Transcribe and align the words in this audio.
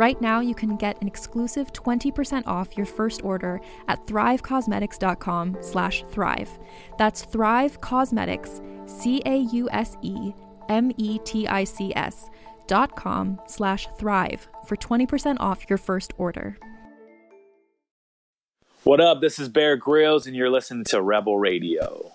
Right 0.00 0.18
now, 0.18 0.40
you 0.40 0.54
can 0.54 0.76
get 0.76 0.98
an 1.02 1.06
exclusive 1.06 1.74
20% 1.74 2.46
off 2.46 2.74
your 2.74 2.86
first 2.86 3.22
order 3.22 3.60
at 3.86 4.06
thrivecausemetics.com 4.06 5.58
slash 5.60 6.04
thrive. 6.08 6.48
That's 6.96 7.26
Thrive 7.26 7.82
Causemetics, 7.82 8.62
C-A-U-S-E-M-E-T-I-C-S 8.88 10.30
dot 12.66 12.96
com 12.96 13.40
slash 13.46 13.88
thrive 13.98 14.48
for 14.64 14.76
20% 14.76 15.36
off 15.38 15.68
your 15.68 15.76
first 15.76 16.14
order. 16.16 16.56
What 18.84 19.02
up? 19.02 19.20
This 19.20 19.38
is 19.38 19.50
Bear 19.50 19.78
Grillz, 19.78 20.26
and 20.26 20.34
you're 20.34 20.48
listening 20.48 20.84
to 20.84 21.02
Rebel 21.02 21.36
Radio. 21.36 22.12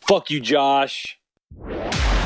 Fuck 0.00 0.30
you, 0.30 0.40
Josh. 0.40 1.18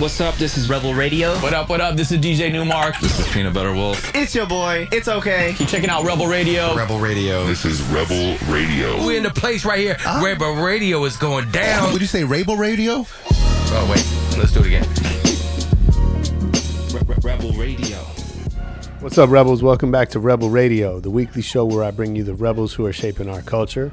What's 0.01 0.21
up? 0.21 0.35
This 0.35 0.59
is 0.59 0.69
Rebel 0.69 0.93
Radio. 0.93 1.37
What 1.37 1.55
up? 1.55 1.69
What 1.69 1.81
up? 1.81 1.95
This 1.95 2.11
is 2.11 2.19
DJ 2.19 2.51
Newmark. 2.51 2.99
This 2.99 3.17
is 3.21 3.29
Peanut 3.33 3.55
Butter 3.55 3.73
Wolf. 3.73 4.13
It's 4.13 4.35
your 4.35 4.45
boy. 4.45 4.89
It's 4.91 5.07
okay. 5.07 5.55
Keep 5.57 5.69
checking 5.69 5.89
out 5.89 6.05
Rebel 6.05 6.27
Radio. 6.27 6.75
Rebel 6.75 6.99
Radio. 6.99 7.47
This 7.47 7.65
is 7.65 7.81
Rebel 7.85 8.37
Radio. 8.53 9.07
We're 9.07 9.17
in 9.17 9.23
the 9.23 9.31
place 9.31 9.65
right 9.65 9.79
here. 9.79 9.97
Uh, 10.05 10.21
Rebel 10.23 10.55
Radio 10.57 11.05
is 11.05 11.17
going 11.17 11.49
down. 11.53 11.93
Would 11.93 12.01
you 12.01 12.09
say 12.09 12.25
Rebel 12.25 12.57
Radio? 12.57 13.07
Oh 13.07 13.87
wait, 13.89 14.05
let's 14.37 14.53
do 14.53 14.61
it 14.61 14.67
again. 14.67 14.85
Rebel 17.23 17.53
Radio. 17.53 17.99
What's 18.99 19.17
up, 19.17 19.31
Rebels? 19.31 19.63
Welcome 19.63 19.93
back 19.93 20.09
to 20.11 20.19
Rebel 20.19 20.51
Radio, 20.51 20.99
the 20.99 21.11
weekly 21.11 21.41
show 21.41 21.65
where 21.65 21.85
I 21.85 21.93
bring 21.93 22.17
you 22.17 22.25
the 22.25 22.35
rebels 22.35 22.75
who 22.75 22.85
are 22.85 22.93
shaping 22.93 23.29
our 23.29 23.43
culture. 23.43 23.93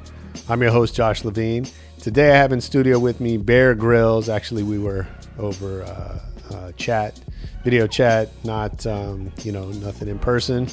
I'm 0.49 0.63
your 0.63 0.71
host, 0.71 0.95
Josh 0.95 1.23
Levine. 1.23 1.67
Today 1.99 2.31
I 2.31 2.37
have 2.37 2.51
in 2.51 2.59
studio 2.59 2.97
with 2.97 3.21
me 3.21 3.37
Bear 3.37 3.75
Grillz. 3.75 4.33
Actually, 4.33 4.63
we 4.63 4.79
were 4.79 5.05
over 5.37 5.83
uh, 5.83 6.19
uh, 6.53 6.71
chat, 6.73 7.19
video 7.63 7.87
chat, 7.87 8.29
not 8.43 8.85
um, 8.85 9.31
you 9.43 9.51
know 9.51 9.69
nothing 9.71 10.07
in 10.07 10.19
person 10.19 10.67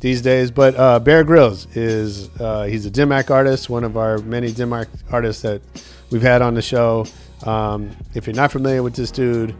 these 0.00 0.22
days. 0.22 0.50
But 0.50 0.74
uh, 0.76 0.98
Bear 0.98 1.24
Grillz 1.24 1.66
is 1.76 2.28
uh, 2.40 2.64
he's 2.64 2.86
a 2.86 2.90
Dim 2.90 3.10
Mak 3.10 3.30
artist, 3.30 3.70
one 3.70 3.84
of 3.84 3.96
our 3.96 4.18
many 4.18 4.52
Dim 4.52 4.70
Mak 4.70 4.88
artists 5.10 5.42
that 5.42 5.62
we've 6.10 6.22
had 6.22 6.42
on 6.42 6.54
the 6.54 6.62
show. 6.62 7.06
Um, 7.44 7.90
if 8.14 8.26
you're 8.26 8.36
not 8.36 8.52
familiar 8.52 8.82
with 8.82 8.94
this 8.94 9.10
dude, 9.10 9.54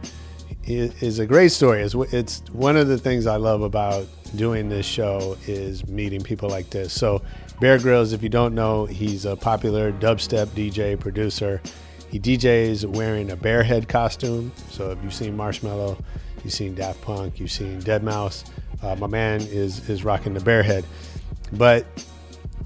is 0.67 1.19
a 1.19 1.25
great 1.25 1.51
story. 1.51 1.81
It's, 1.81 1.93
it's 2.11 2.41
one 2.51 2.75
of 2.77 2.87
the 2.87 2.97
things 2.97 3.27
I 3.27 3.35
love 3.35 3.61
about 3.61 4.07
doing 4.35 4.69
this 4.69 4.85
show 4.85 5.37
is 5.47 5.87
meeting 5.87 6.21
people 6.21 6.49
like 6.49 6.69
this. 6.69 6.91
So 6.91 7.21
Bear 7.59 7.77
Grillz, 7.77 8.13
if 8.13 8.23
you 8.23 8.29
don't 8.29 8.55
know, 8.55 8.85
he's 8.85 9.25
a 9.25 9.35
popular 9.35 9.91
dubstep 9.91 10.47
DJ 10.47 10.99
producer. 10.99 11.61
He 12.15 12.37
DJs 12.37 12.85
wearing 12.85 13.31
a 13.31 13.35
bear 13.35 13.61
head 13.61 13.89
costume. 13.89 14.53
So 14.69 14.91
if 14.91 15.03
you've 15.03 15.13
seen 15.13 15.35
Marshmello, 15.35 16.01
you've 16.45 16.53
seen 16.53 16.73
Daft 16.73 17.01
Punk, 17.01 17.41
you've 17.41 17.51
seen 17.51 17.81
Deadmau5. 17.81 18.49
Uh, 18.81 18.95
my 18.95 19.07
man 19.07 19.41
is 19.41 19.89
is 19.89 20.05
rocking 20.05 20.33
the 20.33 20.39
bear 20.39 20.63
head. 20.63 20.85
But 21.51 21.85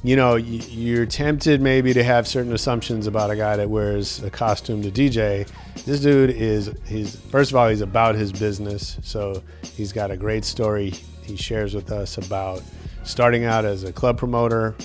you 0.03 0.15
know, 0.15 0.35
you're 0.35 1.07
tempted 1.07 1.61
maybe 1.61 1.95
to 1.95 2.03
have 2.03 2.27
certain 2.27 2.53
assumptions 2.53 3.07
about 3.07 3.31
a 3.31 3.35
guy 3.35 3.55
that 3.55 3.67
wears 3.67 4.21
a 4.21 4.29
costume 4.29 4.83
to 4.83 4.91
DJ. 4.91 5.49
This 5.83 5.99
dude 5.99 6.29
is 6.29 6.71
he's 6.85 7.15
first 7.15 7.49
of 7.49 7.57
all 7.57 7.69
he's 7.69 7.81
about 7.81 8.13
his 8.13 8.31
business, 8.31 8.99
so 9.01 9.41
he's 9.73 9.91
got 9.91 10.11
a 10.11 10.15
great 10.15 10.45
story 10.45 10.93
he 11.23 11.35
shares 11.35 11.73
with 11.73 11.91
us 11.91 12.19
about 12.19 12.61
starting 13.03 13.45
out 13.45 13.65
as 13.65 13.83
a 13.83 13.91
club 13.91 14.15
promoter, 14.15 14.75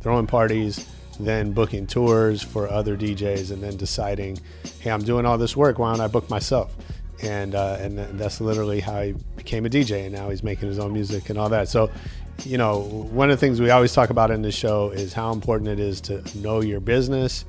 throwing 0.00 0.26
parties, 0.26 0.88
then 1.18 1.52
booking 1.52 1.86
tours 1.86 2.42
for 2.42 2.68
other 2.68 2.96
DJs, 2.96 3.50
and 3.50 3.62
then 3.62 3.76
deciding, 3.76 4.38
hey, 4.80 4.90
I'm 4.90 5.02
doing 5.02 5.26
all 5.26 5.38
this 5.38 5.56
work. 5.56 5.78
Why 5.78 5.92
don't 5.92 6.00
I 6.00 6.08
book 6.08 6.28
myself? 6.30 6.74
And 7.22 7.54
uh, 7.54 7.78
and 7.80 7.98
that's 8.18 8.40
literally 8.40 8.80
how 8.80 9.02
he 9.02 9.14
became 9.36 9.66
a 9.66 9.68
DJ, 9.68 10.04
and 10.06 10.14
now 10.14 10.30
he's 10.30 10.42
making 10.42 10.68
his 10.68 10.78
own 10.78 10.92
music 10.92 11.30
and 11.30 11.38
all 11.38 11.48
that. 11.48 11.68
So 11.68 11.90
you 12.44 12.58
know, 12.58 12.80
one 12.80 13.30
of 13.30 13.38
the 13.38 13.40
things 13.40 13.60
we 13.60 13.70
always 13.70 13.92
talk 13.92 14.10
about 14.10 14.30
in 14.30 14.42
this 14.42 14.54
show 14.54 14.90
is 14.90 15.12
how 15.12 15.32
important 15.32 15.68
it 15.68 15.80
is 15.80 16.00
to 16.02 16.22
know 16.38 16.60
your 16.60 16.80
business 16.80 17.44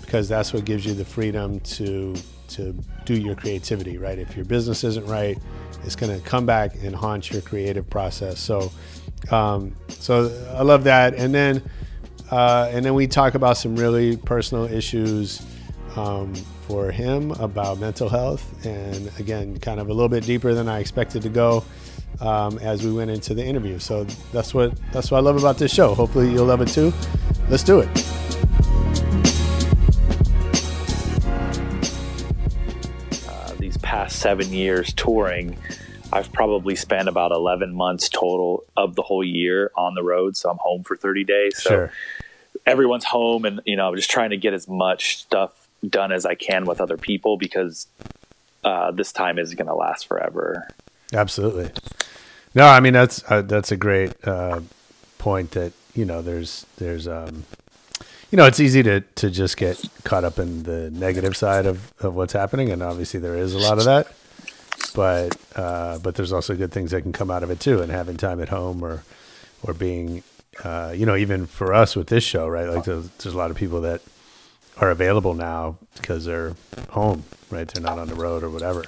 because 0.00 0.28
that's 0.28 0.52
what 0.52 0.64
gives 0.64 0.84
you 0.84 0.94
the 0.94 1.04
freedom 1.04 1.60
to 1.60 2.14
to 2.48 2.74
do 3.04 3.14
your 3.14 3.36
creativity, 3.36 3.96
right? 3.96 4.18
If 4.18 4.34
your 4.34 4.44
business 4.44 4.82
isn't 4.82 5.06
right, 5.06 5.38
it's 5.84 5.94
going 5.94 6.18
to 6.18 6.26
come 6.26 6.46
back 6.46 6.74
and 6.82 6.94
haunt 6.94 7.30
your 7.30 7.42
creative 7.42 7.88
process. 7.88 8.40
So, 8.40 8.72
um, 9.30 9.76
so 9.88 10.46
I 10.56 10.62
love 10.62 10.84
that. 10.84 11.14
And 11.14 11.32
then, 11.32 11.62
uh, 12.30 12.70
and 12.72 12.84
then 12.84 12.94
we 12.94 13.06
talk 13.06 13.34
about 13.34 13.56
some 13.56 13.76
really 13.76 14.16
personal 14.16 14.64
issues 14.64 15.42
um, 15.96 16.34
for 16.66 16.90
him 16.90 17.32
about 17.32 17.78
mental 17.78 18.08
health, 18.08 18.64
and 18.64 19.10
again, 19.18 19.58
kind 19.58 19.80
of 19.80 19.88
a 19.88 19.92
little 19.92 20.08
bit 20.08 20.24
deeper 20.24 20.54
than 20.54 20.68
I 20.68 20.78
expected 20.78 21.22
to 21.22 21.28
go 21.28 21.64
um, 22.20 22.58
as 22.58 22.84
we 22.84 22.92
went 22.92 23.10
into 23.10 23.34
the 23.34 23.44
interview. 23.44 23.78
So 23.78 24.04
that's 24.32 24.54
what 24.54 24.76
that's 24.92 25.10
what 25.10 25.18
I 25.18 25.20
love 25.20 25.36
about 25.36 25.58
this 25.58 25.72
show. 25.72 25.94
Hopefully 25.94 26.30
you'll 26.30 26.46
love 26.46 26.60
it 26.60 26.68
too. 26.68 26.92
Let's 27.48 27.64
do 27.64 27.80
it. 27.80 27.88
Uh, 33.28 33.54
these 33.58 33.76
past 33.78 34.20
seven 34.20 34.52
years 34.52 34.92
touring, 34.92 35.56
I've 36.12 36.32
probably 36.32 36.76
spent 36.76 37.08
about 37.08 37.32
11 37.32 37.74
months 37.74 38.08
total 38.08 38.64
of 38.76 38.94
the 38.94 39.02
whole 39.02 39.24
year 39.24 39.72
on 39.76 39.94
the 39.94 40.02
road. 40.02 40.36
So 40.36 40.50
I'm 40.50 40.58
home 40.60 40.84
for 40.84 40.96
30 40.96 41.24
days. 41.24 41.62
So 41.62 41.70
Sure. 41.70 41.92
Everyone's 42.66 43.04
home 43.04 43.44
and, 43.44 43.60
you 43.64 43.76
know, 43.76 43.88
I'm 43.88 43.96
just 43.96 44.10
trying 44.10 44.30
to 44.30 44.36
get 44.36 44.54
as 44.54 44.68
much 44.68 45.18
stuff 45.18 45.68
done 45.88 46.12
as 46.12 46.26
I 46.26 46.34
can 46.34 46.64
with 46.66 46.80
other 46.80 46.96
people 46.96 47.36
because 47.36 47.86
uh, 48.64 48.90
this 48.90 49.12
time 49.12 49.38
isn't 49.38 49.56
going 49.56 49.68
to 49.68 49.74
last 49.74 50.06
forever. 50.06 50.68
Absolutely. 51.12 51.70
No, 52.54 52.66
I 52.66 52.80
mean 52.80 52.92
that's 52.92 53.22
uh, 53.30 53.42
that's 53.42 53.70
a 53.70 53.76
great 53.76 54.12
uh, 54.26 54.60
point. 55.18 55.52
That 55.52 55.72
you 55.94 56.04
know, 56.04 56.20
there's 56.20 56.66
there's 56.78 57.06
um, 57.06 57.44
you 58.30 58.36
know, 58.36 58.44
it's 58.44 58.60
easy 58.60 58.82
to 58.82 59.00
to 59.00 59.30
just 59.30 59.56
get 59.56 59.82
caught 60.04 60.24
up 60.24 60.38
in 60.38 60.64
the 60.64 60.90
negative 60.90 61.36
side 61.36 61.66
of 61.66 61.92
of 62.00 62.14
what's 62.14 62.32
happening, 62.32 62.70
and 62.70 62.82
obviously 62.82 63.20
there 63.20 63.36
is 63.36 63.54
a 63.54 63.58
lot 63.58 63.78
of 63.78 63.84
that. 63.84 64.12
But 64.94 65.36
uh, 65.54 65.98
but 65.98 66.16
there's 66.16 66.32
also 66.32 66.56
good 66.56 66.72
things 66.72 66.90
that 66.90 67.02
can 67.02 67.12
come 67.12 67.30
out 67.30 67.42
of 67.42 67.50
it 67.50 67.60
too, 67.60 67.82
and 67.82 67.90
having 67.92 68.16
time 68.16 68.40
at 68.42 68.48
home 68.48 68.82
or 68.82 69.04
or 69.62 69.74
being 69.74 70.22
uh, 70.64 70.92
you 70.94 71.06
know 71.06 71.16
even 71.16 71.46
for 71.46 71.72
us 71.72 71.96
with 71.96 72.08
this 72.08 72.24
show, 72.24 72.48
right? 72.48 72.68
Like 72.68 72.84
there's, 72.84 73.08
there's 73.10 73.34
a 73.34 73.38
lot 73.38 73.50
of 73.50 73.56
people 73.56 73.80
that 73.82 74.02
are 74.78 74.90
available 74.90 75.34
now 75.34 75.76
because 75.96 76.24
they're 76.24 76.54
home, 76.90 77.24
right? 77.50 77.68
They're 77.68 77.82
not 77.82 77.98
on 77.98 78.08
the 78.08 78.14
road 78.14 78.42
or 78.42 78.50
whatever. 78.50 78.84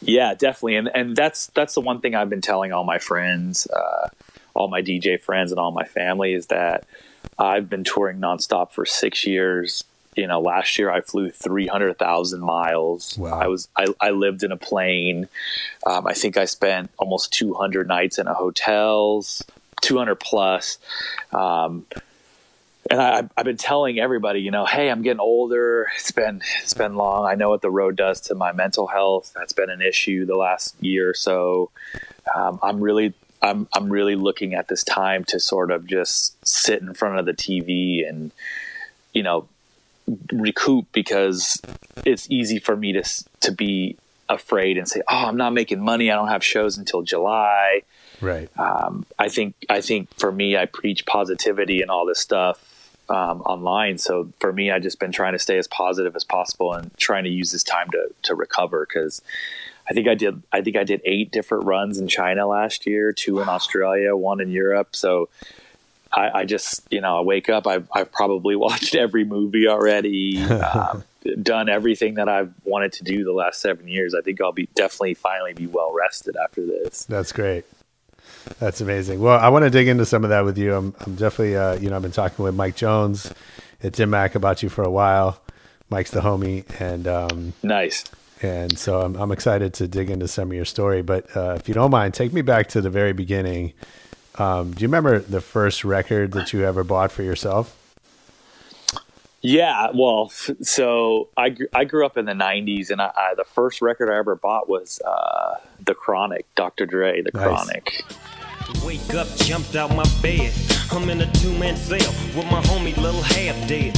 Yeah, 0.00 0.34
definitely, 0.34 0.76
and 0.76 0.90
and 0.94 1.16
that's 1.16 1.48
that's 1.48 1.74
the 1.74 1.80
one 1.80 2.00
thing 2.00 2.14
I've 2.14 2.30
been 2.30 2.40
telling 2.40 2.72
all 2.72 2.84
my 2.84 2.98
friends, 2.98 3.66
uh, 3.66 4.08
all 4.54 4.68
my 4.68 4.82
DJ 4.82 5.20
friends, 5.20 5.50
and 5.50 5.58
all 5.58 5.72
my 5.72 5.84
family 5.84 6.34
is 6.34 6.46
that 6.46 6.84
I've 7.38 7.68
been 7.68 7.84
touring 7.84 8.18
nonstop 8.18 8.72
for 8.72 8.86
six 8.86 9.26
years. 9.26 9.84
You 10.16 10.26
know, 10.26 10.40
last 10.40 10.78
year 10.78 10.90
I 10.90 11.00
flew 11.00 11.30
three 11.30 11.66
hundred 11.66 11.98
thousand 11.98 12.40
miles. 12.40 13.18
Wow. 13.18 13.38
I 13.40 13.48
was 13.48 13.68
I, 13.76 13.86
I 14.00 14.10
lived 14.10 14.44
in 14.44 14.52
a 14.52 14.56
plane. 14.56 15.28
Um, 15.84 16.06
I 16.06 16.12
think 16.12 16.36
I 16.36 16.44
spent 16.44 16.90
almost 16.98 17.32
two 17.32 17.54
hundred 17.54 17.88
nights 17.88 18.18
in 18.18 18.28
a 18.28 18.34
hotels, 18.34 19.44
200 19.82 20.16
plus. 20.16 20.78
Um, 21.32 21.86
and 22.90 23.00
I, 23.00 23.28
I've 23.36 23.44
been 23.44 23.56
telling 23.56 23.98
everybody, 23.98 24.40
you 24.40 24.50
know, 24.50 24.64
hey, 24.64 24.90
I'm 24.90 25.02
getting 25.02 25.20
older. 25.20 25.88
It's 25.96 26.10
been 26.10 26.42
it's 26.62 26.74
been 26.74 26.94
long. 26.94 27.26
I 27.26 27.34
know 27.34 27.50
what 27.50 27.60
the 27.60 27.70
road 27.70 27.96
does 27.96 28.20
to 28.22 28.34
my 28.34 28.52
mental 28.52 28.86
health. 28.86 29.32
That's 29.34 29.52
been 29.52 29.70
an 29.70 29.82
issue 29.82 30.24
the 30.24 30.36
last 30.36 30.74
year 30.82 31.10
or 31.10 31.14
so. 31.14 31.70
Um, 32.34 32.58
I'm 32.62 32.80
really 32.80 33.14
I'm 33.42 33.68
I'm 33.74 33.90
really 33.90 34.16
looking 34.16 34.54
at 34.54 34.68
this 34.68 34.82
time 34.84 35.24
to 35.24 35.40
sort 35.40 35.70
of 35.70 35.86
just 35.86 36.36
sit 36.46 36.80
in 36.80 36.94
front 36.94 37.18
of 37.18 37.26
the 37.26 37.34
TV 37.34 38.08
and 38.08 38.32
you 39.12 39.22
know 39.22 39.48
recoup 40.32 40.86
because 40.92 41.60
it's 42.04 42.30
easy 42.30 42.58
for 42.58 42.76
me 42.76 42.92
to 42.92 43.02
to 43.40 43.52
be 43.52 43.96
afraid 44.28 44.78
and 44.78 44.88
say, 44.88 45.02
"Oh, 45.08 45.26
I'm 45.26 45.36
not 45.36 45.52
making 45.52 45.80
money. 45.80 46.10
I 46.10 46.14
don't 46.14 46.28
have 46.28 46.44
shows 46.44 46.78
until 46.78 47.02
July." 47.02 47.82
Right. 48.20 48.48
Um, 48.58 49.06
I 49.18 49.28
think 49.28 49.54
I 49.68 49.80
think 49.80 50.12
for 50.14 50.32
me, 50.32 50.56
I 50.56 50.66
preach 50.66 51.06
positivity 51.06 51.82
and 51.82 51.90
all 51.90 52.06
this 52.06 52.18
stuff 52.18 52.60
um, 53.08 53.40
online. 53.42 53.98
So 53.98 54.32
for 54.40 54.52
me, 54.52 54.70
I've 54.70 54.82
just 54.82 54.98
been 54.98 55.12
trying 55.12 55.32
to 55.32 55.38
stay 55.38 55.58
as 55.58 55.68
positive 55.68 56.14
as 56.16 56.24
possible 56.24 56.72
and 56.74 56.96
trying 56.98 57.24
to 57.24 57.30
use 57.30 57.52
this 57.52 57.62
time 57.62 57.90
to 57.90 58.08
to 58.22 58.34
recover 58.34 58.86
because 58.86 59.22
I 59.88 59.94
think 59.94 60.08
I 60.08 60.14
did 60.14 60.42
I 60.52 60.60
think 60.60 60.76
I 60.76 60.84
did 60.84 61.00
eight 61.04 61.30
different 61.30 61.64
runs 61.64 61.98
in 61.98 62.08
China 62.08 62.46
last 62.46 62.86
year, 62.86 63.12
two 63.12 63.40
in 63.40 63.48
Australia, 63.48 64.14
one 64.14 64.40
in 64.40 64.50
Europe. 64.50 64.94
So 64.94 65.28
I, 66.12 66.40
I 66.40 66.44
just 66.44 66.86
you 66.90 67.00
know 67.00 67.18
I 67.18 67.20
wake 67.22 67.48
up 67.48 67.66
I've 67.66 67.88
I've 67.92 68.12
probably 68.12 68.56
watched 68.66 68.94
every 68.94 69.24
movie 69.24 69.68
already. 69.68 70.42
um, 70.42 71.04
done 71.42 71.68
everything 71.68 72.14
that 72.14 72.28
I've 72.28 72.52
wanted 72.64 72.92
to 72.94 73.04
do 73.04 73.24
the 73.24 73.32
last 73.32 73.60
seven 73.60 73.88
years. 73.88 74.14
I 74.14 74.22
think 74.22 74.40
I'll 74.40 74.52
be 74.52 74.68
definitely 74.74 75.14
finally 75.14 75.52
be 75.52 75.66
well 75.66 75.92
rested 75.92 76.36
after 76.36 76.64
this. 76.64 77.04
That's 77.04 77.32
great. 77.32 77.64
That's 78.58 78.80
amazing. 78.80 79.20
Well, 79.20 79.38
I 79.38 79.48
want 79.48 79.64
to 79.64 79.70
dig 79.70 79.88
into 79.88 80.04
some 80.04 80.24
of 80.24 80.30
that 80.30 80.44
with 80.44 80.58
you. 80.58 80.74
I'm, 80.74 80.94
I'm 81.00 81.14
definitely, 81.14 81.56
uh, 81.56 81.74
you 81.78 81.90
know, 81.90 81.96
I've 81.96 82.02
been 82.02 82.10
talking 82.10 82.44
with 82.44 82.54
Mike 82.54 82.76
Jones 82.76 83.32
at 83.82 83.92
Dim 83.92 84.10
Mak 84.10 84.34
about 84.34 84.62
you 84.62 84.68
for 84.68 84.82
a 84.82 84.90
while. 84.90 85.40
Mike's 85.90 86.10
the 86.10 86.20
homie, 86.20 86.64
and 86.80 87.08
um, 87.08 87.52
nice. 87.62 88.04
And 88.42 88.78
so 88.78 89.00
I'm, 89.00 89.16
I'm 89.16 89.32
excited 89.32 89.74
to 89.74 89.88
dig 89.88 90.10
into 90.10 90.28
some 90.28 90.50
of 90.50 90.54
your 90.54 90.64
story. 90.64 91.02
But 91.02 91.34
uh, 91.36 91.56
if 91.58 91.68
you 91.68 91.74
don't 91.74 91.90
mind, 91.90 92.14
take 92.14 92.32
me 92.32 92.42
back 92.42 92.68
to 92.68 92.80
the 92.80 92.90
very 92.90 93.12
beginning. 93.12 93.72
Um, 94.36 94.72
do 94.72 94.82
you 94.82 94.88
remember 94.88 95.18
the 95.18 95.40
first 95.40 95.84
record 95.84 96.32
that 96.32 96.52
you 96.52 96.64
ever 96.64 96.84
bought 96.84 97.10
for 97.10 97.22
yourself? 97.22 97.74
Yeah, 99.40 99.90
well, 99.94 100.30
so 100.30 101.28
I 101.36 101.56
I 101.72 101.84
grew 101.84 102.04
up 102.04 102.16
in 102.16 102.24
the 102.24 102.32
'90s, 102.32 102.90
and 102.90 103.00
I, 103.00 103.12
I, 103.16 103.34
the 103.36 103.44
first 103.44 103.80
record 103.80 104.10
I 104.10 104.18
ever 104.18 104.34
bought 104.34 104.68
was 104.68 105.00
uh, 105.02 105.54
the 105.84 105.94
Chronic, 105.94 106.52
Dr. 106.56 106.86
Dre, 106.86 107.22
the 107.22 107.30
nice. 107.32 107.44
Chronic. 107.44 108.04
Wake 108.84 109.14
up, 109.14 109.28
jumped 109.36 109.76
out 109.76 109.94
my 109.96 110.04
bed. 110.20 110.52
I'm 110.90 111.08
in 111.08 111.22
a 111.22 111.32
two 111.32 111.56
man 111.58 111.76
cell 111.76 112.12
with 112.36 112.44
my 112.50 112.60
homie 112.62 112.96
Little 112.96 113.22
Half 113.22 113.66
Dead. 113.66 113.96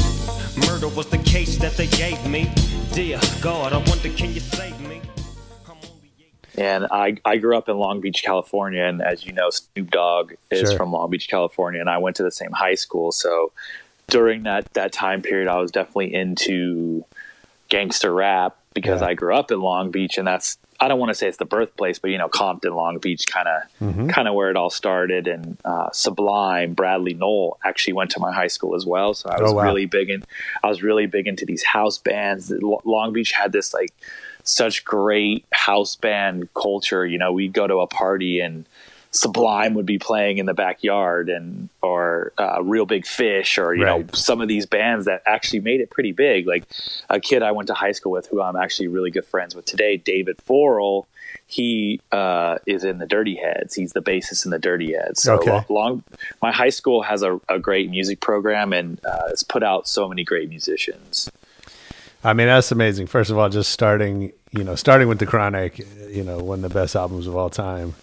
Murder 0.67 0.89
was 0.89 1.09
the 1.09 1.19
case 1.19 1.57
that 1.57 1.73
they 1.73 1.89
gave 1.89 2.25
me. 2.27 2.51
Dear 2.93 3.19
God, 3.41 3.73
I 3.73 3.79
wonder, 3.79 4.09
can 4.11 4.33
you 4.33 4.41
save 4.41 4.79
me? 4.81 5.01
And 6.57 6.87
I, 6.91 7.17
I 7.25 7.39
grew 7.39 7.57
up 7.57 7.69
in 7.69 7.79
Long 7.79 8.01
Beach, 8.01 8.23
California, 8.23 8.83
and 8.83 9.01
as 9.01 9.25
you 9.25 9.33
know, 9.33 9.51
Snoop 9.51 9.91
Dogg 9.91 10.35
is 10.51 10.69
sure. 10.69 10.77
from 10.77 10.93
Long 10.93 11.11
Beach, 11.11 11.29
California, 11.29 11.81
and 11.81 11.89
I 11.89 11.99
went 11.99 12.17
to 12.17 12.23
the 12.23 12.31
same 12.31 12.53
high 12.53 12.75
school. 12.75 13.13
So 13.13 13.53
during 14.09 14.43
that 14.45 14.73
that 14.75 14.93
time 14.93 15.23
period, 15.23 15.49
I 15.49 15.59
was 15.59 15.71
definitely 15.71 16.15
into 16.15 17.05
gangster 17.71 18.13
rap 18.13 18.57
because 18.75 19.01
yeah. 19.01 19.09
I 19.09 19.15
grew 19.15 19.35
up 19.35 19.51
in 19.51 19.61
Long 19.61 19.91
Beach, 19.91 20.19
and 20.19 20.29
that's 20.29 20.59
I 20.81 20.89
don't 20.89 20.99
want 20.99 21.11
to 21.11 21.15
say 21.15 21.29
it's 21.29 21.37
the 21.37 21.45
birthplace, 21.45 21.99
but 21.99 22.11
you 22.11 22.19
know, 22.19 22.29
Compton, 22.29 22.75
Long 22.75 22.99
Beach, 22.99 23.27
kind 23.27 23.49
of 23.49 23.63
mm-hmm. 23.81 24.09
kind 24.09 24.27
of 24.27 24.35
where 24.35 24.51
it 24.51 24.57
all 24.57 24.71
started. 24.71 25.29
And 25.29 25.59
uh, 25.65 25.91
Sublime, 25.93 26.73
Bradley 26.73 27.15
Nowell 27.15 27.59
actually 27.65 27.93
went 27.93 28.11
to 28.13 28.21
my 28.21 28.33
high 28.33 28.47
school 28.47 28.75
as 28.75 28.87
well, 28.87 29.13
so 29.13 29.29
I 29.29 29.41
was 29.41 29.53
oh, 29.53 29.55
wow. 29.55 29.65
really 29.65 29.87
big 29.87 30.09
in 30.09 30.25
I 30.63 30.69
was 30.69 30.83
really 30.83 31.07
big 31.07 31.27
into 31.27 31.45
these 31.45 31.63
house 31.63 31.99
bands. 31.99 32.51
Long 32.85 33.13
Beach 33.13 33.33
had 33.33 33.53
this 33.53 33.75
like 33.75 33.93
such 34.43 34.85
great 34.85 35.45
house 35.53 35.97
band 35.97 36.49
culture. 36.55 37.07
You 37.07 37.19
know, 37.19 37.33
we'd 37.33 37.53
go 37.53 37.67
to 37.67 37.79
a 37.81 37.87
party 37.87 38.41
and 38.41 38.65
Sublime 39.13 39.75
would 39.75 39.87
be 39.87 39.99
playing 39.99 40.39
in 40.39 40.47
the 40.47 40.55
backyard, 40.55 41.29
and 41.29 41.69
or 41.83 42.33
uh, 42.39 42.63
Reel 42.63 42.87
Big 42.87 43.05
Fish, 43.05 43.59
or 43.59 43.75
you 43.75 43.85
right. 43.85 44.07
know 44.07 44.13
some 44.13 44.41
of 44.41 44.47
these 44.47 44.67
bands 44.67 45.07
that 45.07 45.23
actually 45.27 45.61
made 45.61 45.81
it 45.81 45.91
pretty 45.91 46.13
big. 46.13 46.47
Like 46.47 46.65
a 47.09 47.19
kid 47.19 47.43
I 47.43 47.51
went 47.51 47.67
to 47.69 47.75
high 47.75 47.91
school 47.91 48.13
with, 48.13 48.27
who 48.27 48.41
I'm 48.41 48.55
actually 48.55 48.87
really 48.87 49.11
good 49.11 49.25
friends 49.25 49.57
with 49.57 49.65
today, 49.65 49.97
David 49.97 50.41
Foral. 50.43 51.09
He 51.49 52.01
uh, 52.13 52.59
is 52.67 52.85
in 52.85 52.99
the 52.99 53.07
Dirty 53.07 53.35
Heads. 53.35 53.75
He's 53.75 53.93
the 53.93 54.01
bassist 54.01 54.45
in 54.45 54.53
the 54.53 54.61
Dirty 54.61 54.93
Heads. 54.93 55.23
So 55.23 55.39
okay. 55.39 55.65
long, 55.69 56.05
my 56.41 56.53
high 56.53 56.69
school 56.69 57.03
has 57.03 57.23
a, 57.23 57.41
a 57.49 57.59
great 57.59 57.91
music 57.91 58.21
program 58.21 58.73
and 58.73 59.05
uh, 59.05 59.29
has 59.29 59.43
put 59.43 59.65
out 59.65 59.89
so 59.89 60.09
many 60.09 60.23
great 60.23 60.49
musicians. 60.49 61.29
I 62.23 62.35
mean, 62.35 62.47
that's 62.47 62.71
amazing. 62.71 63.09
First 63.09 63.31
of 63.31 63.39
all, 63.39 63.49
just 63.49 63.73
starting, 63.73 64.33
you 64.53 64.63
know, 64.63 64.77
starting 64.77 65.09
with 65.09 65.19
the 65.19 65.27
Chronic, 65.27 65.81
you 66.09 66.23
know, 66.23 66.39
one 66.39 66.65
of 66.65 66.73
the 66.73 66.79
best 66.81 66.95
albums 66.95 67.27
of 67.27 67.37
all 67.37 67.51
time 67.51 67.95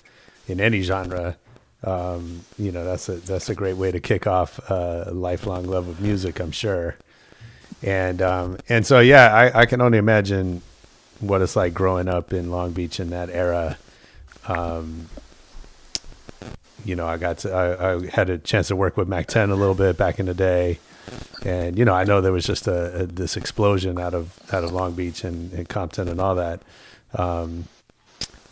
in 0.47 0.59
any 0.59 0.81
genre. 0.81 1.37
Um, 1.83 2.41
you 2.57 2.71
know, 2.71 2.83
that's 2.83 3.07
a 3.09 3.13
that's 3.13 3.49
a 3.49 3.55
great 3.55 3.77
way 3.77 3.91
to 3.91 3.99
kick 3.99 4.25
off 4.25 4.59
a 4.69 5.11
lifelong 5.11 5.65
love 5.65 5.87
of 5.87 6.01
music, 6.01 6.39
I'm 6.39 6.51
sure. 6.51 6.95
And 7.83 8.21
um, 8.21 8.57
and 8.67 8.85
so 8.85 8.99
yeah, 8.99 9.33
I, 9.33 9.61
I 9.61 9.65
can 9.65 9.81
only 9.81 9.97
imagine 9.97 10.61
what 11.19 11.41
it's 11.41 11.55
like 11.55 11.73
growing 11.73 12.07
up 12.07 12.33
in 12.33 12.49
Long 12.49 12.71
Beach 12.71 12.99
in 12.99 13.11
that 13.11 13.29
era. 13.29 13.77
Um, 14.47 15.09
you 16.85 16.95
know, 16.95 17.05
I 17.05 17.17
got 17.17 17.39
to, 17.39 17.51
I, 17.51 17.95
I, 17.95 18.07
had 18.07 18.29
a 18.29 18.37
chance 18.37 18.69
to 18.69 18.75
work 18.75 18.95
with 18.95 19.07
Mack 19.07 19.27
10 19.27 19.49
a 19.49 19.55
little 19.55 19.75
bit 19.75 19.97
back 19.97 20.19
in 20.19 20.25
the 20.25 20.33
day, 20.33 20.79
and 21.43 21.77
you 21.77 21.85
know, 21.85 21.93
I 21.93 22.05
know 22.05 22.21
there 22.21 22.31
was 22.31 22.45
just 22.45 22.67
a, 22.67 23.03
a 23.03 23.05
this 23.05 23.35
explosion 23.37 23.99
out 23.99 24.13
of 24.13 24.39
out 24.53 24.63
of 24.63 24.71
Long 24.71 24.93
Beach 24.93 25.23
and, 25.23 25.51
and 25.53 25.69
Compton 25.69 26.07
and 26.07 26.19
all 26.19 26.35
that. 26.35 26.61
Um, 27.13 27.65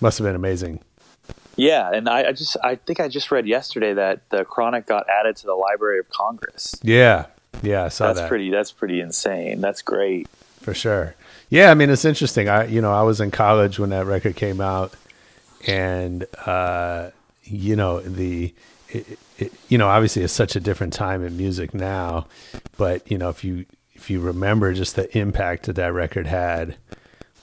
must 0.01 0.17
have 0.19 0.25
been 0.25 0.35
amazing. 0.35 0.81
Yeah, 1.55 1.91
and 1.93 2.09
I, 2.09 2.29
I, 2.29 2.31
just 2.33 2.57
I 2.63 2.75
think 2.75 2.99
I 2.99 3.07
just 3.07 3.31
read 3.31 3.47
yesterday 3.47 3.93
that 3.93 4.29
the 4.29 4.43
Chronic 4.45 4.85
got 4.85 5.07
added 5.09 5.37
to 5.37 5.45
the 5.45 5.53
Library 5.53 5.99
of 5.99 6.09
Congress. 6.09 6.75
Yeah, 6.83 7.27
yeah, 7.61 7.85
I 7.85 7.87
saw 7.89 8.07
that's 8.07 8.21
that. 8.21 8.29
pretty. 8.29 8.49
That's 8.51 8.71
pretty 8.71 8.99
insane. 8.99 9.61
That's 9.61 9.81
great 9.81 10.27
for 10.61 10.73
sure. 10.73 11.15
Yeah, 11.49 11.71
I 11.71 11.75
mean 11.75 11.89
it's 11.89 12.05
interesting. 12.05 12.49
I 12.49 12.65
you 12.65 12.81
know 12.81 12.91
I 12.91 13.03
was 13.03 13.21
in 13.21 13.31
college 13.31 13.79
when 13.79 13.91
that 13.91 14.05
record 14.05 14.35
came 14.35 14.59
out, 14.59 14.93
and 15.67 16.25
uh, 16.45 17.11
you 17.43 17.75
know 17.75 18.01
the. 18.01 18.53
It, 18.89 19.19
it, 19.37 19.51
you 19.67 19.77
know, 19.77 19.89
obviously, 19.89 20.21
it's 20.21 20.31
such 20.31 20.55
a 20.55 20.59
different 20.61 20.93
time 20.93 21.25
in 21.25 21.35
music 21.35 21.73
now, 21.73 22.27
but 22.77 23.09
you 23.11 23.17
know, 23.17 23.29
if 23.29 23.43
you 23.43 23.65
if 23.93 24.09
you 24.09 24.21
remember 24.21 24.73
just 24.73 24.95
the 24.95 25.17
impact 25.17 25.65
that 25.65 25.75
that 25.75 25.91
record 25.91 26.27
had 26.27 26.75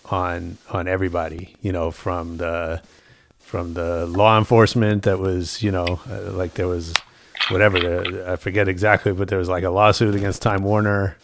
on 0.07 0.57
on 0.71 0.89
everybody, 0.89 1.57
you 1.61 1.73
know, 1.73 1.91
from 1.91 2.39
the 2.39 2.81
from 3.53 3.75
the 3.75 4.07
law 4.07 4.39
enforcement 4.39 5.03
that 5.03 5.19
was, 5.19 5.63
you 5.63 5.71
know, 5.71 6.01
uh, 6.11 6.31
like 6.31 6.55
there 6.55 6.67
was 6.67 6.95
whatever, 7.51 8.27
I 8.27 8.37
forget 8.37 8.67
exactly, 8.67 9.13
but 9.13 9.29
there 9.29 9.39
was 9.39 9.51
like 9.51 9.63
a 9.63 9.69
lawsuit 9.69 10.15
against 10.15 10.41
Time 10.41 10.63
Warner 10.63 11.19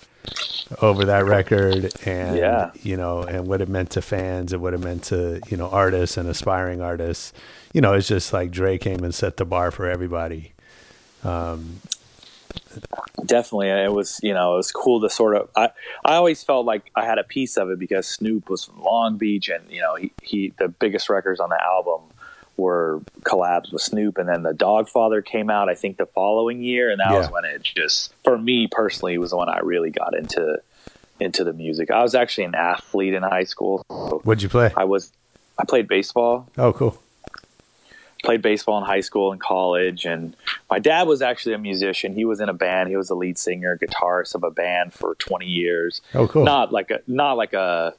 over 0.82 1.06
that 1.06 1.24
record 1.24 1.90
and 2.04 2.36
yeah. 2.36 2.70
you 2.82 2.98
know 2.98 3.22
and 3.22 3.46
what 3.46 3.62
it 3.62 3.70
meant 3.70 3.88
to 3.88 4.02
fans 4.02 4.52
and 4.52 4.60
what 4.60 4.74
it 4.74 4.80
meant 4.80 5.04
to 5.04 5.40
you 5.48 5.56
know 5.56 5.70
artists 5.70 6.18
and 6.18 6.28
aspiring 6.28 6.82
artists. 6.82 7.32
You 7.72 7.80
know 7.80 7.94
it's 7.94 8.08
just 8.08 8.34
like 8.34 8.50
Dre 8.50 8.76
came 8.76 9.02
and 9.02 9.14
set 9.14 9.38
the 9.38 9.46
bar 9.46 9.70
for 9.70 9.88
everybody. 9.88 10.52
Um, 11.24 11.80
definitely. 13.24 13.70
It 13.70 13.94
was 13.94 14.20
you 14.22 14.34
know 14.34 14.52
it 14.52 14.56
was 14.58 14.70
cool 14.70 15.00
to 15.00 15.08
sort 15.08 15.34
of 15.34 15.48
I, 15.56 15.70
I 16.04 16.16
always 16.16 16.42
felt 16.42 16.66
like 16.66 16.90
I 16.94 17.06
had 17.06 17.16
a 17.16 17.24
piece 17.24 17.56
of 17.56 17.70
it 17.70 17.78
because 17.78 18.06
Snoop 18.06 18.50
was 18.50 18.66
from 18.66 18.82
Long 18.82 19.16
Beach 19.16 19.48
and 19.48 19.64
you 19.70 19.80
know 19.80 19.94
he, 19.94 20.12
he 20.22 20.52
the 20.58 20.68
biggest 20.68 21.08
records 21.08 21.40
on 21.40 21.48
the 21.48 21.64
album 21.64 22.02
were 22.58 23.00
collabs 23.22 23.72
with 23.72 23.80
Snoop, 23.80 24.18
and 24.18 24.28
then 24.28 24.42
the 24.42 24.52
Dogfather 24.52 25.24
came 25.24 25.48
out. 25.48 25.68
I 25.70 25.74
think 25.74 25.96
the 25.96 26.06
following 26.06 26.62
year, 26.62 26.90
and 26.90 27.00
that 27.00 27.10
yeah. 27.10 27.18
was 27.18 27.30
when 27.30 27.44
it 27.44 27.62
just, 27.62 28.12
for 28.24 28.36
me 28.36 28.66
personally, 28.66 29.16
was 29.16 29.32
when 29.32 29.48
I 29.48 29.60
really 29.60 29.90
got 29.90 30.14
into 30.14 30.60
into 31.20 31.44
the 31.44 31.52
music. 31.52 31.90
I 31.90 32.02
was 32.02 32.14
actually 32.14 32.44
an 32.44 32.54
athlete 32.54 33.14
in 33.14 33.22
high 33.22 33.44
school. 33.44 33.84
So 33.88 34.20
What'd 34.24 34.42
you 34.42 34.48
play? 34.48 34.70
I 34.76 34.84
was, 34.84 35.12
I 35.58 35.64
played 35.64 35.88
baseball. 35.88 36.48
Oh, 36.56 36.72
cool. 36.72 37.00
Played 38.24 38.42
baseball 38.42 38.78
in 38.78 38.84
high 38.84 39.00
school 39.00 39.32
and 39.32 39.40
college, 39.40 40.04
and 40.04 40.36
my 40.68 40.80
dad 40.80 41.06
was 41.06 41.22
actually 41.22 41.54
a 41.54 41.58
musician. 41.58 42.14
He 42.14 42.24
was 42.24 42.40
in 42.40 42.48
a 42.48 42.52
band. 42.52 42.88
He 42.88 42.96
was 42.96 43.08
the 43.08 43.14
lead 43.14 43.38
singer, 43.38 43.78
guitarist 43.78 44.34
of 44.34 44.42
a 44.42 44.50
band 44.50 44.92
for 44.92 45.14
twenty 45.16 45.46
years. 45.46 46.00
Oh, 46.14 46.26
cool. 46.26 46.44
Not 46.44 46.72
like 46.72 46.90
a, 46.90 47.00
not 47.06 47.36
like 47.36 47.52
a. 47.52 47.94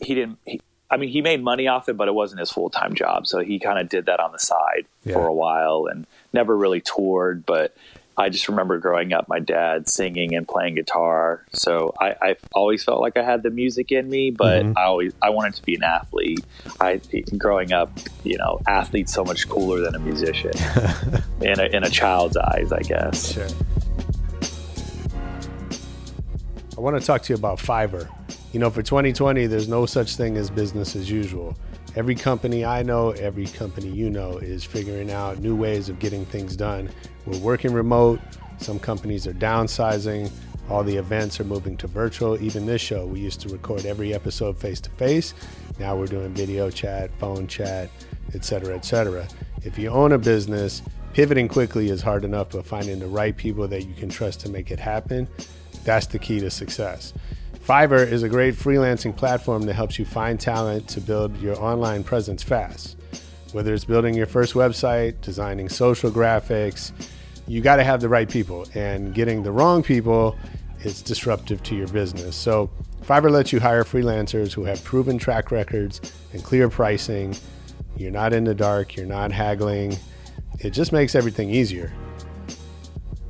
He 0.00 0.14
didn't. 0.14 0.38
He, 0.44 0.60
I 0.90 0.96
mean, 0.96 1.08
he 1.08 1.22
made 1.22 1.42
money 1.42 1.66
off 1.66 1.88
it, 1.88 1.96
but 1.96 2.08
it 2.08 2.14
wasn't 2.14 2.40
his 2.40 2.50
full 2.50 2.70
time 2.70 2.94
job. 2.94 3.26
So 3.26 3.40
he 3.40 3.58
kind 3.58 3.78
of 3.78 3.88
did 3.88 4.06
that 4.06 4.20
on 4.20 4.32
the 4.32 4.38
side 4.38 4.86
yeah. 5.04 5.14
for 5.14 5.26
a 5.26 5.32
while 5.34 5.86
and 5.90 6.06
never 6.32 6.56
really 6.56 6.80
toured. 6.80 7.44
But 7.46 7.74
I 8.16 8.28
just 8.28 8.48
remember 8.48 8.78
growing 8.78 9.12
up, 9.12 9.26
my 9.26 9.40
dad 9.40 9.88
singing 9.88 10.36
and 10.36 10.46
playing 10.46 10.76
guitar. 10.76 11.44
So 11.52 11.94
I, 12.00 12.14
I 12.22 12.36
always 12.52 12.84
felt 12.84 13.00
like 13.00 13.16
I 13.16 13.24
had 13.24 13.42
the 13.42 13.50
music 13.50 13.90
in 13.90 14.08
me, 14.08 14.30
but 14.30 14.62
Mhm. 14.64 14.74
I 14.76 14.84
always 14.84 15.12
I 15.20 15.30
wanted 15.30 15.54
to 15.54 15.62
be 15.62 15.74
an 15.74 15.82
athlete. 15.82 16.44
I 16.80 17.00
growing 17.36 17.72
up, 17.72 17.90
you 18.22 18.38
know, 18.38 18.60
athlete's 18.68 19.12
so 19.12 19.24
much 19.24 19.48
cooler 19.48 19.80
than 19.80 19.96
a 19.96 19.98
musician 19.98 20.52
in 21.40 21.58
a 21.58 21.64
in 21.64 21.82
a 21.82 21.90
child's 21.90 22.36
eyes, 22.36 22.70
I 22.72 22.80
guess. 22.82 23.32
Sure. 23.32 23.48
I 26.76 26.80
want 26.80 27.00
to 27.00 27.04
talk 27.04 27.22
to 27.22 27.32
you 27.32 27.36
about 27.36 27.58
Fiverr. 27.58 28.08
You 28.54 28.60
know, 28.60 28.70
for 28.70 28.84
2020, 28.84 29.48
there's 29.48 29.66
no 29.66 29.84
such 29.84 30.14
thing 30.14 30.36
as 30.36 30.48
business 30.48 30.94
as 30.94 31.10
usual. 31.10 31.56
Every 31.96 32.14
company 32.14 32.64
I 32.64 32.84
know, 32.84 33.10
every 33.10 33.46
company 33.46 33.88
you 33.88 34.08
know, 34.08 34.38
is 34.38 34.62
figuring 34.62 35.10
out 35.10 35.40
new 35.40 35.56
ways 35.56 35.88
of 35.88 35.98
getting 35.98 36.24
things 36.24 36.54
done. 36.54 36.88
We're 37.26 37.40
working 37.40 37.72
remote. 37.72 38.20
Some 38.58 38.78
companies 38.78 39.26
are 39.26 39.32
downsizing. 39.32 40.30
All 40.70 40.84
the 40.84 40.94
events 40.94 41.40
are 41.40 41.44
moving 41.44 41.76
to 41.78 41.88
virtual. 41.88 42.40
Even 42.40 42.64
this 42.64 42.80
show, 42.80 43.06
we 43.06 43.18
used 43.18 43.40
to 43.40 43.48
record 43.48 43.86
every 43.86 44.14
episode 44.14 44.56
face 44.56 44.80
to 44.82 44.90
face. 44.90 45.34
Now 45.80 45.96
we're 45.96 46.06
doing 46.06 46.32
video 46.32 46.70
chat, 46.70 47.10
phone 47.18 47.48
chat, 47.48 47.90
etc., 48.34 48.76
etc. 48.76 49.26
If 49.64 49.80
you 49.80 49.88
own 49.88 50.12
a 50.12 50.18
business, 50.18 50.80
pivoting 51.12 51.48
quickly 51.48 51.90
is 51.90 52.02
hard 52.02 52.24
enough, 52.24 52.50
but 52.50 52.64
finding 52.64 53.00
the 53.00 53.08
right 53.08 53.36
people 53.36 53.66
that 53.66 53.82
you 53.82 53.94
can 53.94 54.10
trust 54.10 54.38
to 54.42 54.48
make 54.48 54.70
it 54.70 54.78
happen, 54.78 55.26
that's 55.82 56.06
the 56.06 56.20
key 56.20 56.38
to 56.38 56.52
success. 56.52 57.12
Fiverr 57.66 58.06
is 58.06 58.22
a 58.22 58.28
great 58.28 58.54
freelancing 58.54 59.16
platform 59.16 59.62
that 59.62 59.72
helps 59.72 59.98
you 59.98 60.04
find 60.04 60.38
talent 60.38 60.86
to 60.86 61.00
build 61.00 61.34
your 61.40 61.58
online 61.58 62.04
presence 62.04 62.42
fast. 62.42 62.98
Whether 63.52 63.72
it's 63.72 63.86
building 63.86 64.12
your 64.12 64.26
first 64.26 64.52
website, 64.52 65.18
designing 65.22 65.70
social 65.70 66.10
graphics, 66.10 66.92
you 67.46 67.62
got 67.62 67.76
to 67.76 67.84
have 67.84 68.02
the 68.02 68.08
right 68.10 68.28
people, 68.28 68.66
and 68.74 69.14
getting 69.14 69.42
the 69.42 69.50
wrong 69.50 69.82
people 69.82 70.36
is 70.80 71.00
disruptive 71.00 71.62
to 71.62 71.74
your 71.74 71.88
business. 71.88 72.36
So, 72.36 72.68
Fiverr 73.02 73.30
lets 73.30 73.50
you 73.50 73.60
hire 73.60 73.84
freelancers 73.84 74.52
who 74.52 74.64
have 74.64 74.84
proven 74.84 75.16
track 75.16 75.50
records 75.50 76.02
and 76.34 76.44
clear 76.44 76.68
pricing. 76.68 77.34
You're 77.96 78.10
not 78.10 78.34
in 78.34 78.44
the 78.44 78.54
dark, 78.54 78.94
you're 78.94 79.06
not 79.06 79.32
haggling. 79.32 79.96
It 80.58 80.70
just 80.70 80.92
makes 80.92 81.14
everything 81.14 81.48
easier. 81.48 81.90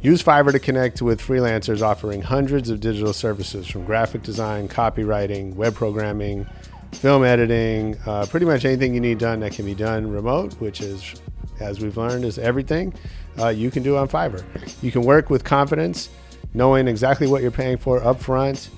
Use 0.04 0.22
Fiverr 0.22 0.52
to 0.52 0.58
connect 0.58 1.00
with 1.00 1.18
freelancers 1.18 1.80
offering 1.80 2.20
hundreds 2.20 2.68
of 2.68 2.78
digital 2.78 3.14
services 3.14 3.66
from 3.66 3.86
graphic 3.86 4.22
design, 4.22 4.68
copywriting, 4.68 5.54
web 5.54 5.74
programming, 5.74 6.46
film 6.92 7.24
editing, 7.24 7.96
uh, 8.04 8.26
pretty 8.28 8.44
much 8.44 8.66
anything 8.66 8.92
you 8.92 9.00
need 9.00 9.16
done 9.16 9.40
that 9.40 9.52
can 9.52 9.64
be 9.64 9.74
done 9.74 10.10
remote, 10.10 10.52
which 10.60 10.82
is, 10.82 11.14
as 11.58 11.80
we've 11.80 11.96
learned, 11.96 12.26
is 12.26 12.38
everything 12.38 12.92
uh, 13.38 13.48
you 13.48 13.70
can 13.70 13.82
do 13.82 13.96
on 13.96 14.06
Fiverr. 14.06 14.44
You 14.82 14.92
can 14.92 15.00
work 15.00 15.30
with 15.30 15.42
confidence, 15.42 16.10
knowing 16.52 16.86
exactly 16.86 17.26
what 17.26 17.40
you're 17.40 17.50
paying 17.50 17.78
for 17.78 17.98
upfront. 18.00 18.68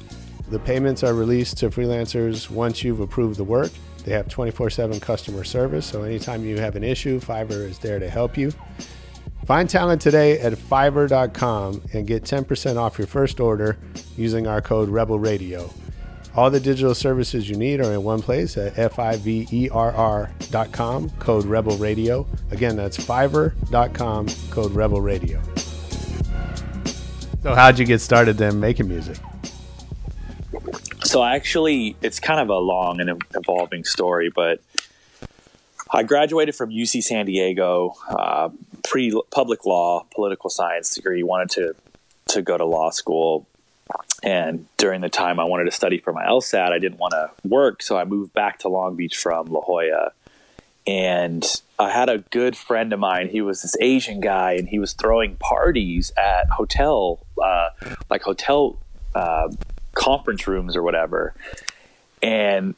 The 0.50 0.60
payments 0.60 1.02
are 1.02 1.12
released 1.12 1.58
to 1.58 1.70
freelancers 1.70 2.48
once 2.48 2.84
you've 2.84 3.00
approved 3.00 3.36
the 3.36 3.42
work. 3.42 3.72
They 4.04 4.12
have 4.12 4.28
24 4.28 4.70
7 4.70 5.00
customer 5.00 5.42
service, 5.42 5.86
so 5.86 6.04
anytime 6.04 6.44
you 6.44 6.60
have 6.60 6.76
an 6.76 6.84
issue, 6.84 7.18
Fiverr 7.18 7.68
is 7.68 7.80
there 7.80 7.98
to 7.98 8.08
help 8.08 8.38
you. 8.38 8.52
Find 9.46 9.70
talent 9.70 10.02
today 10.02 10.40
at 10.40 10.52
fiverr.com 10.54 11.82
and 11.92 12.04
get 12.04 12.24
10% 12.24 12.76
off 12.76 12.98
your 12.98 13.06
first 13.06 13.38
order 13.38 13.78
using 14.16 14.48
our 14.48 14.60
code 14.60 14.88
Rebel 14.88 15.20
Radio. 15.20 15.72
All 16.34 16.50
the 16.50 16.58
digital 16.58 16.96
services 16.96 17.48
you 17.48 17.54
need 17.56 17.80
are 17.80 17.92
in 17.92 18.02
one 18.02 18.20
place 18.20 18.56
at 18.56 18.76
F-I-V-E-R-R.com, 18.76 19.70
code 21.20 21.44
Rebel 21.44 21.76
Radio. 21.76 22.26
Again, 22.50 22.74
that's 22.74 22.98
fiverr.com, 22.98 24.26
code 24.50 24.72
Rebel 24.72 25.00
Radio. 25.00 25.40
So 27.44 27.54
how'd 27.54 27.78
you 27.78 27.86
get 27.86 28.00
started 28.00 28.36
then 28.38 28.58
making 28.58 28.88
music? 28.88 29.18
So 31.04 31.22
actually, 31.22 31.96
it's 32.02 32.18
kind 32.18 32.40
of 32.40 32.48
a 32.48 32.58
long 32.58 33.00
and 33.00 33.22
evolving 33.34 33.84
story, 33.84 34.28
but 34.28 34.60
I 35.92 36.02
graduated 36.02 36.56
from 36.56 36.70
UC 36.70 37.04
San 37.04 37.26
Diego, 37.26 37.94
uh, 38.08 38.48
pre 38.86 39.12
public 39.30 39.66
law, 39.66 40.06
political 40.14 40.50
science 40.50 40.94
degree. 40.94 41.22
Wanted 41.22 41.50
to 41.50 41.74
to 42.28 42.42
go 42.42 42.56
to 42.56 42.64
law 42.64 42.90
school, 42.90 43.46
and 44.22 44.66
during 44.76 45.00
the 45.00 45.08
time 45.08 45.38
I 45.38 45.44
wanted 45.44 45.64
to 45.64 45.70
study 45.70 45.98
for 45.98 46.12
my 46.12 46.24
LSAT, 46.24 46.72
I 46.72 46.78
didn't 46.78 46.98
want 46.98 47.12
to 47.12 47.30
work, 47.46 47.82
so 47.82 47.96
I 47.96 48.04
moved 48.04 48.32
back 48.32 48.60
to 48.60 48.68
Long 48.68 48.96
Beach 48.96 49.16
from 49.16 49.46
La 49.46 49.60
Jolla. 49.60 50.12
And 50.88 51.44
I 51.80 51.90
had 51.90 52.08
a 52.08 52.18
good 52.18 52.56
friend 52.56 52.92
of 52.92 53.00
mine. 53.00 53.28
He 53.28 53.40
was 53.40 53.62
this 53.62 53.76
Asian 53.80 54.20
guy, 54.20 54.52
and 54.52 54.68
he 54.68 54.78
was 54.78 54.92
throwing 54.92 55.36
parties 55.36 56.12
at 56.16 56.48
hotel, 56.48 57.26
uh, 57.42 57.70
like 58.08 58.22
hotel 58.22 58.78
uh, 59.14 59.48
conference 59.94 60.46
rooms 60.46 60.76
or 60.76 60.82
whatever. 60.84 61.34
And 62.22 62.76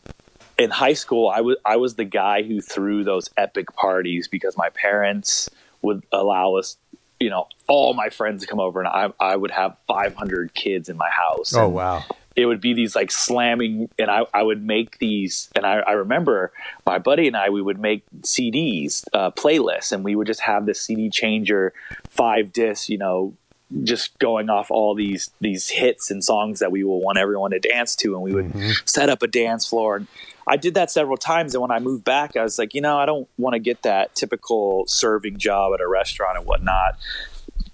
in 0.59 0.71
high 0.71 0.95
school, 0.95 1.29
I 1.29 1.43
was 1.43 1.57
I 1.65 1.77
was 1.77 1.95
the 1.95 2.05
guy 2.05 2.43
who 2.43 2.61
threw 2.61 3.05
those 3.05 3.31
epic 3.37 3.73
parties 3.75 4.27
because 4.27 4.57
my 4.57 4.71
parents 4.71 5.51
would 5.83 6.05
allow 6.13 6.55
us, 6.57 6.77
you 7.21 7.31
know, 7.31 7.49
all 7.67 7.95
my 7.95 8.09
friends 8.09 8.43
to 8.43 8.49
come 8.49 8.61
over, 8.61 8.81
and 8.81 8.89
I 8.89 9.13
I 9.19 9.37
would 9.37 9.51
have 9.51 9.77
500 9.87 10.55
kids 10.55 10.89
in 10.89 10.97
my 10.97 11.11
house. 11.11 11.55
Oh 11.55 11.69
wow. 11.69 12.05
It 12.37 12.47
would 12.47 12.61
be 12.61 12.73
these 12.73 12.95
like 12.95 13.11
slamming, 13.11 13.91
and 13.99 14.09
I, 14.09 14.25
I 14.33 14.45
would 14.45 14.65
make 14.65 14.99
these, 14.99 15.51
and 15.57 15.67
I, 15.67 15.81
I 15.81 15.93
remember 15.93 16.53
my 16.87 16.99
buddy 16.99 17.27
and 17.27 17.37
I 17.37 17.51
we 17.51 17.61
would 17.61 17.81
make 17.81 18.05
CDs, 18.21 19.05
uh, 19.13 19.33
playlists, 19.33 19.91
and 19.91 20.05
we 20.05 20.15
would 20.15 20.29
just 20.29 20.43
have 20.43 20.65
this 20.65 20.81
CD 20.81 21.11
changer, 21.11 21.73
five 22.09 22.53
discs, 22.53 22.89
you 22.89 22.97
know, 22.97 23.35
just 23.83 24.19
going 24.19 24.49
off 24.49 24.71
all 24.71 24.95
these 24.95 25.31
these 25.41 25.69
hits 25.69 26.11
and 26.11 26.25
songs 26.25 26.61
that 26.61 26.71
we 26.71 26.85
will 26.85 27.01
want 27.01 27.19
everyone 27.19 27.51
to 27.51 27.59
dance 27.59 27.97
to, 27.97 28.15
and 28.15 28.23
we 28.23 28.33
would 28.33 28.53
set 28.85 29.11
up 29.11 29.23
a 29.23 29.27
dance 29.27 29.67
floor. 29.67 29.97
And 29.97 30.07
I 30.49 30.57
did 30.57 30.75
that 30.75 30.91
several 30.91 31.19
times, 31.19 31.55
and 31.55 31.61
when 31.61 31.71
I 31.71 31.79
moved 31.79 32.05
back, 32.05 32.37
I 32.37 32.43
was 32.43 32.59
like, 32.59 32.75
you 32.75 32.81
know, 32.81 32.99
I 32.99 33.05
don't 33.05 33.29
want 33.37 33.55
to 33.55 33.59
get 33.59 33.83
that 33.83 34.15
typical 34.15 34.87
serving 34.87 35.37
job 35.37 35.75
at 35.75 35.81
a 35.81 35.87
restaurant 35.87 36.39
and 36.39 36.47
whatnot. 36.47 36.99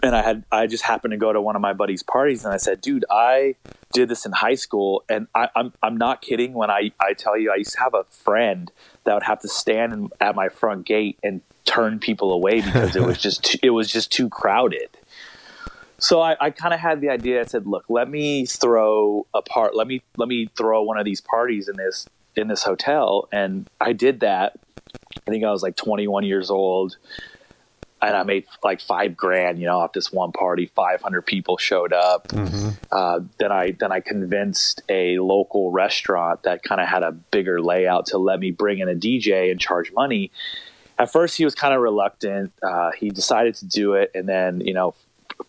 And 0.03 0.15
I 0.15 0.23
had 0.23 0.45
I 0.51 0.67
just 0.67 0.83
happened 0.83 1.13
to 1.13 1.17
go 1.17 1.33
to 1.33 1.41
one 1.41 1.57
of 1.57 1.63
my 1.63 1.73
buddy's 1.73 2.03
parties, 2.03 2.45
and 2.45 2.53
I 2.53 2.57
said, 2.57 2.81
dude, 2.81 3.05
I 3.11 3.55
did 3.93 4.09
this 4.09 4.27
in 4.27 4.33
high 4.33 4.57
school, 4.57 5.05
and 5.09 5.29
I, 5.35 5.49
I'm 5.55 5.73
I'm 5.83 5.97
not 5.97 6.21
kidding 6.21 6.53
when 6.53 6.69
I 6.69 6.91
I 7.01 7.15
tell 7.15 7.39
you 7.39 7.53
I 7.53 7.57
used 7.57 7.73
to 7.75 7.81
have 7.81 7.95
a 7.95 8.05
friend 8.11 8.71
that 9.05 9.15
would 9.15 9.23
have 9.23 9.41
to 9.41 9.49
stand 9.49 10.13
at 10.21 10.35
my 10.35 10.49
front 10.49 10.85
gate 10.85 11.19
and 11.23 11.41
turn 11.65 12.01
people 12.01 12.33
away 12.33 12.61
because 12.61 12.97
it 12.97 13.03
was 13.03 13.19
just 13.23 13.45
too, 13.45 13.59
it 13.63 13.71
was 13.71 13.91
just 13.91 14.13
too 14.13 14.29
crowded. 14.29 14.89
So 15.99 16.21
I, 16.21 16.37
I 16.39 16.51
kind 16.51 16.75
of 16.75 16.81
had 16.81 17.01
the 17.01 17.09
idea. 17.09 17.41
I 17.41 17.45
said, 17.45 17.67
"Look, 17.67 17.85
let 17.89 18.11
me 18.11 18.47
throw 18.47 19.27
a 19.33 19.41
part. 19.41 19.75
Let 19.75 19.87
me 19.87 20.03
let 20.17 20.29
me 20.29 20.51
throw 20.57 20.83
one 20.83 20.99
of 20.99 21.05
these 21.05 21.21
parties 21.21 21.69
in 21.69 21.77
this 21.77 22.07
in 22.37 22.49
this 22.49 22.63
hotel." 22.63 23.29
And 23.33 23.69
I 23.81 23.93
did 23.93 24.21
that. 24.21 24.59
I 25.27 25.31
think 25.31 25.45
I 25.45 25.51
was 25.51 25.63
like 25.63 25.77
21 25.77 26.25
years 26.25 26.51
old, 26.51 26.97
and 28.03 28.17
I 28.17 28.23
made 28.23 28.47
like 28.63 28.81
five 28.81 29.17
grand. 29.17 29.59
You 29.59 29.67
know, 29.67 29.79
off 29.79 29.93
this 29.93 30.13
one 30.13 30.33
party, 30.33 30.71
500 30.75 31.23
people 31.23 31.57
showed 31.57 31.93
up. 31.93 32.33
Uh, 32.93 33.21
then 33.39 33.51
I 33.53 33.73
then 33.73 33.93
I 33.93 34.01
convinced 34.01 34.83
a 34.89 35.19
local 35.19 35.71
restaurant 35.71 36.43
that 36.45 36.63
kind 36.63 36.81
of 36.81 36.89
had 36.89 37.03
a 37.03 37.13
bigger 37.13 37.61
layout 37.61 38.07
to 38.07 38.19
let 38.19 38.39
me 38.41 38.51
bring 38.51 38.79
in 38.79 38.89
a 38.89 38.95
DJ 38.95 39.51
and 39.51 39.61
charge 39.61 39.93
money. 39.93 40.31
At 40.99 41.11
first, 41.11 41.37
he 41.37 41.45
was 41.45 41.55
kind 41.55 41.75
of 41.75 41.81
reluctant. 41.81 42.53
Uh, 42.63 42.93
he 42.93 43.11
decided 43.11 43.57
to 43.57 43.67
do 43.67 43.95
it, 43.95 44.11
and 44.15 44.29
then 44.29 44.61
you 44.61 44.75
know, 44.75 44.95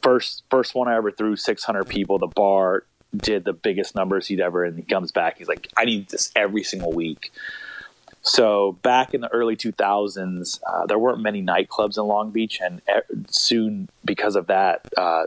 first 0.01 0.43
first 0.49 0.73
one 0.75 0.87
I 0.87 0.95
ever 0.95 1.11
threw 1.11 1.35
600 1.35 1.87
people. 1.87 2.17
The 2.17 2.27
bar 2.27 2.85
did 3.17 3.43
the 3.45 3.53
biggest 3.53 3.95
numbers 3.95 4.27
he'd 4.27 4.39
ever, 4.39 4.63
and 4.63 4.77
he 4.77 4.83
comes 4.83 5.11
back. 5.11 5.37
He's 5.37 5.47
like, 5.47 5.67
I 5.77 5.85
need 5.85 6.09
this 6.09 6.31
every 6.35 6.63
single 6.63 6.91
week. 6.91 7.31
So 8.21 8.73
back 8.81 9.13
in 9.13 9.21
the 9.21 9.27
early 9.27 9.55
2000s, 9.55 10.59
uh, 10.65 10.85
there 10.87 10.97
weren't 10.97 11.21
many 11.21 11.43
nightclubs 11.43 11.97
in 11.97 12.05
Long 12.05 12.31
Beach, 12.31 12.59
and 12.59 12.81
soon 13.27 13.87
because 14.03 14.35
of 14.35 14.47
that, 14.47 14.87
uh, 14.97 15.25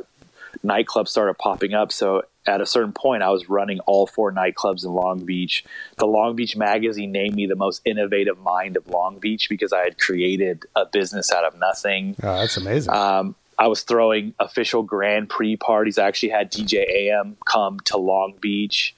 nightclubs 0.64 1.08
started 1.08 1.38
popping 1.38 1.74
up. 1.74 1.92
So 1.92 2.22
at 2.46 2.60
a 2.60 2.66
certain 2.66 2.92
point, 2.92 3.22
I 3.22 3.30
was 3.30 3.48
running 3.48 3.78
all 3.80 4.06
four 4.06 4.32
nightclubs 4.32 4.84
in 4.84 4.92
Long 4.92 5.24
Beach. 5.24 5.64
The 5.98 6.06
Long 6.06 6.34
Beach 6.34 6.56
Magazine 6.56 7.12
named 7.12 7.34
me 7.36 7.46
the 7.46 7.56
most 7.56 7.82
innovative 7.84 8.38
mind 8.38 8.76
of 8.76 8.88
Long 8.88 9.18
Beach 9.18 9.48
because 9.48 9.72
I 9.72 9.84
had 9.84 9.98
created 9.98 10.64
a 10.74 10.86
business 10.86 11.30
out 11.30 11.44
of 11.44 11.58
nothing. 11.58 12.16
Oh, 12.22 12.38
that's 12.38 12.56
amazing. 12.56 12.92
Um, 12.92 13.36
I 13.58 13.66
was 13.66 13.82
throwing 13.82 14.34
official 14.38 14.82
Grand 14.82 15.28
Prix 15.28 15.56
parties. 15.56 15.98
I 15.98 16.06
actually 16.06 16.28
had 16.30 16.52
DJ 16.52 16.88
AM 16.88 17.36
come 17.44 17.80
to 17.86 17.96
Long 17.98 18.34
Beach 18.40 18.94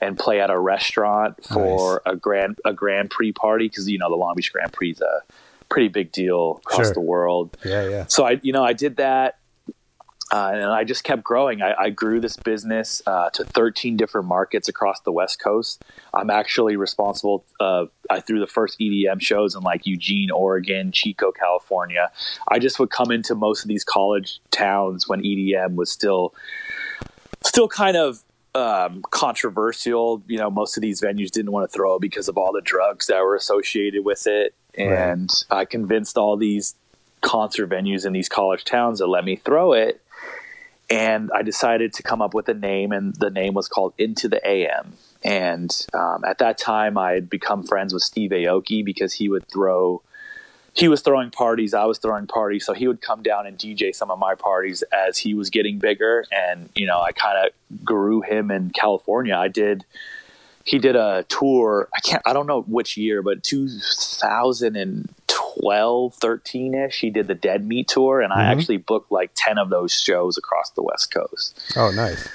and 0.00 0.18
play 0.18 0.40
at 0.40 0.50
a 0.50 0.58
restaurant 0.58 1.44
for 1.44 2.02
a 2.06 2.16
grand 2.16 2.58
a 2.64 2.72
Grand 2.72 3.10
Prix 3.10 3.32
party 3.32 3.68
because 3.68 3.88
you 3.88 3.98
know 3.98 4.08
the 4.10 4.16
Long 4.16 4.34
Beach 4.34 4.52
Grand 4.52 4.72
Prix 4.72 4.92
is 4.92 5.00
a 5.00 5.20
pretty 5.68 5.88
big 5.88 6.10
deal 6.10 6.60
across 6.66 6.86
Sure. 6.86 6.94
the 6.94 7.00
world. 7.00 7.56
yeah, 7.64 7.88
yeah. 7.88 8.04
So 8.08 8.24
I, 8.26 8.40
you 8.42 8.52
know, 8.52 8.64
I 8.64 8.72
did 8.72 8.96
that. 8.96 9.36
Uh, 10.32 10.52
and 10.54 10.64
I 10.64 10.84
just 10.84 11.02
kept 11.02 11.24
growing. 11.24 11.60
I, 11.60 11.74
I 11.76 11.90
grew 11.90 12.20
this 12.20 12.36
business 12.36 13.02
uh, 13.06 13.30
to 13.30 13.44
13 13.44 13.96
different 13.96 14.28
markets 14.28 14.68
across 14.68 15.00
the 15.00 15.10
West 15.10 15.42
Coast. 15.42 15.82
I'm 16.14 16.30
actually 16.30 16.76
responsible. 16.76 17.44
Uh, 17.58 17.86
I 18.08 18.20
threw 18.20 18.38
the 18.38 18.46
first 18.46 18.78
EDM 18.78 19.20
shows 19.20 19.56
in 19.56 19.62
like 19.62 19.86
Eugene, 19.86 20.30
Oregon, 20.30 20.92
Chico, 20.92 21.32
California. 21.32 22.12
I 22.46 22.60
just 22.60 22.78
would 22.78 22.90
come 22.90 23.10
into 23.10 23.34
most 23.34 23.62
of 23.62 23.68
these 23.68 23.82
college 23.82 24.40
towns 24.52 25.08
when 25.08 25.20
EDM 25.20 25.74
was 25.74 25.90
still, 25.90 26.32
still 27.42 27.66
kind 27.66 27.96
of 27.96 28.22
um, 28.54 29.02
controversial. 29.10 30.22
You 30.28 30.38
know, 30.38 30.50
most 30.50 30.76
of 30.76 30.80
these 30.80 31.00
venues 31.00 31.32
didn't 31.32 31.50
want 31.50 31.68
to 31.68 31.74
throw 31.74 31.98
because 31.98 32.28
of 32.28 32.38
all 32.38 32.52
the 32.52 32.62
drugs 32.62 33.08
that 33.08 33.20
were 33.22 33.34
associated 33.34 34.04
with 34.04 34.28
it. 34.28 34.54
And 34.76 35.28
right. 35.50 35.58
I 35.58 35.64
convinced 35.64 36.16
all 36.16 36.36
these 36.36 36.76
concert 37.20 37.68
venues 37.68 38.06
in 38.06 38.12
these 38.12 38.28
college 38.28 38.64
towns 38.64 38.98
to 39.00 39.06
let 39.06 39.24
me 39.24 39.34
throw 39.34 39.72
it 39.72 40.00
and 40.90 41.30
I 41.32 41.42
decided 41.42 41.92
to 41.94 42.02
come 42.02 42.20
up 42.20 42.34
with 42.34 42.48
a 42.48 42.54
name, 42.54 42.90
and 42.90 43.14
the 43.14 43.30
name 43.30 43.54
was 43.54 43.68
called 43.68 43.94
Into 43.96 44.28
the 44.28 44.46
AM. 44.46 44.94
And 45.22 45.86
um, 45.94 46.24
at 46.24 46.38
that 46.38 46.58
time, 46.58 46.98
I 46.98 47.12
had 47.12 47.30
become 47.30 47.62
friends 47.62 47.94
with 47.94 48.02
Steve 48.02 48.32
Aoki 48.32 48.84
because 48.84 49.12
he 49.12 49.28
would 49.28 49.46
throw, 49.48 50.02
he 50.72 50.88
was 50.88 51.02
throwing 51.02 51.30
parties, 51.30 51.74
I 51.74 51.84
was 51.84 51.98
throwing 51.98 52.26
parties, 52.26 52.66
so 52.66 52.72
he 52.72 52.88
would 52.88 53.00
come 53.00 53.22
down 53.22 53.46
and 53.46 53.56
DJ 53.56 53.94
some 53.94 54.10
of 54.10 54.18
my 54.18 54.34
parties 54.34 54.82
as 54.92 55.18
he 55.18 55.34
was 55.34 55.48
getting 55.48 55.78
bigger. 55.78 56.24
And 56.32 56.68
you 56.74 56.86
know, 56.86 57.00
I 57.00 57.12
kind 57.12 57.46
of 57.46 57.84
grew 57.84 58.22
him 58.22 58.50
in 58.50 58.70
California. 58.70 59.36
I 59.36 59.48
did. 59.48 59.84
He 60.64 60.78
did 60.78 60.96
a 60.96 61.24
tour. 61.28 61.88
I 61.94 62.00
can't. 62.00 62.22
I 62.26 62.32
don't 62.32 62.46
know 62.46 62.62
which 62.62 62.96
year, 62.96 63.22
but 63.22 63.42
2000 63.42 64.76
and 64.76 65.08
12, 65.60 66.14
13 66.14 66.74
ish, 66.74 67.00
he 67.00 67.10
did 67.10 67.26
the 67.26 67.34
Dead 67.34 67.66
Meat 67.66 67.88
tour, 67.88 68.20
and 68.20 68.32
mm-hmm. 68.32 68.40
I 68.40 68.44
actually 68.44 68.78
booked 68.78 69.12
like 69.12 69.30
10 69.34 69.58
of 69.58 69.70
those 69.70 69.92
shows 69.92 70.38
across 70.38 70.70
the 70.70 70.82
West 70.82 71.12
Coast. 71.12 71.60
Oh, 71.76 71.90
nice. 71.90 72.28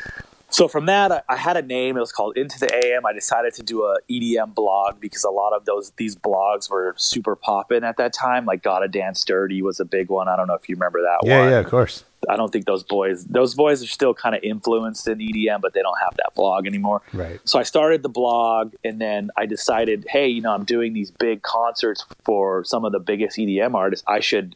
So 0.50 0.70
from 0.70 0.86
that, 0.86 1.12
I, 1.12 1.22
I 1.27 1.36
had 1.36 1.58
a 1.58 1.62
name. 1.62 1.98
It 1.98 2.00
was 2.00 2.13
called 2.13 2.38
Into 2.38 2.58
the 2.60 2.74
AM. 2.74 3.05
I 3.05 3.12
decided 3.12 3.53
to 3.55 3.63
do 3.63 3.84
a 3.84 3.98
EDM 4.10 4.55
blog 4.55 5.01
because 5.01 5.25
a 5.25 5.29
lot 5.29 5.53
of 5.53 5.65
those 5.65 5.91
these 5.98 6.15
blogs 6.15 6.70
were 6.70 6.96
super 6.98 7.36
popping 7.36 7.84
at 7.84 7.98
that 7.98 8.13
time. 8.13 8.46
Like 8.46 8.63
Gotta 8.63 8.88
Dance 8.88 9.25
Dirty 9.25 9.62
was 9.62 9.82
a 9.82 9.86
big 9.86 10.10
one. 10.10 10.29
I 10.29 10.38
don't 10.38 10.48
know 10.48 10.53
if 10.53 10.70
you 10.70 10.75
remember 10.75 11.01
that 11.01 11.27
yeah, 11.27 11.39
one. 11.39 11.50
Yeah, 11.50 11.60
of 11.60 11.65
course. 11.67 12.05
I 12.29 12.36
don't 12.36 12.51
think 12.51 12.65
those 12.65 12.84
boys 12.84 13.25
those 13.25 13.55
boys 13.55 13.84
are 13.84 13.88
still 13.88 14.13
kind 14.13 14.36
of 14.36 14.44
influenced 14.44 15.08
in 15.08 15.20
EDM, 15.20 15.62
but 15.62 15.74
they 15.74 15.82
don't 15.82 16.00
have 16.00 16.15
that 16.17 16.34
blog 16.36 16.67
anymore. 16.67 17.01
Right. 17.13 17.39
So 17.44 17.60
I 17.60 17.63
started 17.63 18.03
the 18.03 18.10
blog, 18.10 18.74
and 18.84 19.00
then 19.00 19.32
I 19.38 19.46
decided, 19.46 20.05
hey, 20.10 20.27
you 20.27 20.41
know, 20.41 20.53
I'm 20.53 20.65
doing 20.65 20.94
these 20.94 21.12
big 21.12 21.41
concerts 21.41 22.05
for 22.24 22.63
some 22.63 22.86
of 22.86 22.91
the 22.91 23.00
biggest 23.00 23.38
EDM 23.38 23.74
artists. 23.75 24.05
I 24.08 24.20
should 24.20 24.55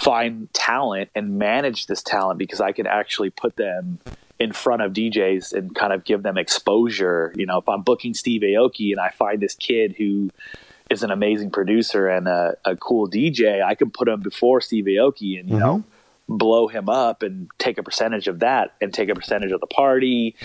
find 0.00 0.52
talent 0.54 1.10
and 1.14 1.38
manage 1.38 1.86
this 1.86 2.02
talent 2.02 2.38
because 2.38 2.60
I 2.60 2.72
can 2.72 2.86
actually 2.86 3.30
put 3.30 3.56
them 3.56 3.98
in 4.38 4.52
front 4.52 4.82
of 4.82 4.92
DJs 4.92 5.52
and 5.52 5.74
kind 5.74 5.92
of 5.92 6.04
give 6.04 6.22
them 6.22 6.38
exposure. 6.38 7.32
You 7.36 7.46
know, 7.46 7.58
if 7.58 7.68
I'm 7.68 7.82
booking 7.82 8.14
Steve 8.14 8.42
Aoki 8.42 8.90
and 8.92 9.00
I 9.00 9.10
find 9.10 9.40
this 9.40 9.54
kid 9.54 9.94
who 9.98 10.30
is 10.88 11.02
an 11.02 11.10
amazing 11.10 11.50
producer 11.50 12.08
and 12.08 12.26
a, 12.26 12.56
a 12.64 12.76
cool 12.76 13.08
DJ, 13.08 13.62
I 13.62 13.74
can 13.74 13.90
put 13.90 14.08
him 14.08 14.20
before 14.20 14.60
Steve 14.60 14.86
Aoki 14.86 15.38
and 15.38 15.48
you 15.48 15.56
mm-hmm. 15.56 15.58
know 15.58 15.84
blow 16.30 16.68
him 16.68 16.88
up 16.88 17.22
and 17.22 17.50
take 17.58 17.76
a 17.76 17.82
percentage 17.82 18.28
of 18.28 18.38
that 18.38 18.74
and 18.80 18.94
take 18.94 19.08
a 19.08 19.14
percentage 19.14 19.50
of 19.50 19.60
the 19.60 19.66
party. 19.66 20.36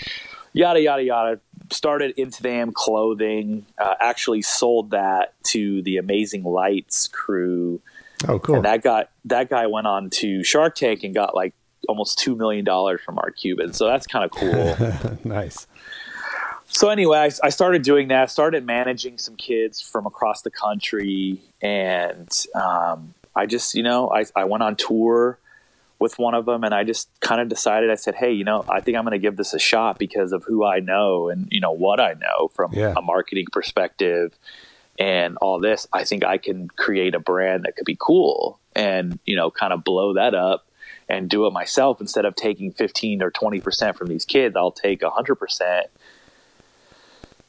Yada 0.52 0.80
yada 0.80 1.02
yada. 1.02 1.40
Started 1.70 2.12
into 2.18 2.42
them 2.42 2.72
clothing. 2.72 3.66
Uh, 3.78 3.94
actually 4.00 4.42
sold 4.42 4.90
that 4.90 5.34
to 5.44 5.82
the 5.82 5.96
Amazing 5.96 6.44
Lights 6.44 7.06
crew. 7.08 7.80
Oh, 8.26 8.38
cool! 8.38 8.56
And 8.56 8.64
that 8.64 8.82
got 8.82 9.10
that 9.26 9.48
guy 9.48 9.66
went 9.66 9.86
on 9.86 10.10
to 10.10 10.42
Shark 10.42 10.74
Tank 10.74 11.04
and 11.04 11.14
got 11.14 11.34
like 11.34 11.54
almost 11.88 12.18
two 12.18 12.34
million 12.34 12.64
dollars 12.64 13.00
from 13.04 13.16
Mark 13.16 13.36
Cuban. 13.36 13.72
So 13.72 13.86
that's 13.86 14.06
kind 14.06 14.24
of 14.24 14.30
cool. 14.30 15.18
nice. 15.24 15.66
So 16.68 16.88
anyway, 16.88 17.18
I, 17.18 17.46
I, 17.46 17.50
started 17.50 17.82
doing 17.82 18.08
that. 18.08 18.28
Started 18.28 18.66
managing 18.66 19.18
some 19.18 19.36
kids 19.36 19.80
from 19.80 20.04
across 20.04 20.42
the 20.42 20.50
country, 20.50 21.40
and 21.62 22.28
um, 22.56 23.14
I 23.36 23.46
just, 23.46 23.74
you 23.74 23.84
know, 23.84 24.10
I, 24.10 24.24
I 24.34 24.44
went 24.44 24.64
on 24.64 24.74
tour 24.74 25.38
with 25.98 26.18
one 26.18 26.34
of 26.34 26.44
them, 26.46 26.64
and 26.64 26.74
I 26.74 26.84
just 26.84 27.08
kind 27.20 27.40
of 27.40 27.48
decided. 27.48 27.90
I 27.90 27.94
said, 27.94 28.14
"Hey, 28.14 28.32
you 28.32 28.44
know, 28.44 28.64
I 28.68 28.80
think 28.80 28.96
I'm 28.96 29.04
going 29.04 29.12
to 29.12 29.18
give 29.18 29.36
this 29.36 29.54
a 29.54 29.58
shot 29.58 29.98
because 29.98 30.32
of 30.32 30.44
who 30.44 30.64
I 30.64 30.80
know 30.80 31.28
and 31.28 31.48
you 31.50 31.60
know 31.60 31.72
what 31.72 32.00
I 32.00 32.14
know 32.14 32.48
from 32.54 32.72
yeah. 32.72 32.94
a 32.96 33.02
marketing 33.02 33.46
perspective." 33.52 34.36
And 34.98 35.36
all 35.42 35.60
this, 35.60 35.86
I 35.92 36.04
think 36.04 36.24
I 36.24 36.38
can 36.38 36.68
create 36.68 37.14
a 37.14 37.20
brand 37.20 37.64
that 37.64 37.76
could 37.76 37.84
be 37.84 37.98
cool 38.00 38.58
and, 38.74 39.18
you 39.26 39.36
know, 39.36 39.50
kind 39.50 39.74
of 39.74 39.84
blow 39.84 40.14
that 40.14 40.34
up 40.34 40.66
and 41.08 41.28
do 41.28 41.46
it 41.46 41.52
myself 41.52 42.00
instead 42.00 42.24
of 42.24 42.34
taking 42.34 42.72
15 42.72 43.22
or 43.22 43.30
20% 43.30 43.96
from 43.96 44.08
these 44.08 44.24
kids 44.24 44.56
i'll 44.56 44.72
take 44.72 45.00
100% 45.00 45.82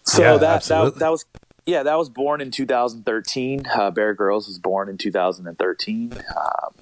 so 0.03 0.21
yeah, 0.21 0.37
that, 0.37 0.63
that 0.63 0.95
that 0.95 1.09
was 1.09 1.25
yeah 1.65 1.83
that 1.83 1.97
was 1.97 2.09
born 2.09 2.39
in 2.39 2.51
2013 2.51 3.65
uh, 3.67 3.91
Bear 3.91 4.15
Grillz 4.15 4.47
was 4.47 4.59
born 4.59 4.89
in 4.89 4.97
2013 4.97 6.13
um, 6.13 6.73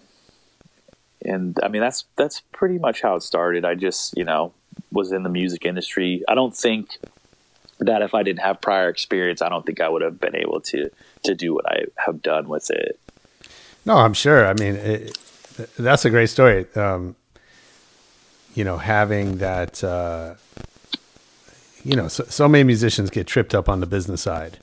and 1.26 1.60
i 1.64 1.68
mean 1.68 1.82
that's 1.82 2.06
that's 2.16 2.42
pretty 2.52 2.78
much 2.78 3.02
how 3.02 3.16
it 3.16 3.22
started 3.22 3.66
i 3.66 3.76
just 3.76 4.16
you 4.18 4.24
know 4.24 4.54
was 4.92 5.12
in 5.12 5.24
the 5.24 5.30
music 5.30 5.66
industry 5.66 6.24
i 6.28 6.36
don't 6.36 6.56
think 6.56 6.98
that 7.80 8.02
if 8.02 8.14
i 8.14 8.24
didn't 8.24 8.40
have 8.40 8.62
prior 8.62 8.90
experience 8.90 9.42
i 9.42 9.50
don't 9.50 9.66
think 9.66 9.82
i 9.82 9.90
would 9.90 10.02
have 10.02 10.20
been 10.20 10.36
able 10.36 10.62
to 10.62 10.90
to 11.24 11.36
do 11.36 11.54
what 11.54 11.68
i 11.68 11.84
have 11.98 12.22
done 12.22 12.48
with 12.48 12.70
it 12.70 13.00
no 13.86 13.98
i'm 13.98 14.14
sure 14.14 14.46
i 14.46 14.54
mean 14.54 14.76
it, 14.76 15.18
that's 15.78 16.06
a 16.06 16.10
great 16.10 16.30
story. 16.30 16.66
Um, 16.76 17.16
you 18.54 18.64
know, 18.64 18.78
having 18.78 19.38
that, 19.38 19.84
uh, 19.84 20.36
you 21.84 21.96
know, 21.96 22.08
so, 22.08 22.24
so 22.26 22.48
many 22.48 22.64
musicians 22.64 23.10
get 23.10 23.28
tripped 23.28 23.54
up 23.54 23.68
on 23.68 23.80
the 23.80 23.86
business 23.86 24.22
side, 24.22 24.60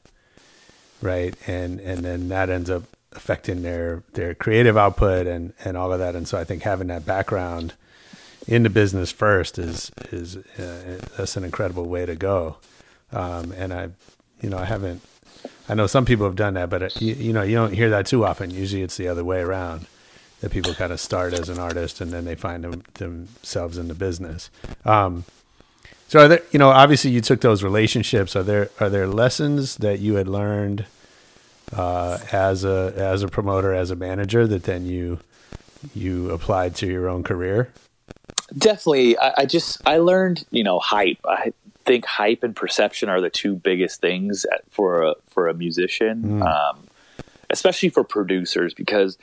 right? 1.01 1.35
And 1.46 1.81
and 1.81 2.01
then 2.05 2.29
that 2.29 2.51
ends 2.51 2.70
up 2.70 2.85
affecting 3.14 3.62
their 3.62 4.03
their 4.14 4.35
creative 4.35 4.77
output 4.77 5.27
and 5.27 5.53
and 5.64 5.77
all 5.77 5.92
of 5.92 5.98
that. 5.98 6.14
And 6.14 6.27
so 6.27 6.38
I 6.38 6.44
think 6.44 6.62
having 6.62 6.88
that 6.88 7.07
background 7.07 7.75
in 8.46 8.62
the 8.62 8.70
business 8.70 9.12
first 9.12 9.59
is 9.59 9.90
is 10.11 10.37
uh, 10.37 11.01
that's 11.16 11.37
an 11.37 11.44
incredible 11.44 11.87
way 11.87 12.07
to 12.07 12.14
go. 12.16 12.57
Um, 13.12 13.53
and 13.53 13.72
I, 13.72 13.90
you 14.40 14.51
know, 14.51 14.59
I 14.59 14.64
haven't. 14.64 15.03
I 15.68 15.75
know 15.75 15.87
some 15.87 16.05
people 16.05 16.27
have 16.27 16.37
done 16.37 16.55
that, 16.55 16.70
but 16.70 16.83
uh, 16.83 16.88
you, 16.98 17.14
you 17.14 17.33
know, 17.33 17.42
you 17.42 17.55
don't 17.55 17.72
hear 17.72 17.90
that 17.90 18.07
too 18.07 18.25
often. 18.25 18.51
Usually, 18.51 18.83
it's 18.83 18.96
the 18.96 19.09
other 19.09 19.25
way 19.25 19.40
around 19.40 19.87
that 20.40 20.51
people 20.51 20.75
kind 20.75 20.92
of 20.92 21.01
start 21.01 21.33
as 21.33 21.48
an 21.48 21.59
artist 21.59 22.01
and 22.01 22.12
then 22.12 22.25
they 22.25 22.35
find 22.35 22.64
them, 22.64 22.83
themselves 22.94 23.79
in 23.79 23.87
the 23.87 23.94
business. 23.94 24.51
Um, 24.85 25.25
so 26.09 26.18
are 26.18 26.29
there, 26.29 26.42
you 26.51 26.59
know, 26.59 26.68
obviously 26.68 27.12
you 27.12 27.20
took 27.20 27.40
those 27.40 27.62
relationships. 27.62 28.35
Are 28.37 28.42
there 28.42 28.68
are 28.81 28.90
there 28.90 29.07
lessons 29.07 29.77
that 29.77 30.01
you 30.01 30.16
had 30.16 30.29
learned 30.29 30.85
uh, 31.73 32.19
as 32.33 32.65
a 32.65 32.93
as 32.97 33.23
a 33.23 33.29
promoter, 33.29 33.73
as 33.73 33.91
a 33.91 33.97
manager, 33.97 34.47
that 34.47 34.65
then 34.65 34.87
you 34.87 35.19
you 35.95 36.31
applied 36.31 36.75
to 36.77 36.87
your 36.87 37.09
own 37.09 37.23
career? 37.23 37.71
Definitely. 38.57 39.19
I, 39.19 39.33
I 39.39 39.45
just 39.47 39.81
I 39.87 39.99
learned, 39.99 40.45
you 40.51 40.65
know, 40.65 40.79
hype. 40.79 41.19
I 41.27 41.53
think 41.85 42.05
hype 42.05 42.43
and 42.43 42.55
perception 42.55 43.09
are 43.09 43.21
the 43.21 43.31
two 43.31 43.55
biggest 43.55 44.01
things 44.01 44.47
for 44.71 45.03
a 45.03 45.15
for 45.29 45.49
a 45.49 45.55
musician, 45.55 46.41
mm. 46.41 46.43
um, 46.43 46.87
especially 47.51 47.89
for 47.89 48.05
producers, 48.05 48.75
because 48.75 49.19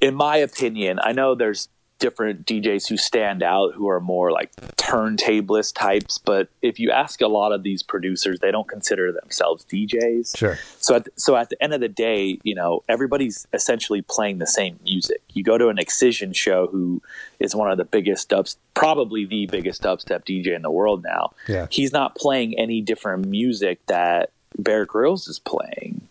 in 0.00 0.14
my 0.14 0.36
opinion, 0.36 0.98
I 1.02 1.12
know 1.12 1.34
there's 1.34 1.68
different 2.02 2.44
DJs 2.44 2.88
who 2.88 2.96
stand 2.96 3.44
out 3.44 3.74
who 3.74 3.88
are 3.88 4.00
more 4.00 4.32
like 4.32 4.50
turntablist 4.76 5.76
types, 5.76 6.18
but 6.18 6.48
if 6.60 6.80
you 6.80 6.90
ask 6.90 7.20
a 7.20 7.28
lot 7.28 7.52
of 7.52 7.62
these 7.62 7.80
producers, 7.80 8.40
they 8.40 8.50
don't 8.50 8.66
consider 8.66 9.12
themselves 9.12 9.64
DJs. 9.66 10.36
Sure. 10.36 10.58
So 10.80 10.96
at 10.96 11.04
the, 11.04 11.12
so 11.14 11.36
at 11.36 11.48
the 11.48 11.62
end 11.62 11.74
of 11.74 11.80
the 11.80 11.88
day, 11.88 12.40
you 12.42 12.56
know, 12.56 12.82
everybody's 12.88 13.46
essentially 13.52 14.02
playing 14.02 14.38
the 14.38 14.48
same 14.48 14.80
music. 14.82 15.22
You 15.32 15.44
go 15.44 15.56
to 15.56 15.68
an 15.68 15.78
Excision 15.78 16.32
show 16.32 16.66
who 16.66 17.00
is 17.38 17.54
one 17.54 17.70
of 17.70 17.78
the 17.78 17.84
biggest 17.84 18.28
dubs 18.28 18.56
probably 18.74 19.24
the 19.24 19.46
biggest 19.46 19.82
dubstep 19.82 20.24
DJ 20.24 20.56
in 20.56 20.62
the 20.62 20.72
world 20.72 21.04
now. 21.04 21.30
Yeah. 21.46 21.68
He's 21.70 21.92
not 21.92 22.16
playing 22.16 22.58
any 22.58 22.80
different 22.80 23.28
music 23.28 23.78
that 23.86 24.30
Bear 24.58 24.86
Grillz 24.86 25.28
is 25.28 25.38
playing 25.38 26.08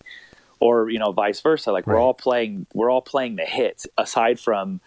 or 0.61 0.89
you 0.89 0.99
know 0.99 1.11
vice 1.11 1.41
versa 1.41 1.71
like 1.71 1.85
right. 1.85 1.95
we're 1.95 1.99
all 1.99 2.13
playing 2.13 2.65
we're 2.73 2.89
all 2.89 3.01
playing 3.01 3.35
the 3.35 3.43
hits 3.43 3.87
aside 3.97 4.39
from 4.39 4.79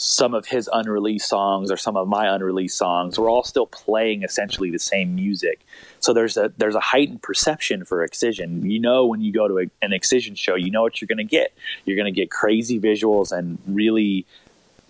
some 0.00 0.32
of 0.32 0.46
his 0.46 0.70
unreleased 0.72 1.28
songs 1.28 1.72
or 1.72 1.76
some 1.76 1.96
of 1.96 2.06
my 2.06 2.32
unreleased 2.32 2.78
songs 2.78 3.18
we're 3.18 3.28
all 3.28 3.42
still 3.42 3.66
playing 3.66 4.22
essentially 4.22 4.70
the 4.70 4.78
same 4.78 5.16
music. 5.16 5.66
So 5.98 6.12
there's 6.12 6.36
a 6.36 6.52
there's 6.56 6.76
a 6.76 6.80
heightened 6.80 7.20
perception 7.20 7.84
for 7.84 8.04
excision. 8.04 8.64
You 8.70 8.78
know 8.78 9.06
when 9.06 9.20
you 9.20 9.32
go 9.32 9.48
to 9.48 9.58
a, 9.58 9.64
an 9.82 9.92
excision 9.92 10.36
show 10.36 10.54
you 10.54 10.70
know 10.70 10.82
what 10.82 11.00
you're 11.00 11.08
going 11.08 11.18
to 11.18 11.24
get. 11.24 11.52
You're 11.84 11.96
going 11.96 12.12
to 12.12 12.18
get 12.18 12.30
crazy 12.30 12.78
visuals 12.78 13.36
and 13.36 13.58
really 13.66 14.24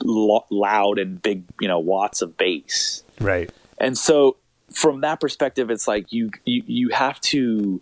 lo- 0.02 0.44
loud 0.50 0.98
and 0.98 1.20
big 1.22 1.42
you 1.58 1.68
know 1.68 1.78
watts 1.78 2.20
of 2.20 2.36
bass. 2.36 3.02
Right. 3.18 3.50
And 3.78 3.96
so 3.96 4.36
from 4.70 5.00
that 5.00 5.20
perspective 5.20 5.70
it's 5.70 5.88
like 5.88 6.12
you 6.12 6.30
you, 6.44 6.62
you 6.66 6.88
have 6.90 7.18
to 7.22 7.80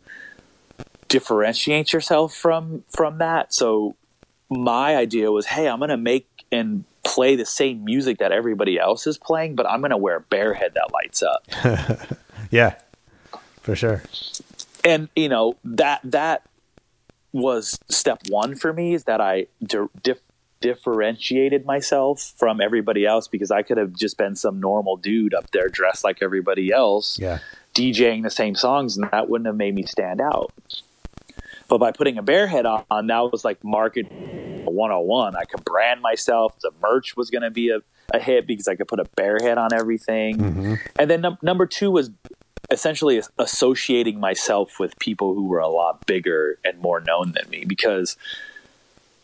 differentiate 1.09 1.93
yourself 1.93 2.37
from 2.37 2.85
from 2.89 3.19
that. 3.19 3.53
So 3.53 3.97
my 4.49 4.95
idea 4.95 5.33
was, 5.33 5.47
hey, 5.47 5.69
I'm 5.69 5.79
going 5.79 5.91
to 5.91 5.97
make 5.97 6.29
and 6.53 6.85
play 7.17 7.35
the 7.35 7.47
same 7.47 7.83
music 7.83 8.19
that 8.19 8.31
everybody 8.31 8.79
else 8.79 9.07
is 9.07 9.17
playing, 9.17 9.55
but 9.55 9.67
I'm 9.67 9.81
going 9.81 9.91
to 9.91 9.97
wear 9.97 10.17
a 10.17 10.21
bear 10.21 10.53
head 10.53 10.75
that 10.75 10.93
lights 10.93 11.23
up. 11.23 12.19
yeah, 12.51 12.75
for 13.63 13.75
sure. 13.75 14.03
And 14.85 15.09
you 15.17 15.31
know 15.31 15.57
that 15.65 16.01
that 16.05 16.43
was 17.33 17.79
step 17.89 18.21
one 18.29 18.55
for 18.55 18.73
me 18.73 18.93
is 18.93 19.05
that 19.05 19.23
I 19.23 19.47
di- 19.63 19.89
dif- 20.03 20.21
differentiated 20.61 21.65
myself 21.65 22.35
from 22.37 22.61
everybody 22.61 23.07
else 23.07 23.29
because 23.29 23.51
I 23.51 23.63
could 23.63 23.79
have 23.79 23.95
just 23.95 24.19
been 24.19 24.37
some 24.37 24.61
normal 24.61 24.97
dude 24.97 25.33
up 25.33 25.51
there 25.53 25.69
dressed 25.69 26.05
like 26.05 26.19
everybody 26.23 26.71
else, 26.71 27.19
Yeah, 27.19 27.39
DJing 27.75 28.25
the 28.25 28.31
same 28.31 28.55
songs, 28.55 28.97
and 28.99 29.09
that 29.11 29.31
wouldn't 29.31 29.47
have 29.47 29.57
made 29.57 29.75
me 29.75 29.85
stand 29.85 30.21
out. 30.21 30.53
But 31.69 31.79
by 31.79 31.93
putting 31.93 32.19
a 32.19 32.23
bear 32.23 32.47
head 32.47 32.67
on, 32.67 33.07
that 33.07 33.33
was 33.33 33.45
like 33.45 33.63
market 33.65 34.07
101. 34.11 35.37
I 35.37 35.45
could 35.45 35.65
brand 35.65 36.01
myself. 36.01 36.59
The 36.61 36.71
merch 36.83 37.17
was 37.17 37.31
going 37.31 37.43
to 37.43 37.51
be 37.51 37.71
a, 37.71 37.79
a 38.13 38.19
hit 38.19 38.47
because 38.47 38.69
I 38.69 38.77
could 38.77 38.89
put 38.89 39.01
a 39.01 39.05
bear 39.17 39.39
head 39.41 39.59
on 39.59 39.73
everything. 39.73 40.39
Mm-hmm. 40.39 40.75
And 40.99 41.11
then 41.11 41.21
num- 41.23 41.39
number 41.43 41.67
two 41.67 41.91
was 41.91 42.11
essentially 42.71 43.23
associating 43.39 44.19
myself 44.19 44.79
with 44.81 44.99
people 44.99 45.35
who 45.35 45.47
were 45.47 45.61
a 45.61 45.69
lot 45.69 46.05
bigger 46.07 46.59
and 46.65 46.81
more 46.81 47.01
known 47.01 47.33
than 47.33 47.49
me 47.49 47.65
because 47.65 48.17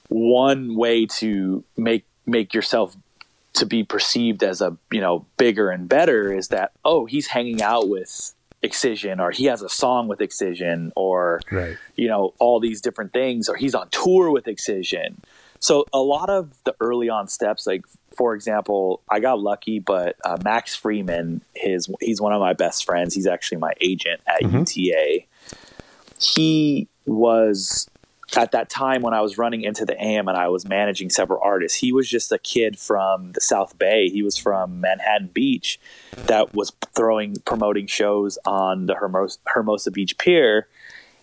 one 0.09 0.77
way 0.77 1.07
to 1.07 1.65
make 1.77 2.05
make 2.27 2.55
yourself 2.55 2.97
to 3.55 3.67
be 3.67 3.83
perceived 3.83 4.43
as 4.43 4.61
a 4.61 4.77
you 4.91 5.01
know 5.01 5.27
bigger 5.37 5.71
and 5.71 5.89
better 5.89 6.33
is 6.33 6.49
that 6.49 6.73
oh 6.85 7.07
he's 7.07 7.27
hanging 7.27 7.63
out 7.63 7.89
with 7.89 8.35
Excision 8.63 9.21
or 9.21 9.31
he 9.31 9.47
has 9.47 9.63
a 9.63 9.69
song 9.69 10.09
with 10.09 10.21
Excision 10.21 10.93
or 10.95 11.41
right. 11.51 11.77
you 11.97 12.09
know 12.09 12.33
all 12.39 12.61
these 12.61 12.81
different 12.81 13.13
things 13.13 13.49
or 13.49 13.57
he's 13.57 13.75
on 13.75 13.89
tour 13.91 14.31
with 14.31 14.47
Excision. 14.47 15.21
So 15.59 15.87
a 15.93 16.01
lot 16.01 16.29
of 16.29 16.53
the 16.65 16.75
early 16.81 17.09
on 17.09 17.29
steps, 17.29 17.67
like 17.69 17.85
for 18.17 18.35
example, 18.35 19.01
I 19.09 19.21
got 19.21 19.39
lucky, 19.41 19.79
but 19.79 20.17
uh, 20.25 20.37
Max 20.43 20.75
Freeman, 20.75 21.41
his 21.55 21.89
he's 22.01 22.21
one 22.21 22.33
of 22.33 22.41
my 22.41 22.53
best 22.53 22.85
friends. 22.85 23.15
He's 23.15 23.27
actually 23.27 23.59
my 23.59 23.73
agent 23.81 24.21
at 24.27 24.43
UTA. 24.43 25.21
He 26.19 26.89
was 27.07 27.89
at 28.37 28.53
that 28.53 28.71
time 28.71 29.03
when 29.03 29.15
I 29.15 29.21
was 29.21 29.37
running 29.37 29.63
into 29.63 29.85
the 29.85 30.01
AM 30.03 30.29
and 30.29 30.37
I 30.37 30.49
was 30.49 30.67
managing 30.67 31.11
several 31.11 31.41
artists. 31.43 31.79
He 31.79 31.93
was 31.93 32.09
just 32.09 32.33
a 32.33 32.39
kid 32.39 32.79
from 32.79 33.33
the 33.33 33.41
South 33.41 33.79
Bay. 33.79 34.09
He 34.09 34.23
was 34.23 34.37
from 34.37 34.81
Manhattan 34.81 35.29
Beach 35.29 35.79
that 36.27 36.55
was 36.55 36.73
throwing 36.95 37.37
promoting 37.45 37.87
shows 37.87 38.39
on 38.45 38.87
the 38.87 38.95
Hermos- 38.95 39.39
Hermosa 39.47 39.91
Beach 39.91 40.17
Pier 40.19 40.67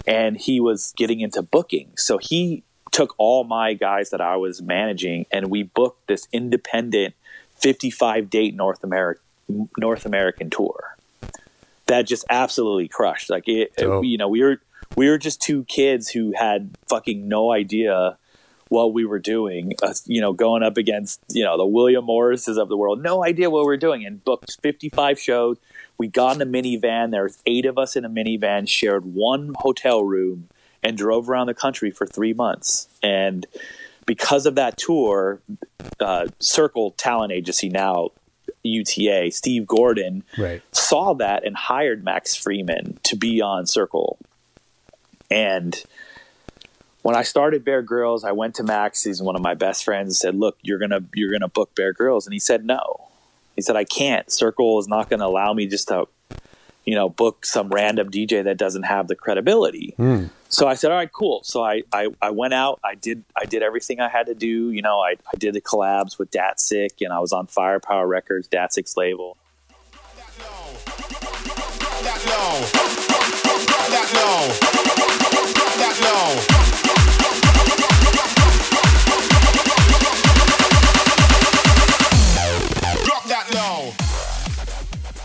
and 0.07 0.37
he 0.37 0.59
was 0.59 0.93
getting 0.97 1.19
into 1.19 1.41
booking. 1.41 1.91
So 1.97 2.17
he 2.17 2.63
took 2.91 3.15
all 3.17 3.43
my 3.43 3.73
guys 3.73 4.11
that 4.11 4.21
I 4.21 4.35
was 4.37 4.61
managing 4.61 5.25
and 5.31 5.49
we 5.49 5.63
booked 5.63 6.07
this 6.07 6.27
independent 6.31 7.15
55 7.57 8.29
date 8.29 8.55
North 8.55 8.83
America 8.83 9.21
North 9.77 10.05
American 10.05 10.49
tour. 10.49 10.95
That 11.87 12.03
just 12.03 12.23
absolutely 12.29 12.87
crushed. 12.87 13.31
Like 13.31 13.47
it, 13.47 13.75
Dope. 13.75 14.05
you 14.05 14.17
know, 14.17 14.27
we 14.27 14.43
were 14.43 14.61
we 14.99 15.09
were 15.09 15.17
just 15.17 15.41
two 15.41 15.63
kids 15.63 16.09
who 16.09 16.33
had 16.35 16.71
fucking 16.89 17.25
no 17.29 17.53
idea 17.53 18.17
what 18.67 18.91
we 18.91 19.05
were 19.05 19.17
doing. 19.17 19.71
Uh, 19.81 19.93
you 20.05 20.19
know, 20.19 20.33
going 20.33 20.61
up 20.61 20.75
against 20.75 21.21
you 21.29 21.45
know 21.45 21.55
the 21.57 21.65
William 21.65 22.03
Morrises 22.03 22.57
of 22.57 22.67
the 22.67 22.75
world, 22.75 23.01
no 23.01 23.23
idea 23.23 23.49
what 23.49 23.65
we 23.65 23.73
are 23.73 23.77
doing, 23.77 24.05
and 24.05 24.21
booked 24.21 24.57
55 24.61 25.17
shows. 25.17 25.57
We 25.97 26.09
got 26.09 26.35
in 26.35 26.41
a 26.41 26.45
minivan. 26.45 27.11
There 27.11 27.23
was 27.23 27.41
eight 27.45 27.65
of 27.65 27.77
us 27.77 27.95
in 27.95 28.03
a 28.03 28.09
minivan, 28.09 28.67
shared 28.67 29.05
one 29.05 29.55
hotel 29.59 30.03
room, 30.03 30.49
and 30.83 30.97
drove 30.97 31.29
around 31.29 31.47
the 31.47 31.53
country 31.53 31.91
for 31.91 32.05
three 32.05 32.33
months. 32.33 32.89
And 33.01 33.45
because 34.05 34.45
of 34.45 34.55
that 34.55 34.77
tour, 34.77 35.39
uh, 36.01 36.27
Circle 36.39 36.91
Talent 36.91 37.31
Agency 37.31 37.69
now. 37.69 38.09
UTA, 38.61 39.31
Steve 39.31 39.65
Gordon 39.65 40.23
Right. 40.37 40.61
saw 40.73 41.13
that 41.13 41.45
and 41.45 41.55
hired 41.55 42.03
Max 42.03 42.35
Freeman 42.35 42.99
to 43.03 43.15
be 43.15 43.39
on 43.39 43.65
Circle. 43.65 44.19
And 45.31 45.81
when 47.01 47.15
I 47.15 47.23
started 47.23 47.63
Bear 47.63 47.83
Grillz, 47.83 48.23
I 48.23 48.31
went 48.31 48.55
to 48.55 48.63
Max. 48.63 49.03
He's 49.03 49.21
one 49.21 49.35
of 49.35 49.41
my 49.41 49.53
best 49.53 49.83
friends. 49.83 50.07
And 50.07 50.15
said, 50.15 50.35
"Look, 50.35 50.57
you're 50.61 50.79
gonna 50.79 51.01
you're 51.13 51.31
gonna 51.31 51.47
book 51.47 51.73
Bear 51.75 51.93
Grillz," 51.93 52.25
and 52.25 52.33
he 52.33 52.39
said, 52.39 52.65
"No." 52.65 53.07
He 53.55 53.61
said, 53.61 53.75
"I 53.75 53.83
can't. 53.83 54.31
Circle 54.31 54.79
is 54.79 54.87
not 54.87 55.09
going 55.09 55.19
to 55.19 55.25
allow 55.25 55.53
me 55.53 55.67
just 55.67 55.89
to, 55.89 56.07
you 56.85 56.95
know, 56.95 57.09
book 57.09 57.45
some 57.45 57.69
random 57.69 58.09
DJ 58.09 58.43
that 58.43 58.57
doesn't 58.57 58.83
have 58.83 59.07
the 59.07 59.15
credibility." 59.15 59.93
Hmm. 59.97 60.25
So 60.49 60.67
I 60.67 60.73
said, 60.73 60.91
"All 60.91 60.97
right, 60.97 61.11
cool." 61.11 61.41
So 61.43 61.63
I, 61.63 61.83
I 61.93 62.07
I 62.21 62.31
went 62.31 62.53
out. 62.53 62.79
I 62.83 62.95
did 62.95 63.23
I 63.35 63.45
did 63.45 63.63
everything 63.63 63.99
I 63.99 64.09
had 64.09 64.25
to 64.25 64.35
do. 64.35 64.71
You 64.71 64.81
know, 64.81 64.99
I 64.99 65.15
I 65.31 65.37
did 65.37 65.53
the 65.53 65.61
collabs 65.61 66.17
with 66.17 66.31
Datsik, 66.31 67.01
and 67.01 67.13
I 67.13 67.19
was 67.19 67.31
on 67.31 67.47
Firepower 67.47 68.07
Records, 68.07 68.47
Datsik's 68.47 68.97
label. 68.97 69.37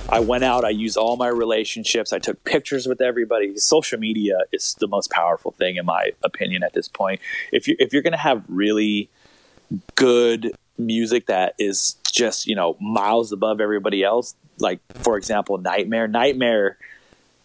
I 0.09 0.21
went 0.21 0.45
out, 0.45 0.65
I 0.65 0.71
used 0.71 0.97
all 0.97 1.17
my 1.17 1.27
relationships, 1.27 2.13
I 2.13 2.19
took 2.21 2.43
pictures 2.45 2.87
with 2.87 3.01
everybody. 3.01 3.57
Social 3.57 3.99
media 3.99 4.39
is 4.53 4.75
the 4.79 4.87
most 4.87 5.11
powerful 5.11 5.51
thing 5.51 5.77
in 5.77 5.85
my 5.85 6.13
opinion 6.23 6.63
at 6.63 6.73
this 6.73 6.89
point. 6.89 7.21
If 7.53 7.67
you 7.67 7.75
if 7.79 7.93
you're 7.93 8.03
going 8.03 8.13
to 8.13 8.19
have 8.19 8.45
really 8.49 9.11
good 9.97 10.53
music 10.79 11.27
that 11.27 11.55
is 11.59 11.97
just, 12.11 12.47
you 12.47 12.55
know, 12.55 12.77
miles 12.81 13.33
above 13.33 13.61
everybody 13.61 14.05
else, 14.05 14.37
like 14.59 14.81
for 14.95 15.17
example, 15.17 15.59
Nightmare, 15.59 16.07
Nightmare 16.07 16.79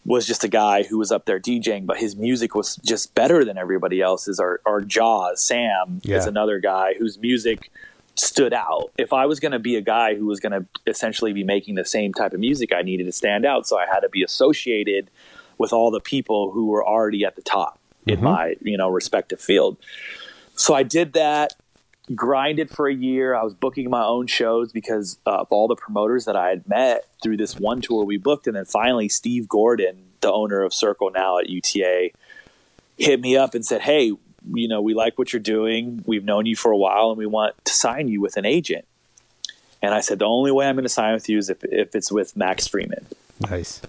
was 0.05 0.25
just 0.25 0.43
a 0.43 0.47
guy 0.47 0.83
who 0.83 0.97
was 0.97 1.11
up 1.11 1.25
there 1.25 1.39
DJing, 1.39 1.85
but 1.85 1.97
his 1.97 2.15
music 2.15 2.55
was 2.55 2.77
just 2.77 3.13
better 3.15 3.43
than 3.43 3.57
everybody 3.57 4.01
else's. 4.01 4.39
Our, 4.39 4.61
or 4.65 4.81
Jauz, 4.81 5.41
Sam 5.41 6.01
Yeah. 6.03 6.17
is 6.17 6.25
another 6.25 6.59
guy 6.59 6.93
whose 6.95 7.17
music 7.17 7.69
stood 8.15 8.53
out. 8.53 8.91
If 8.97 9.13
I 9.13 9.25
was 9.25 9.39
going 9.39 9.51
to 9.51 9.59
be 9.59 9.75
a 9.75 9.81
guy 9.81 10.15
who 10.15 10.25
was 10.25 10.39
going 10.39 10.51
to 10.51 10.65
essentially 10.87 11.33
be 11.33 11.43
making 11.43 11.75
the 11.75 11.85
same 11.85 12.13
type 12.13 12.33
of 12.33 12.39
music, 12.39 12.73
I 12.73 12.81
needed 12.81 13.05
to 13.05 13.11
stand 13.11 13.45
out. 13.45 13.67
So 13.67 13.77
I 13.77 13.85
had 13.85 14.01
to 14.01 14.09
be 14.09 14.23
associated 14.23 15.09
with 15.57 15.73
all 15.73 15.91
the 15.91 16.01
people 16.01 16.51
who 16.51 16.67
were 16.67 16.85
already 16.85 17.25
at 17.25 17.35
the 17.35 17.41
top 17.41 17.79
in 18.05 18.15
mm-hmm. 18.15 18.23
my, 18.23 18.55
you 18.61 18.77
know, 18.77 18.89
respective 18.89 19.39
field. 19.39 19.77
So 20.55 20.73
I 20.73 20.83
did 20.83 21.13
that, 21.13 21.53
grinded 22.15 22.69
for 22.69 22.87
a 22.87 22.93
year. 22.93 23.35
I 23.35 23.43
was 23.43 23.53
booking 23.53 23.89
my 23.89 24.03
own 24.03 24.27
shows 24.27 24.71
because 24.71 25.17
uh, 25.25 25.41
of 25.41 25.47
all 25.51 25.67
the 25.67 25.75
promoters 25.75 26.25
that 26.25 26.35
I 26.35 26.49
had 26.49 26.67
met 26.67 27.05
through 27.21 27.37
this 27.37 27.57
one 27.57 27.81
tour 27.81 28.03
we 28.03 28.17
booked. 28.17 28.47
And 28.47 28.55
then 28.55 28.65
finally, 28.65 29.09
Steve 29.09 29.47
Gordon, 29.47 30.03
the 30.21 30.31
owner 30.31 30.61
of 30.63 30.73
Circle 30.73 31.11
now 31.11 31.39
at 31.39 31.49
UTA, 31.49 32.11
hit 32.97 33.21
me 33.21 33.37
up 33.37 33.53
and 33.53 33.65
said, 33.65 33.81
Hey, 33.81 34.13
you 34.53 34.67
know, 34.67 34.81
we 34.81 34.93
like 34.93 35.17
what 35.17 35.33
you're 35.33 35.39
doing. 35.39 36.03
We've 36.05 36.23
known 36.23 36.45
you 36.45 36.55
for 36.55 36.71
a 36.71 36.77
while 36.77 37.09
and 37.09 37.17
we 37.17 37.25
want 37.25 37.53
to 37.65 37.73
sign 37.73 38.07
you 38.07 38.21
with 38.21 38.37
an 38.37 38.45
agent. 38.45 38.85
And 39.81 39.93
I 39.93 40.01
said, 40.01 40.19
The 40.19 40.25
only 40.25 40.51
way 40.51 40.67
I'm 40.67 40.75
going 40.75 40.83
to 40.83 40.89
sign 40.89 41.13
with 41.13 41.29
you 41.29 41.37
is 41.37 41.49
if, 41.49 41.63
if 41.63 41.95
it's 41.95 42.11
with 42.11 42.35
Max 42.35 42.67
Freeman. 42.67 43.05
Nice. 43.49 43.81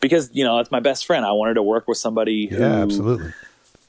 Because, 0.00 0.30
you 0.32 0.42
know, 0.44 0.56
that's 0.56 0.70
my 0.70 0.80
best 0.80 1.06
friend. 1.06 1.24
I 1.24 1.32
wanted 1.32 1.54
to 1.54 1.62
work 1.62 1.86
with 1.86 1.98
somebody 1.98 2.46
who 2.46 2.58
Yeah, 2.58 2.82
absolutely. 2.82 3.32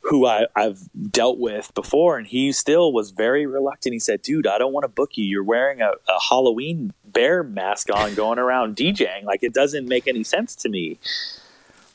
Who 0.03 0.25
I, 0.25 0.47
I've 0.55 0.79
dealt 1.11 1.39
with 1.39 1.73
before, 1.73 2.17
and 2.17 2.27
he 2.27 2.51
still 2.51 2.91
was 2.91 3.11
very 3.11 3.45
reluctant. 3.45 3.93
He 3.93 3.99
said, 3.99 4.21
"Dude, 4.21 4.47
I 4.47 4.57
don't 4.57 4.73
want 4.73 4.83
to 4.83 4.89
book 4.89 5.17
you. 5.17 5.25
You're 5.25 5.43
wearing 5.43 5.81
a, 5.81 5.91
a 6.07 6.19
Halloween 6.29 6.93
bear 7.05 7.43
mask 7.43 7.89
on, 7.93 8.13
going 8.13 8.37
around 8.37 8.75
DJing. 8.77 9.23
Like 9.23 9.43
it 9.43 9.53
doesn't 9.53 9.87
make 9.87 10.07
any 10.07 10.23
sense 10.23 10.55
to 10.57 10.69
me." 10.69 10.99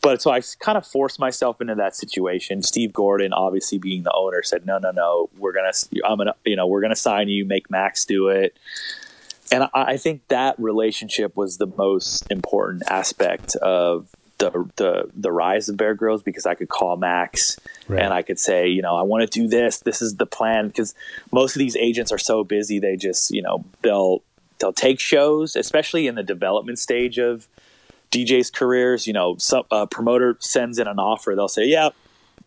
But 0.01 0.23
so 0.23 0.31
I 0.31 0.40
kind 0.61 0.79
of 0.79 0.87
forced 0.87 1.18
myself 1.18 1.61
into 1.61 1.75
that 1.75 1.97
situation. 1.97 2.62
Steve 2.62 2.92
Gordon, 2.92 3.33
obviously 3.33 3.79
being 3.79 4.05
the 4.05 4.12
owner, 4.12 4.42
said, 4.42 4.64
"No, 4.64 4.79
no, 4.79 4.90
no. 4.90 5.29
We're 5.37 5.53
gonna, 5.53 5.73
I'm 6.09 6.18
gonna, 6.18 6.35
you 6.44 6.57
know, 6.57 6.66
we're 6.66 6.81
gonna 6.81 6.97
sign 6.97 7.29
you. 7.29 7.44
Make 7.44 7.71
Max 7.71 8.05
do 8.07 8.29
it." 8.29 8.57
And 9.53 9.64
I, 9.64 9.68
I 9.75 9.97
think 9.97 10.27
that 10.29 10.59
relationship 10.59 11.37
was 11.37 11.59
the 11.59 11.66
most 11.66 12.31
important 12.31 12.85
aspect 12.88 13.57
of 13.57 14.09
the 14.38 14.51
the 14.77 15.11
the 15.16 15.33
rise 15.33 15.68
of 15.68 15.77
Bear 15.77 15.96
Grillz 15.96 16.22
because 16.24 16.46
I 16.46 16.55
could 16.55 16.68
call 16.68 16.96
Max 16.96 17.59
Right. 17.88 18.01
and 18.03 18.12
I 18.14 18.22
could 18.22 18.38
say, 18.38 18.68
you 18.68 18.83
know, 18.83 18.94
I 18.96 19.03
want 19.03 19.29
to 19.31 19.40
do 19.40 19.48
this. 19.48 19.79
This 19.81 20.01
is 20.03 20.16
the 20.16 20.27
plan 20.27 20.68
because 20.68 20.94
most 21.33 21.57
of 21.57 21.59
these 21.61 21.74
agents 21.77 22.12
are 22.12 22.18
so 22.18 22.44
busy. 22.44 22.79
They 22.79 22.96
just, 22.96 23.31
you 23.33 23.42
know, 23.42 23.64
they'll 23.83 24.22
they'll 24.61 24.72
take 24.72 25.01
shows, 25.01 25.57
especially 25.57 26.07
in 26.07 26.14
the 26.14 26.22
development 26.22 26.79
stage 26.79 27.18
of 27.18 27.48
DJs' 28.12 28.53
careers. 28.53 29.07
You 29.07 29.12
know, 29.12 29.37
some 29.38 29.64
a 29.70 29.87
promoter 29.87 30.37
sends 30.40 30.79
in 30.79 30.87
an 30.87 30.98
offer, 30.98 31.35
they'll 31.35 31.48
say, 31.48 31.66
yeah. 31.66 31.90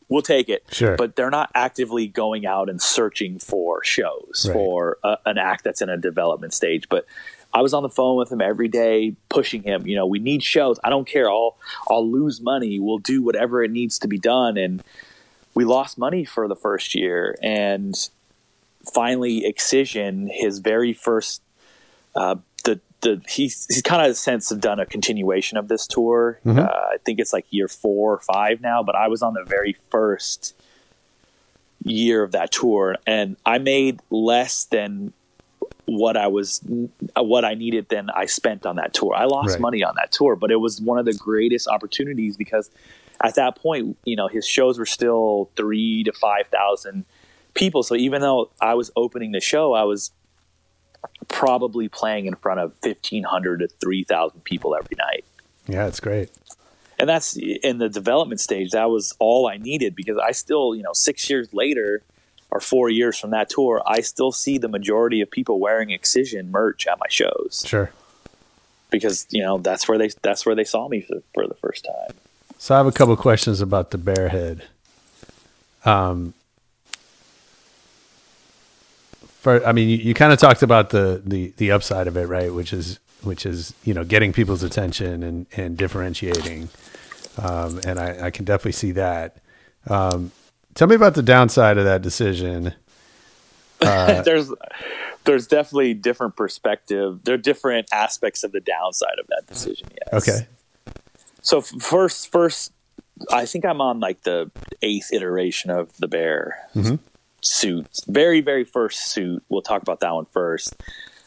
We'll 0.10 0.22
take 0.22 0.50
it, 0.50 0.66
Sure. 0.70 0.98
but 0.98 1.16
they're 1.16 1.30
not 1.30 1.52
actively 1.56 2.06
going 2.06 2.46
out 2.46 2.70
and 2.70 2.82
searching 2.82 3.40
for 3.40 3.82
shows 3.82 4.46
Right. 4.46 4.54
for 4.54 4.98
a, 5.06 5.18
an 5.26 5.38
act 5.38 5.64
that's 5.64 5.82
in 5.82 5.88
a 5.88 5.96
development 5.96 6.54
stage. 6.54 6.90
But 6.90 7.06
I 7.54 7.62
was 7.62 7.74
on 7.74 7.84
the 7.84 7.90
phone 7.90 8.18
with 8.18 8.32
him 8.32 8.42
every 8.42 8.68
day, 8.68 9.16
pushing 9.30 9.64
him. 9.64 9.86
You 9.86 9.96
know, 9.96 10.06
we 10.06 10.20
need 10.20 10.44
shows. 10.44 10.80
I 10.84 10.90
don't 10.90 11.08
care. 11.08 11.30
I'll 11.30 11.58
I'll 11.90 12.10
lose 12.10 12.42
money. 12.42 12.80
We'll 12.80 13.00
do 13.00 13.22
whatever 13.22 13.64
it 13.64 13.72
needs 13.72 14.00
to 14.00 14.08
be 14.08 14.18
done. 14.18 14.58
And 14.58 14.84
we 15.54 15.66
lost 15.66 15.98
money 15.98 16.24
for 16.24 16.48
the 16.48 16.56
first 16.56 16.96
year, 16.96 17.38
and 17.42 17.94
finally 18.94 19.46
Excision, 19.46 20.30
his 20.32 20.60
very 20.60 20.94
first, 20.94 21.42
uh, 22.16 22.36
the 22.64 22.80
the 23.02 23.22
he's 23.28 23.68
he's 23.68 23.82
kind 23.82 24.10
of 24.10 24.16
since 24.16 24.50
done 24.50 24.80
a 24.80 24.86
continuation 24.86 25.58
of 25.58 25.68
this 25.68 25.86
tour. 25.88 26.40
Mhm. 26.46 26.58
Uh, 26.60 26.72
I 26.94 26.98
think 27.04 27.20
it's 27.20 27.34
like 27.34 27.46
year 27.50 27.68
four 27.68 28.14
or 28.14 28.20
five 28.20 28.62
now, 28.62 28.82
but 28.82 28.96
I 28.96 29.08
was 29.08 29.22
on 29.22 29.34
the 29.34 29.44
very 29.44 29.76
first 29.90 30.56
year 31.84 32.24
of 32.24 32.32
that 32.32 32.52
tour, 32.52 32.96
and 33.06 33.36
I 33.46 33.58
made 33.58 34.00
less 34.10 34.66
than 34.66 35.14
what 35.86 36.16
I 36.16 36.28
was 36.28 36.62
uh, 37.16 37.24
what 37.24 37.44
I 37.44 37.54
needed 37.56 37.90
than 37.90 38.10
I 38.10 38.26
spent 38.26 38.66
on 38.66 38.76
that 38.78 38.94
tour. 38.94 39.14
I 39.16 39.26
lost 39.26 39.52
Right. 39.52 39.60
money 39.62 39.84
on 39.84 39.96
that 39.96 40.12
tour, 40.12 40.36
but 40.36 40.52
it 40.52 40.58
was 40.58 40.80
one 40.82 41.00
of 41.00 41.06
the 41.06 41.14
greatest 41.14 41.68
opportunities 41.68 42.38
because 42.38 42.70
at 43.24 43.36
that 43.36 43.56
point, 43.56 43.98
you 44.06 44.16
know, 44.16 44.28
his 44.28 44.48
shows 44.48 44.80
were 44.80 44.86
still 44.86 45.50
three 45.56 46.04
to 46.04 46.12
five 46.14 46.48
thousand 46.48 47.06
people. 47.54 47.84
So 47.84 47.96
even 47.96 48.22
though 48.22 48.52
I 48.62 48.74
was 48.76 48.92
opening 48.96 49.32
the 49.32 49.42
show, 49.42 49.74
I 49.74 49.84
was 49.84 50.12
probably 51.28 51.88
playing 51.88 52.26
in 52.26 52.36
front 52.36 52.60
of 52.60 52.74
fifteen 52.82 53.24
hundred 53.24 53.60
to 53.60 53.68
three 53.68 54.04
thousand 54.04 54.44
people 54.44 54.76
every 54.76 54.96
night. 54.98 55.26
Yeah, 55.68 55.88
it's 55.88 56.00
great. 56.00 56.32
And 57.00 57.10
that's 57.10 57.36
in 57.36 57.80
the 57.80 57.90
development 57.90 58.40
stage. 58.40 58.72
That 58.72 58.90
was 58.90 59.16
all 59.20 59.48
I 59.48 59.58
needed 59.58 59.96
because 59.96 60.18
I 60.18 60.32
still, 60.32 60.76
you 60.76 60.84
know, 60.84 60.94
six 60.94 61.30
years 61.30 61.52
later 61.54 62.04
or 62.52 62.60
four 62.60 62.90
years 62.90 63.18
from 63.18 63.32
that 63.32 63.50
tour, 63.50 63.82
I 63.86 64.02
still 64.02 64.32
see 64.32 64.58
the 64.58 64.68
majority 64.68 65.22
of 65.22 65.32
people 65.32 65.60
wearing 65.60 65.90
Excision 65.90 66.52
merch 66.52 66.86
at 66.86 67.00
my 67.00 67.06
shows 67.10 67.64
Sure. 67.66 67.92
because 68.90 69.26
you 69.30 69.42
know 69.42 69.58
that's 69.58 69.88
where 69.88 69.98
they 69.98 70.10
that's 70.22 70.46
where 70.46 70.56
they 70.56 70.66
saw 70.66 70.88
me 70.90 71.02
for, 71.02 71.22
for 71.34 71.48
the 71.48 71.56
first 71.56 71.86
time. 71.86 72.16
So 72.58 72.76
I 72.76 72.78
have 72.78 72.88
a 72.88 72.92
couple 72.92 73.16
questions 73.16 73.62
about 73.62 73.92
the 73.92 73.98
bear 73.98 74.30
head. 74.30 74.64
Um, 75.86 76.34
for 79.40 79.66
I 79.66 79.72
mean, 79.72 79.90
you, 79.90 79.98
you 79.98 80.14
kind 80.14 80.32
of 80.32 80.40
talked 80.40 80.62
about 80.62 80.92
the, 80.92 81.22
the 81.26 81.54
the 81.58 81.72
upside 81.72 82.08
of 82.08 82.16
it, 82.18 82.28
right? 82.28 82.54
Which 82.54 82.74
is 82.74 83.00
which 83.24 83.46
is 83.46 83.74
you 83.84 83.94
know 83.94 84.04
getting 84.04 84.34
people's 84.34 84.62
attention 84.64 85.24
and 85.24 85.46
and 85.56 85.78
differentiating, 85.78 86.70
um, 87.38 87.80
and 87.86 88.00
I, 88.00 88.28
I 88.28 88.30
can 88.30 88.46
definitely 88.46 88.74
see 88.74 88.92
that. 88.92 89.38
Um, 89.88 90.32
tell 90.76 90.88
me 90.88 90.96
about 90.96 91.16
the 91.16 91.24
downside 91.24 91.78
of 91.78 91.86
that 91.86 92.02
decision. 92.02 92.74
Uh, 93.84 94.22
there's 94.22 94.52
there's 95.24 95.48
definitely 95.48 95.96
different 95.96 96.36
perspective. 96.36 97.20
There 97.24 97.34
are 97.34 97.38
different 97.40 97.88
aspects 97.92 98.44
of 98.44 98.52
the 98.52 98.60
downside 98.60 99.18
of 99.20 99.26
that 99.30 99.48
decision. 99.48 99.88
Yes. 100.14 100.22
okay, 100.30 100.48
So 101.42 101.62
first, 101.62 102.32
first, 102.32 102.74
I 103.34 103.48
think 103.48 103.66
I'm 103.66 103.82
on 103.82 104.00
like 104.00 104.22
the 104.22 104.52
eighth 104.84 105.12
iteration 105.12 105.72
of 105.72 105.98
the 105.98 106.08
bear 106.08 106.60
Mhm. 106.76 107.00
suit. 107.42 107.88
Very, 108.08 108.40
very 108.42 108.66
first 108.66 109.08
suit. 109.08 109.42
We'll 109.50 109.64
talk 109.64 109.82
about 109.82 110.00
that 110.02 110.14
one 110.14 110.26
first. 110.26 110.76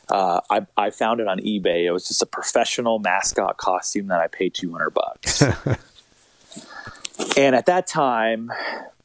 Uh, 0.08 0.40
I, 0.48 0.64
I 0.76 0.90
found 0.90 1.18
it 1.18 1.26
on 1.26 1.40
eBay. 1.40 1.86
It 1.86 1.90
was 1.90 2.06
just 2.06 2.22
a 2.22 2.26
professional 2.26 3.00
mascot 3.00 3.56
costume 3.56 4.06
that 4.06 4.20
I 4.20 4.28
paid 4.28 4.54
200 4.54 4.90
bucks. 4.90 5.42
and 7.36 7.56
at 7.56 7.66
that 7.66 7.88
time, 7.88 8.52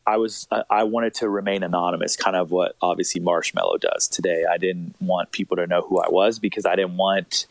I 0.05 0.17
was 0.17 0.47
I- 0.69 0.83
wanted 0.83 1.13
to 1.15 1.29
remain 1.29 1.63
anonymous, 1.63 2.15
kind 2.15 2.35
of 2.35 2.51
what 2.51 2.75
obviously 2.81 3.21
Marshmello 3.21 3.79
does 3.79 4.07
today. 4.07 4.45
I 4.49 4.57
didn't 4.57 4.95
want 4.99 5.31
people 5.31 5.57
to 5.57 5.67
know 5.67 5.81
who 5.81 5.99
I 5.99 6.09
was 6.09 6.39
because 6.39 6.65
I 6.65 6.75
didn't 6.75 6.97
want 6.97 7.45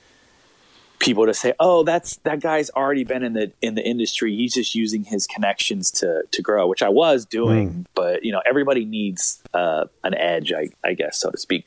people 0.99 1.27
to 1.27 1.35
say, 1.35 1.55
"Oh, 1.61 1.85
that's 1.85 2.17
that 2.19 2.41
guy's 2.41 2.71
already 2.71 3.05
been 3.05 3.23
in 3.23 3.33
the 3.35 3.53
in 3.63 3.75
the 3.75 3.85
industry. 3.87 4.35
He's 4.35 4.55
just 4.55 4.75
using 4.75 5.05
his 5.05 5.27
connections 5.27 5.91
to 5.93 6.25
to 6.31 6.43
grow," 6.43 6.67
which 6.67 6.83
I 6.83 6.89
was 6.89 7.25
doing. 7.25 7.87
But 7.95 8.25
you 8.25 8.33
know, 8.33 8.43
everybody 8.45 8.85
needs 8.85 9.41
uh, 9.55 9.85
an 10.03 10.15
edge, 10.15 10.53
I, 10.53 10.71
I 10.85 10.95
guess, 10.95 11.21
so 11.21 11.31
to 11.31 11.39
speak. 11.39 11.65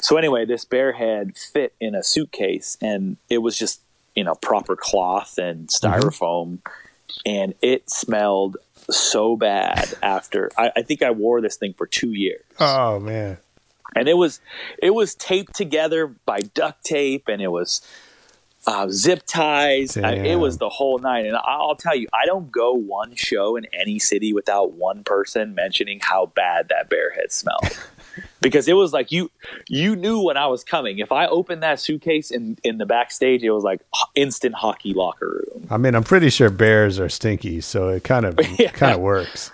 So 0.00 0.16
anyway, 0.16 0.44
this 0.44 0.64
bear 0.64 0.92
head 0.92 1.36
fit 1.36 1.74
in 1.80 1.94
a 1.94 2.02
suitcase, 2.02 2.76
and 2.80 3.16
it 3.28 3.38
was 3.38 3.56
just 3.56 3.80
you 4.16 4.24
know 4.24 4.34
proper 4.34 4.74
cloth 4.76 5.38
and 5.38 5.68
styrofoam, 5.68 6.58
and 7.24 7.54
it 7.62 7.88
smelled 7.88 8.56
so 8.90 9.36
bad 9.36 9.94
after. 10.02 10.50
I, 10.56 10.72
I 10.76 10.82
think 10.82 11.02
I 11.02 11.10
wore 11.10 11.40
this 11.40 11.56
thing 11.56 11.74
for 11.74 11.86
two 11.86 12.12
years. 12.12 12.44
Oh 12.58 12.98
man, 12.98 13.38
and 13.94 14.08
it 14.08 14.16
was 14.16 14.40
it 14.78 14.94
was 14.94 15.14
taped 15.14 15.54
together 15.54 16.06
by 16.06 16.40
duct 16.40 16.84
tape 16.84 17.28
and 17.28 17.40
it 17.42 17.48
was 17.48 17.82
uh, 18.66 18.88
zip 18.88 19.22
ties. 19.26 19.96
I, 19.96 20.12
it 20.12 20.36
was 20.36 20.58
the 20.58 20.68
whole 20.68 20.98
night 20.98 21.26
and 21.26 21.36
i'll 21.36 21.74
tell 21.74 21.96
you 21.96 22.06
i 22.12 22.26
don't 22.26 22.52
go 22.52 22.72
one 22.72 23.14
show 23.16 23.56
in 23.56 23.66
any 23.72 23.98
city 23.98 24.32
without 24.32 24.72
one 24.72 25.02
person 25.02 25.54
mentioning 25.54 25.98
how 26.00 26.26
bad 26.26 26.68
that 26.68 26.88
bear 26.88 27.10
head 27.10 27.32
smelled 27.32 27.64
because 28.42 28.68
it 28.68 28.74
was 28.74 28.92
like 28.92 29.10
you 29.10 29.30
you 29.68 29.96
knew 29.96 30.20
when 30.20 30.36
i 30.36 30.46
was 30.46 30.62
coming. 30.64 30.98
If 30.98 31.12
i 31.12 31.26
opened 31.26 31.62
that 31.62 31.80
suitcase 31.80 32.30
in 32.30 32.58
in 32.62 32.76
the 32.78 32.86
backstage 32.86 33.42
it 33.42 33.50
was 33.50 33.64
like 33.64 33.80
instant 34.14 34.54
hockey 34.56 34.92
locker 34.92 35.28
room. 35.46 35.66
I 35.70 35.78
mean, 35.78 35.94
I'm 35.94 36.04
pretty 36.04 36.28
sure 36.28 36.50
bears 36.50 37.00
are 37.00 37.08
stinky, 37.08 37.60
so 37.62 37.88
it 37.88 38.04
kind 38.04 38.26
of 38.26 38.38
Yeah. 38.58 38.70
kind 38.72 38.94
of 38.94 39.00
works. 39.00 39.50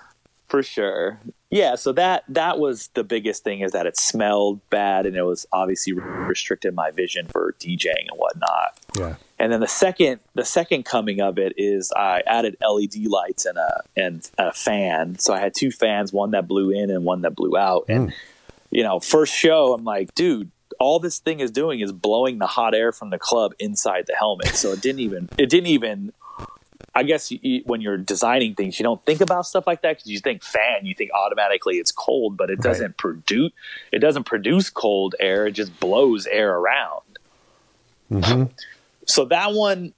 for 0.49 0.63
sure. 0.63 1.21
Yeah 1.51 1.77
so 1.77 1.93
that 1.93 2.25
that 2.29 2.59
was 2.59 2.89
the 2.95 3.05
biggest 3.05 3.43
thing 3.45 3.61
is 3.61 3.73
that 3.73 3.87
it 3.87 3.97
smelled 3.97 4.61
bad 4.71 5.07
and 5.07 5.17
it 5.17 5.23
was 5.23 5.47
obviously 5.53 5.93
restricted 5.95 6.75
my 6.75 6.91
vision 6.91 7.27
for 7.27 7.55
djing 7.61 8.07
and 8.11 8.17
whatnot. 8.19 8.79
Yeah. 8.99 9.15
and 9.39 9.51
then 9.53 9.61
the 9.61 9.69
second 9.69 10.21
the 10.35 10.45
second 10.45 10.85
coming 10.85 11.21
of 11.23 11.39
it 11.39 11.55
is 11.57 11.91
i 11.97 12.23
added 12.27 12.57
led 12.61 12.95
lights 13.07 13.47
and 13.47 13.57
a 13.57 13.81
and 13.97 14.31
a 14.37 14.53
fan. 14.53 15.19
So 15.19 15.33
i 15.33 15.41
had 15.41 15.55
two 15.55 15.71
fans 15.71 16.13
one 16.13 16.33
that 16.33 16.47
blew 16.49 16.71
in 16.71 16.91
and 16.91 17.05
one 17.05 17.23
that 17.23 17.35
blew 17.35 17.57
out. 17.57 17.87
And 17.89 18.09
mm. 18.11 18.15
You 18.79 18.85
know 18.85 19.01
first 19.01 19.35
show 19.35 19.75
i'm 19.75 19.83
like 19.83 20.15
dude 20.15 20.53
all 20.79 21.01
this 21.01 21.19
thing 21.19 21.41
is 21.41 21.51
doing 21.51 21.81
is 21.81 21.91
blowing 21.91 22.39
the 22.39 22.47
hot 22.47 22.77
air 22.77 22.93
from 22.93 23.11
the 23.11 23.19
club 23.19 23.53
inside 23.59 24.07
the 24.07 24.15
helmet 24.15 24.47
so 24.55 24.71
it 24.71 24.81
didn't 24.81 25.01
even 25.01 25.29
it 25.37 25.51
didn't 25.51 25.67
even 25.67 26.13
I 26.95 27.03
guess 27.03 27.31
you, 27.31 27.63
when 27.65 27.81
you're 27.81 27.97
designing 27.97 28.55
things, 28.55 28.79
you 28.79 28.83
don't 28.83 29.05
think 29.05 29.21
about 29.21 29.47
stuff 29.47 29.67
like 29.67 29.83
that 29.83 29.97
because 29.97 30.11
you 30.11 30.19
think 30.21 30.43
fan, 30.43 30.85
you 30.85 30.95
think 30.95 31.11
automatically 31.13 31.77
it's 31.77 31.93
cold, 31.93 32.37
but 32.37 32.51
it 32.51 32.61
doesn't 32.61 32.97
produce 32.97 33.53
it 33.93 33.99
doesn't 33.99 34.25
produce 34.25 34.71
cold 34.71 35.15
air. 35.21 35.47
It 35.47 35.53
just 35.53 35.79
blows 35.79 36.27
air 36.27 36.57
around. 36.57 37.03
hmm 38.09 38.45
So 39.07 39.27
that 39.27 39.53
one, 39.53 39.93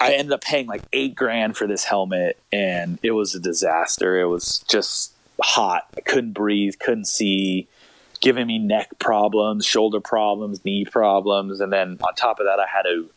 I 0.00 0.12
ended 0.14 0.32
up 0.32 0.42
paying 0.42 0.66
like 0.66 0.82
eight 0.92 1.14
grand 1.14 1.56
for 1.56 1.66
this 1.66 1.84
helmet, 1.84 2.38
and 2.52 2.98
it 3.02 3.12
was 3.12 3.34
a 3.34 3.40
disaster. 3.40 4.18
It 4.20 4.26
was 4.26 4.64
just 4.68 5.12
hot. 5.42 5.86
I 5.96 6.00
couldn't 6.00 6.32
breathe, 6.32 6.74
couldn't 6.78 7.06
see, 7.06 7.68
giving 8.20 8.46
me 8.46 8.58
neck 8.58 8.90
problems, 8.98 9.64
shoulder 9.66 10.00
problems, 10.00 10.64
knee 10.64 10.84
problems, 10.84 11.60
and 11.60 11.72
then 11.72 11.98
on 12.02 12.14
top 12.14 12.40
of 12.40 12.46
that, 12.46 12.58
I 12.60 12.66
had 12.66 12.82
to 12.82 13.10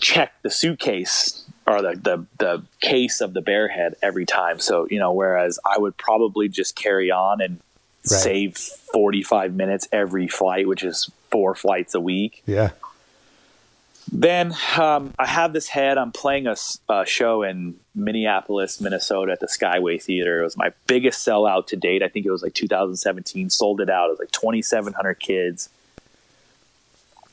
check 0.00 0.32
the 0.42 0.50
suitcase 0.50 1.44
or 1.66 1.82
the, 1.82 1.94
the 2.02 2.26
the 2.38 2.62
case 2.80 3.20
of 3.20 3.32
the 3.34 3.40
bear 3.40 3.68
head 3.68 3.94
every 4.02 4.26
time. 4.26 4.58
So 4.58 4.86
you 4.90 4.98
know, 4.98 5.12
whereas 5.12 5.58
I 5.64 5.78
would 5.78 5.96
probably 5.96 6.48
just 6.48 6.76
carry 6.76 7.10
on 7.10 7.40
and 7.40 7.60
Right. 8.10 8.18
save 8.18 8.56
forty 8.56 9.22
five 9.22 9.54
minutes 9.54 9.86
every 9.92 10.26
flight, 10.26 10.66
which 10.66 10.82
is 10.82 11.10
four 11.30 11.54
flights 11.54 11.94
a 11.94 12.00
week. 12.00 12.42
Yeah. 12.46 12.70
Then 14.12 14.54
um, 14.76 15.14
I 15.18 15.26
have 15.26 15.52
this 15.52 15.68
head. 15.68 15.96
I'm 15.96 16.10
playing 16.10 16.46
a 16.48 16.56
show 17.06 17.42
in 17.42 17.76
Minneapolis, 17.94 18.80
Minnesota 18.80 19.32
at 19.32 19.40
the 19.40 19.46
Skyway 19.46 20.02
Theater. 20.02 20.40
It 20.40 20.44
was 20.44 20.56
my 20.56 20.72
biggest 20.88 21.26
sellout 21.26 21.68
to 21.68 21.76
date. 21.76 22.02
I 22.02 22.08
think 22.08 22.26
it 22.26 22.30
was 22.30 22.42
like 22.42 22.54
2017. 22.54 23.50
Sold 23.50 23.80
it 23.80 23.88
out. 23.88 24.06
It 24.06 24.10
was 24.10 24.18
like 24.18 24.32
2,700 24.32 25.14
kids. 25.14 25.68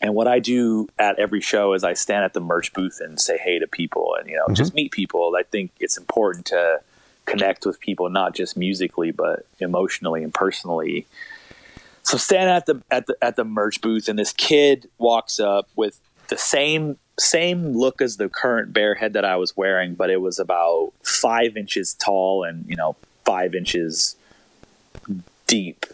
And 0.01 0.13
what 0.13 0.27
I 0.27 0.37
do 0.37 0.87
at 0.99 1.17
every 1.17 1.41
show 1.41 1.73
is 1.73 1.83
I 1.83 1.93
stand 1.93 2.23
at 2.23 2.33
the 2.33 2.39
merch 2.39 2.71
booth 2.73 2.99
and 3.01 3.19
say 3.19 3.39
hey 3.39 3.57
to 3.57 3.67
people 3.67 4.15
and, 4.19 4.29
you 4.29 4.35
know, 4.35 4.53
just 4.53 4.75
meet 4.75 4.91
people. 4.91 5.33
I 5.37 5.41
think 5.41 5.71
it's 5.79 5.97
important 5.97 6.45
to 6.47 6.81
connect 7.25 7.65
with 7.65 7.79
people, 7.79 8.07
not 8.09 8.35
just 8.35 8.55
musically, 8.55 9.09
but 9.09 9.47
emotionally 9.59 10.23
and 10.23 10.31
personally. 10.31 11.07
So 12.03 12.17
standing 12.17 12.55
at 12.55 12.67
the 12.67 12.81
at 12.91 13.07
the 13.07 13.17
at 13.21 13.35
the 13.35 13.43
merch 13.43 13.81
booth, 13.81 14.07
and 14.07 14.17
this 14.17 14.31
kid 14.31 14.87
walks 14.97 15.39
up 15.39 15.67
with 15.75 15.99
the 16.29 16.37
same 16.37 16.97
same 17.19 17.75
look 17.75 18.01
as 18.01 18.17
the 18.17 18.29
current 18.29 18.73
bear 18.73 18.93
head 18.95 19.13
that 19.13 19.25
I 19.25 19.37
was 19.37 19.57
wearing, 19.57 19.95
but 19.95 20.09
it 20.09 20.21
was 20.21 20.37
about 20.37 20.93
five 21.01 21.57
inches 21.57 21.93
tall 21.93 22.43
and 22.43 22.65
you 22.67 22.75
know 22.75 22.95
five 23.25 23.55
inches 23.55 24.15
deep. 25.47 25.85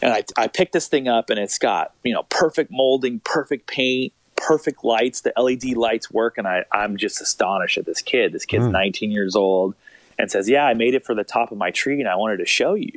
And 0.00 0.12
I, 0.12 0.22
I 0.36 0.46
picked 0.46 0.72
this 0.72 0.86
thing 0.86 1.08
up, 1.08 1.30
and 1.30 1.38
it's 1.38 1.58
got 1.58 1.92
you 2.04 2.14
know 2.14 2.24
perfect 2.24 2.70
molding, 2.70 3.20
perfect 3.20 3.66
paint, 3.66 4.12
perfect 4.36 4.84
lights. 4.84 5.22
The 5.22 5.32
LED 5.36 5.76
lights 5.76 6.10
work, 6.10 6.38
and 6.38 6.46
I 6.46 6.64
I'm 6.70 6.96
just 6.96 7.20
astonished 7.20 7.78
at 7.78 7.86
this 7.86 8.00
kid. 8.00 8.32
This 8.32 8.44
kid's 8.44 8.66
hmm. 8.66 8.72
19 8.72 9.10
years 9.10 9.34
old, 9.34 9.74
and 10.18 10.30
says, 10.30 10.48
"Yeah, 10.48 10.64
I 10.64 10.74
made 10.74 10.94
it 10.94 11.04
for 11.04 11.14
the 11.14 11.24
top 11.24 11.50
of 11.50 11.58
my 11.58 11.70
tree, 11.70 12.00
and 12.00 12.08
I 12.08 12.16
wanted 12.16 12.38
to 12.38 12.46
show 12.46 12.74
you." 12.74 12.92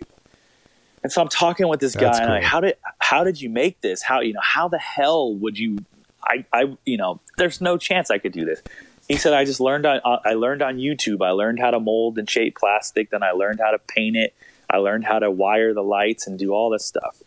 And 1.04 1.12
so 1.12 1.22
I'm 1.22 1.30
talking 1.30 1.68
with 1.68 1.80
this 1.80 1.96
guy, 1.96 2.02
That's 2.02 2.20
and 2.20 2.30
I'm 2.30 2.42
like, 2.42 2.44
how 2.44 2.60
did 2.60 2.76
how 3.00 3.24
did 3.24 3.42
you 3.42 3.50
make 3.50 3.82
this? 3.82 4.04
How 4.04 4.22
you 4.22 4.34
know 4.34 4.42
how 4.44 4.68
the 4.68 4.78
hell 4.78 5.34
would 5.34 5.58
you? 5.58 5.80
I 6.24 6.46
I 6.54 6.76
you 6.86 6.98
know, 6.98 7.20
there's 7.38 7.62
no 7.62 7.78
chance 7.78 8.12
I 8.12 8.18
could 8.18 8.34
do 8.34 8.46
this. 8.46 8.62
He 9.08 9.18
said, 9.18 9.34
I 9.34 9.44
just 9.46 9.60
learned 9.60 9.86
on 9.86 10.00
uh, 10.06 10.20
I 10.24 10.34
learned 10.34 10.62
on 10.62 10.78
YouTube. 10.78 11.26
I 11.26 11.32
learned 11.32 11.60
how 11.60 11.72
to 11.72 11.80
mold 11.80 12.18
and 12.18 12.30
shape 12.30 12.58
plastic. 12.58 13.10
Then 13.10 13.24
I 13.24 13.32
learned 13.32 13.60
how 13.60 13.72
to 13.72 13.80
paint 13.80 14.16
it. 14.16 14.34
I 14.70 14.78
learned 14.78 15.04
how 15.04 15.20
to 15.20 15.30
wire 15.30 15.74
the 15.74 15.84
lights 15.84 16.28
and 16.28 16.40
do 16.40 16.54
all 16.54 16.70
this 16.70 16.86
stuff. 16.86 17.22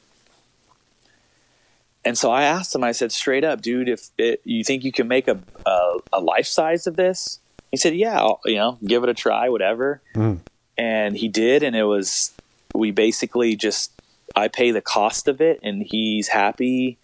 And 2.04 2.18
so 2.18 2.30
I 2.30 2.44
asked 2.44 2.74
him, 2.74 2.84
I 2.84 2.92
said, 2.92 3.12
straight 3.12 3.44
up, 3.44 3.62
dude, 3.62 3.88
if 3.88 4.08
it, 4.18 4.42
you 4.44 4.62
think 4.62 4.84
you 4.84 4.92
can 4.92 5.08
make 5.08 5.26
a, 5.26 5.38
a, 5.64 5.98
a 6.12 6.20
life 6.20 6.46
size 6.46 6.86
of 6.86 6.96
this, 6.96 7.38
he 7.70 7.76
said, 7.76 7.94
yeah, 7.94 8.18
I'll, 8.18 8.40
you 8.44 8.56
know, 8.56 8.78
give 8.84 9.02
it 9.04 9.08
a 9.08 9.14
try, 9.14 9.48
whatever. 9.48 10.02
Mm. 10.14 10.40
And 10.76 11.16
he 11.16 11.28
did. 11.28 11.62
And 11.62 11.74
it 11.74 11.84
was, 11.84 12.34
we 12.74 12.90
basically 12.90 13.56
just, 13.56 13.90
I 14.36 14.48
pay 14.48 14.70
the 14.70 14.82
cost 14.82 15.28
of 15.28 15.40
it 15.40 15.60
and 15.62 15.82
he's 15.82 16.28
happy 16.28 16.98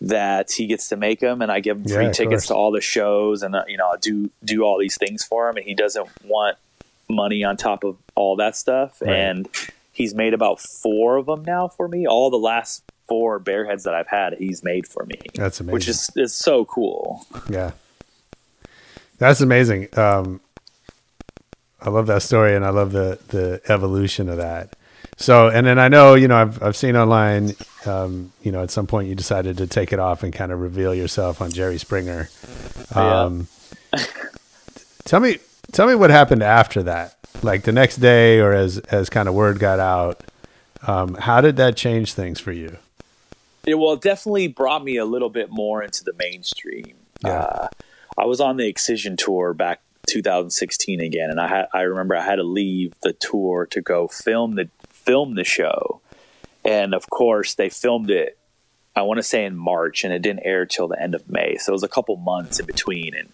that 0.00 0.50
he 0.50 0.66
gets 0.66 0.88
to 0.88 0.96
make 0.96 1.20
them 1.20 1.42
and 1.42 1.52
I 1.52 1.60
give 1.60 1.76
him 1.76 1.84
free 1.84 2.06
of 2.06 2.12
tickets 2.12 2.44
course. 2.44 2.46
to 2.46 2.54
all 2.54 2.70
the 2.70 2.80
shows 2.80 3.42
and, 3.42 3.54
uh, 3.54 3.64
you 3.68 3.76
know, 3.76 3.90
I 3.90 3.96
do, 3.98 4.30
do 4.42 4.62
all 4.62 4.78
these 4.78 4.96
things 4.96 5.24
for 5.24 5.48
him 5.48 5.56
and 5.56 5.66
he 5.66 5.74
doesn't 5.74 6.08
want 6.24 6.56
money 7.08 7.44
on 7.44 7.56
top 7.56 7.84
of 7.84 7.96
all 8.14 8.36
that 8.36 8.56
stuff. 8.56 9.02
Right. 9.02 9.14
And 9.14 9.48
he's 9.92 10.14
made 10.14 10.32
about 10.32 10.60
four 10.60 11.16
of 11.16 11.26
them 11.26 11.44
now 11.44 11.68
for 11.68 11.86
me. 11.86 12.06
All 12.06 12.30
the 12.30 12.38
last 12.38 12.82
four 13.08 13.38
bear 13.38 13.66
heads 13.66 13.84
that 13.84 13.94
I've 13.94 14.08
had, 14.08 14.34
he's 14.38 14.62
made 14.64 14.86
for 14.86 15.04
me. 15.04 15.20
That's 15.34 15.60
amazing. 15.60 15.74
Which 15.74 15.88
is, 15.88 16.10
is 16.16 16.32
so 16.32 16.64
cool. 16.64 17.26
Yeah. 17.50 17.72
That's 19.18 19.42
amazing. 19.42 19.88
Um, 19.98 20.40
I 21.82 21.90
love 21.90 22.06
that 22.06 22.22
story 22.22 22.56
and 22.56 22.64
I 22.64 22.70
love 22.70 22.92
the, 22.92 23.18
the 23.28 23.60
evolution 23.68 24.30
of 24.30 24.38
that. 24.38 24.76
So, 25.20 25.48
and 25.48 25.66
then 25.66 25.78
I 25.78 25.88
know, 25.88 26.14
you 26.14 26.28
know, 26.28 26.36
I've, 26.36 26.62
I've 26.62 26.76
seen 26.76 26.96
online, 26.96 27.54
um, 27.84 28.32
you 28.42 28.50
know, 28.50 28.62
at 28.62 28.70
some 28.70 28.86
point 28.86 29.08
you 29.08 29.14
decided 29.14 29.58
to 29.58 29.66
take 29.66 29.92
it 29.92 29.98
off 29.98 30.22
and 30.22 30.32
kind 30.32 30.50
of 30.50 30.60
reveal 30.60 30.94
yourself 30.94 31.42
on 31.42 31.50
Jerry 31.52 31.76
Springer. 31.78 32.30
Yeah. 32.96 33.20
Um, 33.24 33.46
tell 35.04 35.20
me, 35.20 35.38
tell 35.72 35.86
me 35.86 35.94
what 35.94 36.08
happened 36.10 36.42
after 36.42 36.82
that, 36.84 37.16
like 37.42 37.62
the 37.64 37.72
next 37.72 37.96
day 37.96 38.40
or 38.40 38.52
as, 38.52 38.78
as 38.78 39.10
kind 39.10 39.28
of 39.28 39.34
word 39.34 39.58
got 39.58 39.78
out. 39.78 40.22
Um, 40.86 41.14
how 41.14 41.42
did 41.42 41.56
that 41.56 41.76
change 41.76 42.14
things 42.14 42.40
for 42.40 42.52
you? 42.52 42.76
it 43.66 43.74
well 43.74 43.92
it 43.92 44.00
definitely 44.00 44.48
brought 44.48 44.82
me 44.82 44.96
a 44.96 45.04
little 45.04 45.28
bit 45.28 45.50
more 45.50 45.82
into 45.82 46.02
the 46.02 46.14
mainstream 46.14 46.94
Yeah. 47.22 47.40
uh, 47.42 47.68
i 48.16 48.24
was 48.24 48.40
on 48.40 48.56
the 48.56 48.66
Excision 48.66 49.18
tour 49.18 49.52
back 49.52 49.82
2016 50.08 50.98
again 51.02 51.28
and 51.28 51.38
i 51.38 51.46
had 51.46 51.66
i 51.74 51.82
remember 51.82 52.16
i 52.16 52.22
had 52.22 52.36
to 52.36 52.42
leave 52.42 52.94
the 53.02 53.12
tour 53.12 53.66
to 53.66 53.82
go 53.82 54.08
film 54.08 54.54
the 54.54 54.70
film 55.10 55.34
the 55.34 55.44
show. 55.44 56.00
And 56.64 56.94
of 56.94 57.10
course 57.10 57.54
they 57.54 57.68
filmed 57.68 58.10
it 58.10 58.36
i 58.96 59.02
want 59.02 59.18
to 59.18 59.22
say 59.22 59.44
in 59.44 59.56
march 59.56 60.02
and 60.02 60.12
it 60.12 60.20
didn't 60.20 60.44
air 60.44 60.66
till 60.66 60.88
the 60.88 61.00
end 61.00 61.14
of 61.14 61.28
may. 61.28 61.56
So 61.58 61.72
it 61.72 61.72
was 61.72 61.82
a 61.82 61.88
couple 61.88 62.16
months 62.16 62.60
in 62.60 62.66
between. 62.66 63.14
And 63.14 63.28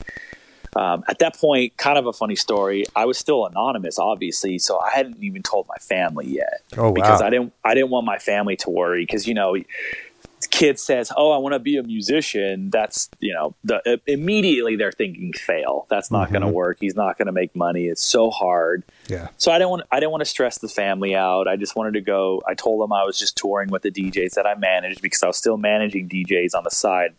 um, 0.76 1.04
at 1.08 1.18
that 1.20 1.36
point 1.36 1.76
kind 1.76 1.98
of 1.98 2.06
a 2.06 2.12
funny 2.12 2.36
story 2.36 2.84
i 2.94 3.06
was 3.06 3.16
still 3.16 3.46
anonymous 3.46 3.98
obviously 3.98 4.58
so 4.58 4.78
i 4.78 4.90
hadn't 4.90 5.16
even 5.22 5.42
told 5.42 5.66
my 5.68 5.78
family 5.80 6.26
yet. 6.26 6.60
Oh, 6.76 6.84
wow. 6.84 6.92
because 6.92 7.22
i 7.22 7.30
didn't 7.30 7.52
i 7.64 7.72
didn't 7.74 7.90
want 7.90 8.04
my 8.04 8.18
family 8.18 8.56
to 8.56 8.70
worry 8.70 9.02
because 9.02 9.26
you 9.26 9.34
know 9.34 9.56
kid 10.46 10.78
says, 10.78 11.12
"Oh, 11.16 11.30
I 11.30 11.38
want 11.38 11.54
to 11.54 11.58
be 11.58 11.76
a 11.76 11.82
musician," 11.82 12.70
that's 12.70 13.08
you 13.20 13.34
know, 13.34 13.54
the, 13.64 14.00
immediately 14.06 14.76
they're 14.76 14.92
thinking 14.92 15.32
fail. 15.32 15.86
That's 15.88 16.10
not 16.10 16.30
going 16.30 16.42
to 16.42 16.48
mm-hmm. 16.48 16.56
work. 16.56 16.78
He's 16.80 16.96
not 16.96 17.18
going 17.18 17.26
to 17.26 17.32
make 17.32 17.54
money. 17.54 17.86
It's 17.86 18.02
so 18.02 18.30
hard. 18.30 18.84
Yeah. 19.08 19.28
So 19.36 19.52
I 19.52 19.58
don't 19.58 19.70
want 19.70 19.82
I 19.90 20.00
didn't 20.00 20.12
want 20.12 20.22
to 20.22 20.30
stress 20.30 20.58
the 20.58 20.68
family 20.68 21.14
out. 21.14 21.48
I 21.48 21.56
just 21.56 21.76
wanted 21.76 21.94
to 21.94 22.00
go. 22.00 22.42
I 22.46 22.54
told 22.54 22.82
them 22.82 22.92
I 22.92 23.04
was 23.04 23.18
just 23.18 23.36
touring 23.36 23.70
with 23.70 23.82
the 23.82 23.90
DJs 23.90 24.34
that 24.34 24.46
I 24.46 24.54
managed 24.54 25.02
because 25.02 25.22
I 25.22 25.26
was 25.26 25.36
still 25.36 25.56
managing 25.56 26.08
DJs 26.08 26.54
on 26.54 26.64
the 26.64 26.70
side 26.70 27.14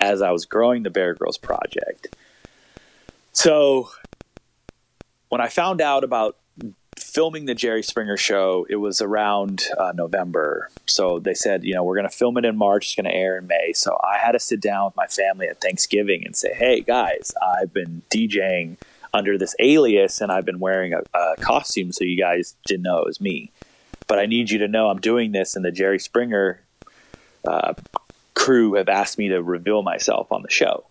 as 0.00 0.20
I 0.22 0.30
was 0.30 0.44
growing 0.44 0.82
the 0.82 0.90
Bear 0.90 1.14
Grillz 1.14 1.40
project. 1.40 2.16
So 3.32 3.90
when 5.28 5.40
I 5.40 5.48
found 5.48 5.80
out 5.80 6.04
about 6.04 6.36
filming 6.98 7.44
the 7.44 7.54
Jerry 7.54 7.82
Springer 7.82 8.16
show, 8.16 8.66
it 8.70 8.76
was 8.76 9.00
around 9.00 9.64
uh, 9.78 9.92
November. 9.94 10.70
So 10.86 11.18
they 11.18 11.34
said, 11.34 11.64
you 11.64 11.74
know, 11.74 11.84
we're 11.84 11.96
going 11.96 12.08
to 12.08 12.16
film 12.16 12.36
it 12.38 12.44
in 12.44 12.56
March. 12.56 12.86
It's 12.86 12.94
going 12.94 13.04
to 13.04 13.14
air 13.14 13.36
in 13.36 13.46
May. 13.46 13.72
So 13.74 13.98
I 14.02 14.18
had 14.18 14.32
to 14.32 14.38
sit 14.38 14.60
down 14.60 14.86
with 14.86 14.96
my 14.96 15.06
family 15.06 15.46
at 15.46 15.60
Thanksgiving 15.60 16.24
and 16.24 16.36
say, 16.36 16.54
hey, 16.54 16.80
guys, 16.80 17.32
I've 17.42 17.72
been 17.72 18.02
DJing 18.10 18.76
under 19.14 19.36
this 19.36 19.54
alias 19.58 20.20
and 20.20 20.32
I've 20.32 20.46
been 20.46 20.58
wearing 20.58 20.94
a, 20.94 21.02
a 21.14 21.36
costume 21.36 21.92
so 21.92 22.04
you 22.04 22.18
guys 22.18 22.56
didn't 22.66 22.82
know 22.82 22.98
it 22.98 23.06
was 23.06 23.20
me. 23.20 23.50
But 24.06 24.18
I 24.18 24.26
need 24.26 24.50
you 24.50 24.58
to 24.58 24.68
know 24.68 24.88
I'm 24.88 25.00
doing 25.00 25.32
this, 25.32 25.56
and 25.56 25.64
the 25.64 25.70
Jerry 25.70 25.98
Springer 25.98 26.60
uh, 27.46 27.74
crew 28.34 28.74
have 28.74 28.88
asked 28.88 29.16
me 29.16 29.28
to 29.28 29.40
reveal 29.42 29.82
myself 29.82 30.30
on 30.32 30.42
the 30.42 30.50
show. 30.50 30.84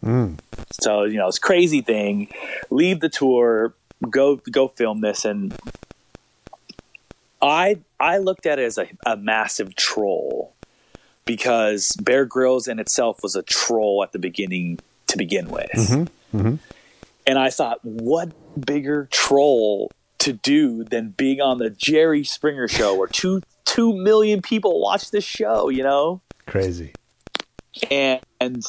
So 0.81 1.03
you 1.03 1.17
know, 1.17 1.27
it's 1.27 1.37
a 1.37 1.41
crazy 1.41 1.81
thing. 1.81 2.29
Leave 2.71 2.99
the 2.99 3.09
tour, 3.09 3.75
go 4.09 4.37
go 4.37 4.69
film 4.69 5.01
this, 5.01 5.25
and 5.25 5.55
I 7.41 7.79
I 7.99 8.17
looked 8.17 8.45
at 8.45 8.59
it 8.59 8.65
as 8.65 8.77
a, 8.77 8.87
a 9.05 9.17
massive 9.17 9.75
troll 9.75 10.53
because 11.25 11.95
Bear 12.01 12.25
Grillz 12.25 12.67
in 12.67 12.79
itself 12.79 13.19
was 13.23 13.35
a 13.35 13.43
troll 13.43 14.03
at 14.03 14.11
the 14.11 14.19
beginning 14.19 14.79
to 15.07 15.17
begin 15.17 15.49
with, 15.49 15.71
mm-hmm. 15.71 16.37
Mm-hmm. 16.37 16.55
and 17.27 17.39
I 17.39 17.49
thought, 17.49 17.79
what 17.83 18.31
bigger 18.65 19.07
troll 19.11 19.91
to 20.19 20.33
do 20.33 20.83
than 20.83 21.09
being 21.09 21.41
on 21.41 21.57
the 21.57 21.69
Jerry 21.71 22.23
Springer 22.23 22.67
show 22.67 22.95
where 22.95 23.07
two 23.07 23.41
two 23.65 23.93
million 23.93 24.41
people 24.41 24.81
watch 24.81 25.11
this 25.11 25.23
show, 25.23 25.69
you 25.69 25.83
know? 25.83 26.21
Crazy. 26.45 26.93
and, 27.89 28.19
and 28.39 28.63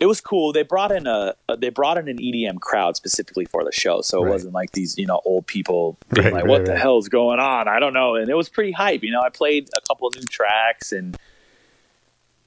it 0.00 0.06
was 0.06 0.20
cool. 0.20 0.52
They 0.52 0.62
brought 0.62 0.92
in 0.92 1.06
a 1.06 1.34
they 1.58 1.70
brought 1.70 1.98
in 1.98 2.08
an 2.08 2.18
EDM 2.18 2.60
crowd 2.60 2.96
specifically 2.96 3.44
for 3.46 3.64
the 3.64 3.72
show, 3.72 4.00
so 4.02 4.20
it 4.20 4.24
Right. 4.24 4.30
wasn't 4.32 4.54
like 4.54 4.72
these 4.72 4.98
you 4.98 5.06
know 5.06 5.20
old 5.24 5.46
people 5.46 5.96
being 6.12 6.24
Right, 6.26 6.32
like, 6.34 6.42
right, 6.44 6.50
"What 6.50 6.64
the 6.66 6.76
hell's 6.76 7.08
going 7.08 7.38
on?" 7.40 7.68
I 7.68 7.78
don't 7.80 7.92
know, 7.94 8.16
and 8.16 8.28
it 8.28 8.36
was 8.36 8.48
pretty 8.48 8.72
hype. 8.72 9.02
You 9.02 9.12
know, 9.12 9.20
I 9.20 9.28
played 9.30 9.68
a 9.76 9.80
couple 9.88 10.08
of 10.08 10.14
new 10.16 10.26
tracks, 10.26 10.92
and 10.92 11.16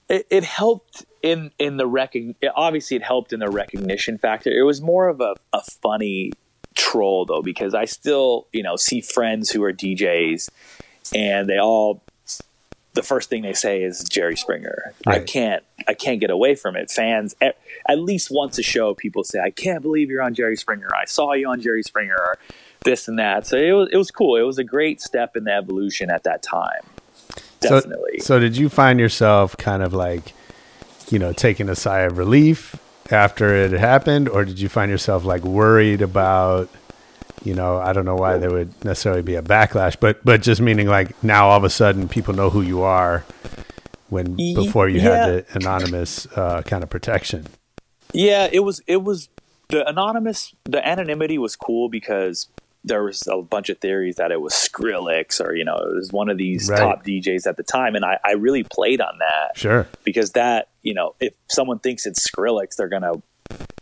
it, 0.10 0.26
it 0.30 0.44
helped 0.44 1.06
in 1.24 1.52
in 1.60 1.78
the 1.78 1.88
recog- 1.88 2.36
Obviously, 2.56 2.98
it 2.98 3.04
helped 3.04 3.34
in 3.34 3.40
the 3.40 3.50
recognition 3.50 4.18
factor. 4.18 4.50
It 4.52 4.64
was 4.64 4.82
more 4.82 5.08
of 5.08 5.22
a, 5.22 5.36
a 5.54 5.62
funny 5.82 6.32
troll 6.76 7.26
though, 7.26 7.42
because 7.42 7.74
I 7.74 7.86
still 7.86 8.48
you 8.54 8.64
know 8.64 8.76
see 8.76 9.02
friends 9.02 9.50
who 9.50 9.64
are 9.64 9.74
DJs, 9.74 10.50
and 11.16 11.48
they 11.50 11.58
all 11.60 12.04
the 12.98 13.04
first 13.04 13.30
thing 13.30 13.44
they 13.44 13.54
say 13.54 13.84
is 13.84 14.04
Jerry 14.04 14.36
Springer. 14.36 14.94
I 15.06 15.20
can't 15.20 15.64
I 15.88 15.94
can't 15.94 16.20
get 16.20 16.32
away 16.32 16.56
from 16.56 16.76
it. 16.76 16.90
Fans 16.90 17.36
at, 17.40 17.58
at 17.88 18.00
least 18.00 18.32
once 18.32 18.58
a 18.58 18.64
show 18.64 18.96
people 18.96 19.24
say 19.24 19.40
I 19.40 19.52
can't 19.52 19.84
believe 19.84 20.10
you're 20.10 20.24
on 20.24 20.34
Jerry 20.34 20.58
Springer. 20.58 20.90
I 20.96 21.06
saw 21.06 21.34
you 21.34 21.48
on 21.48 21.62
Jerry 21.62 21.84
Springer 21.84 22.18
or 22.18 22.38
this 22.84 23.08
and 23.08 23.20
that. 23.20 23.46
So 23.46 23.56
it 23.56 23.72
was 23.72 23.90
it 23.94 23.98
was 23.98 24.10
cool. 24.10 24.36
It 24.36 24.42
was 24.42 24.58
a 24.58 24.64
great 24.64 25.00
step 25.00 25.38
in 25.38 25.44
the 25.44 25.54
evolution 25.54 26.10
at 26.10 26.24
that 26.24 26.42
time. 26.42 26.82
Definitely. 27.60 28.20
So, 28.20 28.26
so 28.26 28.40
did 28.40 28.58
you 28.58 28.68
find 28.68 29.00
yourself 29.00 29.56
kind 29.58 29.84
of 29.84 29.94
like, 29.94 30.34
you 31.10 31.20
know, 31.20 31.34
taking 31.34 31.70
a 31.70 31.76
sigh 31.76 32.02
of 32.02 32.18
relief 32.18 32.76
after 33.12 33.56
it 33.56 33.72
had 33.72 33.80
happened, 33.80 34.28
or 34.28 34.44
did 34.44 34.60
you 34.60 34.70
find 34.70 34.90
yourself 34.92 35.24
like 35.24 35.44
worried 35.44 36.02
about, 36.02 36.70
you 37.44 37.54
know, 37.54 37.78
I 37.78 37.94
don't 37.94 38.06
know 38.06 38.16
why 38.16 38.38
there 38.38 38.52
would 38.52 38.84
necessarily 38.84 39.22
be 39.22 39.36
a 39.36 39.42
backlash, 39.42 39.98
but 40.00 40.24
but 40.26 40.42
just 40.42 40.62
meaning 40.62 40.88
like 40.88 41.22
now 41.24 41.50
all 41.50 41.58
of 41.58 41.64
a 41.64 41.70
sudden 41.70 42.08
people 42.08 42.34
know 42.34 42.50
who 42.50 42.62
you 42.62 42.82
are 42.82 43.24
when 44.10 44.36
before 44.36 44.88
you 44.90 45.00
yeah. 45.00 45.04
had 45.04 45.28
the 45.28 45.46
anonymous 45.56 46.26
uh, 46.36 46.62
kind 46.64 46.84
of 46.84 46.90
protection. 46.90 47.48
Yeah, 48.14 48.48
it 48.52 48.60
was 48.60 48.82
it 48.88 49.04
was 49.04 49.30
the 49.70 49.88
anonymous 49.88 50.56
the 50.66 50.86
anonymity 50.86 51.38
was 51.38 51.56
cool 51.56 51.90
because 51.90 52.48
there 52.84 53.04
was 53.04 53.28
a 53.28 53.42
bunch 53.42 53.70
of 53.70 53.80
theories 53.80 54.16
that 54.16 54.32
it 54.32 54.40
was 54.40 54.54
Skrillex 54.54 55.44
or 55.44 55.56
you 55.56 55.66
know 55.66 55.76
it 55.76 55.96
was 55.96 56.12
one 56.12 56.30
of 56.30 56.38
these 56.38 56.70
Right. 56.70 56.80
top 56.80 57.06
DJs 57.06 57.46
at 57.46 57.58
the 57.58 57.64
time, 57.64 57.96
and 57.96 58.06
I, 58.06 58.18
I 58.24 58.34
really 58.34 58.64
played 58.64 59.02
on 59.02 59.18
that 59.20 59.58
Sure. 59.58 59.88
because 60.04 60.32
that 60.32 60.70
you 60.84 60.94
know 60.94 61.16
if 61.20 61.34
someone 61.50 61.80
thinks 61.80 62.06
it's 62.06 62.26
Skrillex, 62.26 62.76
they're 62.78 62.88
gonna 62.88 63.22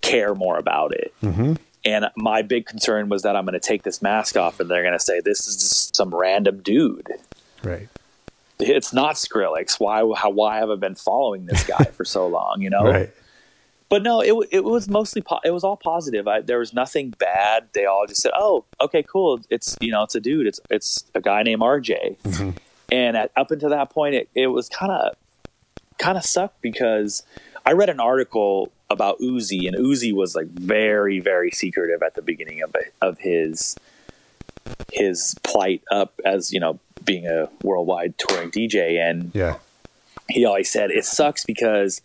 care 0.01 0.33
more 0.35 0.57
about 0.57 0.93
it. 0.93 1.13
Mm-hmm. 1.23 1.53
And 1.85 2.07
my 2.17 2.41
big 2.41 2.65
concern 2.65 3.09
was 3.09 3.21
that 3.21 3.35
I'm 3.35 3.45
gonna 3.45 3.59
take 3.59 3.83
this 3.83 4.01
mask 4.01 4.35
off, 4.35 4.59
and 4.59 4.69
they're 4.69 4.83
gonna 4.83 4.99
say 4.99 5.19
this 5.19 5.47
is 5.47 5.55
just 5.55 5.95
some 5.95 6.13
random 6.13 6.61
dude. 6.61 7.07
Right. 7.63 7.87
It's 8.59 8.91
not 8.93 9.15
Skrillex. 9.15 9.79
Why? 9.79 9.99
How? 10.17 10.29
Why 10.31 10.57
have 10.57 10.69
I 10.69 10.75
been 10.75 10.95
following 10.95 11.45
this 11.45 11.63
guy 11.65 11.83
for 11.93 12.05
so 12.05 12.25
long? 12.27 12.61
You 12.61 12.69
know 12.69 12.83
Right. 12.85 13.09
but 13.89 14.01
no, 14.01 14.21
it 14.21 14.33
it 14.51 14.63
was 14.63 14.87
mostly 14.89 15.21
po- 15.21 15.41
it 15.43 15.51
was 15.51 15.63
all 15.63 15.77
positive. 15.77 16.27
I, 16.27 16.41
there 16.41 16.59
was 16.59 16.73
nothing 16.73 17.11
bad. 17.11 17.67
They 17.73 17.85
all 17.85 18.05
just 18.07 18.21
said, 18.21 18.31
"Oh, 18.35 18.63
okay, 18.81 19.03
cool. 19.03 19.41
It's 19.49 19.75
you 19.81 19.91
know, 19.91 20.03
it's 20.03 20.15
a 20.15 20.19
dude. 20.21 20.47
It's 20.47 20.59
it's 20.71 21.03
a 21.13 21.21
guy 21.21 21.43
named 21.43 21.61
RJ." 21.61 22.17
Mm-hmm. 22.23 22.49
And 22.91 23.17
at, 23.17 23.31
up 23.35 23.51
until 23.51 23.69
that 23.69 23.89
point, 23.89 24.15
it, 24.15 24.29
it 24.35 24.47
was 24.47 24.69
kind 24.69 24.91
of 24.91 25.15
kind 25.97 26.17
of 26.17 26.23
sucked 26.23 26.61
because 26.61 27.23
I 27.65 27.73
read 27.73 27.89
an 27.89 27.99
article 27.99 28.71
about 28.89 29.19
Uzi, 29.19 29.67
and 29.67 29.75
Uzi 29.75 30.13
was 30.13 30.35
like 30.35 30.47
very 30.47 31.19
very 31.19 31.51
secretive 31.51 32.03
at 32.03 32.15
the 32.15 32.21
beginning 32.21 32.61
of 32.61 32.75
of 33.01 33.17
his 33.19 33.75
his 34.91 35.35
plight 35.43 35.83
up 35.91 36.19
as 36.25 36.51
you 36.51 36.59
know 36.59 36.79
being 37.03 37.27
a 37.27 37.49
worldwide 37.63 38.17
touring 38.17 38.51
DJ, 38.51 38.99
and 38.99 39.31
Yeah. 39.33 39.57
he 40.29 40.45
always 40.45 40.71
said 40.71 40.91
it 40.91 41.05
sucks 41.05 41.45
because 41.45 42.01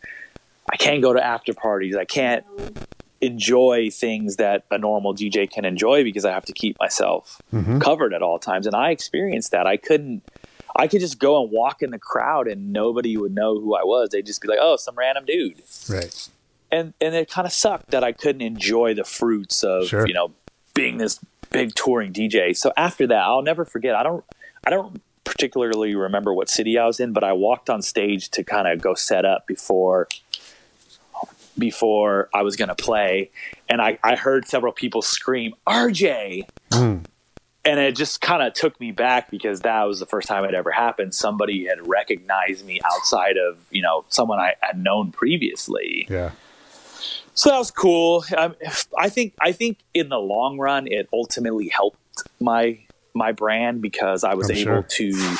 I 0.72 0.76
can't 0.76 1.02
go 1.02 1.12
to 1.12 1.24
after 1.24 1.54
parties. 1.54 1.96
I 1.96 2.04
can't 2.04 2.44
enjoy 3.20 3.90
things 3.90 4.36
that 4.36 4.64
a 4.70 4.78
normal 4.78 5.14
DJ 5.14 5.50
can 5.50 5.64
enjoy 5.64 6.04
because 6.04 6.24
I 6.24 6.32
have 6.32 6.44
to 6.46 6.52
keep 6.52 6.78
myself 6.78 7.40
mm-hmm. 7.52 7.78
covered 7.78 8.14
at 8.14 8.22
all 8.22 8.38
times. 8.38 8.66
And 8.66 8.74
I 8.74 8.90
experienced 8.90 9.50
that. 9.52 9.66
I 9.66 9.76
couldn't. 9.76 10.22
I 10.76 10.86
could 10.88 11.00
just 11.00 11.18
go 11.18 11.42
and 11.42 11.50
walk 11.52 11.82
in 11.82 11.90
the 11.90 11.98
crowd 11.98 12.46
and 12.48 12.72
nobody 12.72 13.16
would 13.16 13.34
know 13.34 13.58
who 13.60 13.74
I 13.74 13.82
was. 13.84 14.10
They'd 14.10 14.26
just 14.26 14.40
be 14.40 14.48
like, 14.48 14.58
"Oh, 14.60 14.76
some 14.76 14.94
random 14.96 15.24
dude." 15.24 15.62
Right. 15.88 16.28
and 16.70 16.94
and 17.00 17.14
it 17.14 17.28
kind 17.30 17.46
of 17.46 17.52
sucked 17.52 17.90
that 17.90 18.04
I 18.04 18.12
couldn't 18.12 18.42
enjoy 18.42 18.94
the 18.94 19.04
fruits 19.04 19.62
of 19.64 19.88
Sure. 19.88 20.06
you 20.06 20.14
know 20.14 20.32
being 20.74 20.98
this 20.98 21.18
big 21.50 21.74
touring 21.74 22.12
DJ. 22.12 22.56
So 22.56 22.72
after 22.76 23.06
that, 23.08 23.22
I'll 23.22 23.42
never 23.42 23.64
forget. 23.64 23.94
I 23.96 24.02
don't 24.04 24.24
I 24.64 24.70
don't 24.70 25.02
particularly 25.24 25.94
remember 25.94 26.32
what 26.34 26.48
city 26.48 26.78
I 26.78 26.86
was 26.86 27.00
in, 27.00 27.12
but 27.12 27.24
I 27.24 27.32
walked 27.32 27.68
on 27.70 27.82
stage 27.82 28.28
to 28.30 28.44
kind 28.44 28.68
of 28.68 28.80
go 28.80 28.94
set 28.94 29.24
up 29.24 29.46
before 29.46 30.06
before 31.58 32.28
I 32.32 32.42
was 32.42 32.56
going 32.56 32.68
to 32.68 32.74
play, 32.74 33.30
and 33.68 33.82
I 33.82 33.98
I 34.02 34.16
heard 34.16 34.46
several 34.46 34.72
people 34.72 35.02
scream 35.02 35.54
RJ. 35.66 36.46
Hmm. 36.72 36.98
And 37.64 37.78
it 37.78 37.94
just 37.94 38.22
kind 38.22 38.42
of 38.42 38.54
took 38.54 38.80
me 38.80 38.90
back 38.90 39.30
because 39.30 39.60
that 39.60 39.82
was 39.84 40.00
the 40.00 40.06
first 40.06 40.28
time 40.28 40.44
it 40.44 40.54
ever 40.54 40.70
happened. 40.70 41.14
Somebody 41.14 41.66
had 41.66 41.86
recognized 41.86 42.64
me 42.64 42.80
outside 42.84 43.36
of, 43.36 43.58
you 43.70 43.82
know, 43.82 44.04
someone 44.08 44.38
I 44.38 44.54
had 44.60 44.78
known 44.78 45.12
previously. 45.12 46.06
Yeah. 46.08 46.30
So 47.34 47.50
that 47.50 47.58
was 47.58 47.70
cool. 47.70 48.24
Um, 48.36 48.54
I 48.98 49.08
think 49.08 49.34
I 49.40 49.52
think 49.52 49.78
in 49.94 50.08
the 50.08 50.18
long 50.18 50.58
run, 50.58 50.86
it 50.86 51.08
ultimately 51.12 51.68
helped 51.68 51.98
my 52.40 52.78
my 53.14 53.32
brand 53.32 53.82
because 53.82 54.24
I 54.24 54.34
was 54.34 54.50
I'm 54.50 54.56
able 54.56 54.64
sure. 54.64 54.82
to 54.82 55.36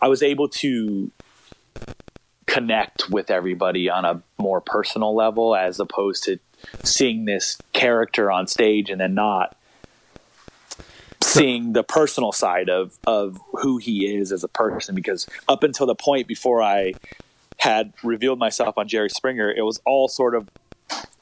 I 0.00 0.08
was 0.08 0.22
able 0.22 0.48
to 0.48 1.10
connect 2.46 3.10
with 3.10 3.30
everybody 3.30 3.88
on 3.88 4.04
a 4.04 4.22
more 4.38 4.60
personal 4.60 5.14
level 5.14 5.56
as 5.56 5.80
opposed 5.80 6.24
to 6.24 6.38
seeing 6.82 7.24
this 7.24 7.58
character 7.72 8.30
on 8.30 8.46
stage 8.46 8.90
and 8.90 9.00
then 9.00 9.14
not 9.14 9.56
seeing 11.34 11.72
the 11.72 11.82
personal 11.82 12.32
side 12.32 12.68
of 12.68 12.96
of 13.06 13.40
who 13.52 13.78
he 13.78 14.16
is 14.16 14.32
as 14.32 14.44
a 14.44 14.48
person 14.48 14.94
because 14.94 15.26
up 15.48 15.62
until 15.62 15.86
the 15.86 15.94
point 15.94 16.28
before 16.28 16.62
I 16.62 16.94
had 17.58 17.92
revealed 18.02 18.38
myself 18.38 18.78
on 18.78 18.88
Jerry 18.88 19.10
Springer, 19.10 19.50
it 19.50 19.62
was 19.62 19.80
all 19.84 20.08
sort 20.08 20.34
of 20.34 20.48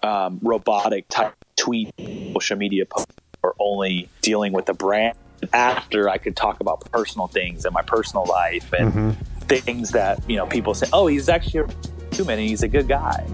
um, 0.02 0.38
robotic 0.42 1.08
type 1.08 1.34
tweet, 1.56 1.94
social 2.32 2.56
media 2.56 2.84
posts, 2.84 3.14
or 3.42 3.54
only 3.58 4.08
dealing 4.20 4.52
with 4.52 4.66
the 4.66 4.74
brand. 4.74 5.16
After 5.52 6.08
I 6.08 6.18
could 6.18 6.36
talk 6.36 6.60
about 6.60 6.88
personal 6.92 7.26
things 7.26 7.64
and 7.64 7.74
my 7.74 7.82
personal 7.82 8.24
life 8.26 8.72
and 8.72 9.16
things 9.48 9.90
that 9.90 10.20
you 10.28 10.36
know 10.36 10.46
people 10.46 10.74
say, 10.74 10.86
"Oh, 10.92 11.06
he's 11.08 11.28
actually 11.28 11.60
a 11.60 12.14
human 12.14 12.38
and 12.38 12.48
he's 12.48 12.62
a 12.62 12.68
good 12.68 12.86
guy." 12.86 13.26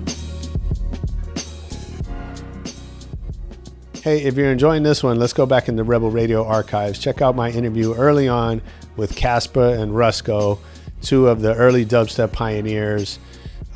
Hey, 4.03 4.22
if 4.22 4.36
you're 4.36 4.53
enjoying 4.53 4.84
this 4.84 5.03
one, 5.03 5.18
let's 5.18 5.32
go 5.32 5.44
back 5.44 5.68
in 5.68 5.74
the 5.74 5.82
Rebel 5.82 6.09
Radio 6.09 6.44
archives. 6.44 7.01
Check 7.01 7.20
out 7.20 7.34
my 7.34 7.51
interview 7.51 7.94
early 7.94 8.28
on 8.28 8.62
with 8.96 9.16
Caspa 9.16 9.76
and 9.76 9.90
Rusko, 9.90 10.61
two 11.03 11.26
of 11.26 11.42
the 11.42 11.53
early 11.57 11.84
dubstep 11.84 12.32
pioneers. 12.32 13.18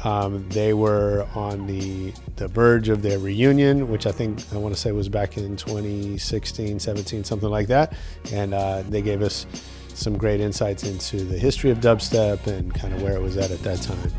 Um, 0.04 0.48
they 0.50 0.74
were 0.74 1.26
on 1.34 1.66
the 1.66 2.12
the 2.36 2.46
verge 2.46 2.88
of 2.88 3.02
their 3.02 3.18
reunion, 3.18 3.90
which 3.90 4.06
I 4.06 4.12
think 4.12 4.40
I 4.52 4.58
want 4.58 4.72
to 4.72 4.80
say 4.80 4.92
was 4.92 5.08
back 5.08 5.36
in 5.36 5.56
2016, 5.56 6.78
17, 6.78 7.24
something 7.24 7.50
like 7.50 7.66
that. 7.66 7.92
And 8.32 8.54
uh, 8.54 8.82
they 8.82 9.02
gave 9.02 9.22
us 9.22 9.44
some 9.88 10.16
great 10.16 10.40
insights 10.40 10.84
into 10.84 11.24
the 11.24 11.36
history 11.36 11.70
of 11.70 11.78
dubstep 11.78 12.46
and 12.46 12.72
kind 12.72 12.94
of 12.94 13.02
where 13.02 13.16
it 13.16 13.20
was 13.20 13.36
at 13.36 13.50
at 13.50 13.62
that 13.64 13.82
time. 13.82 14.12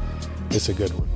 It's 0.50 0.68
a 0.68 0.74
good 0.74 0.92
one. 0.92 1.10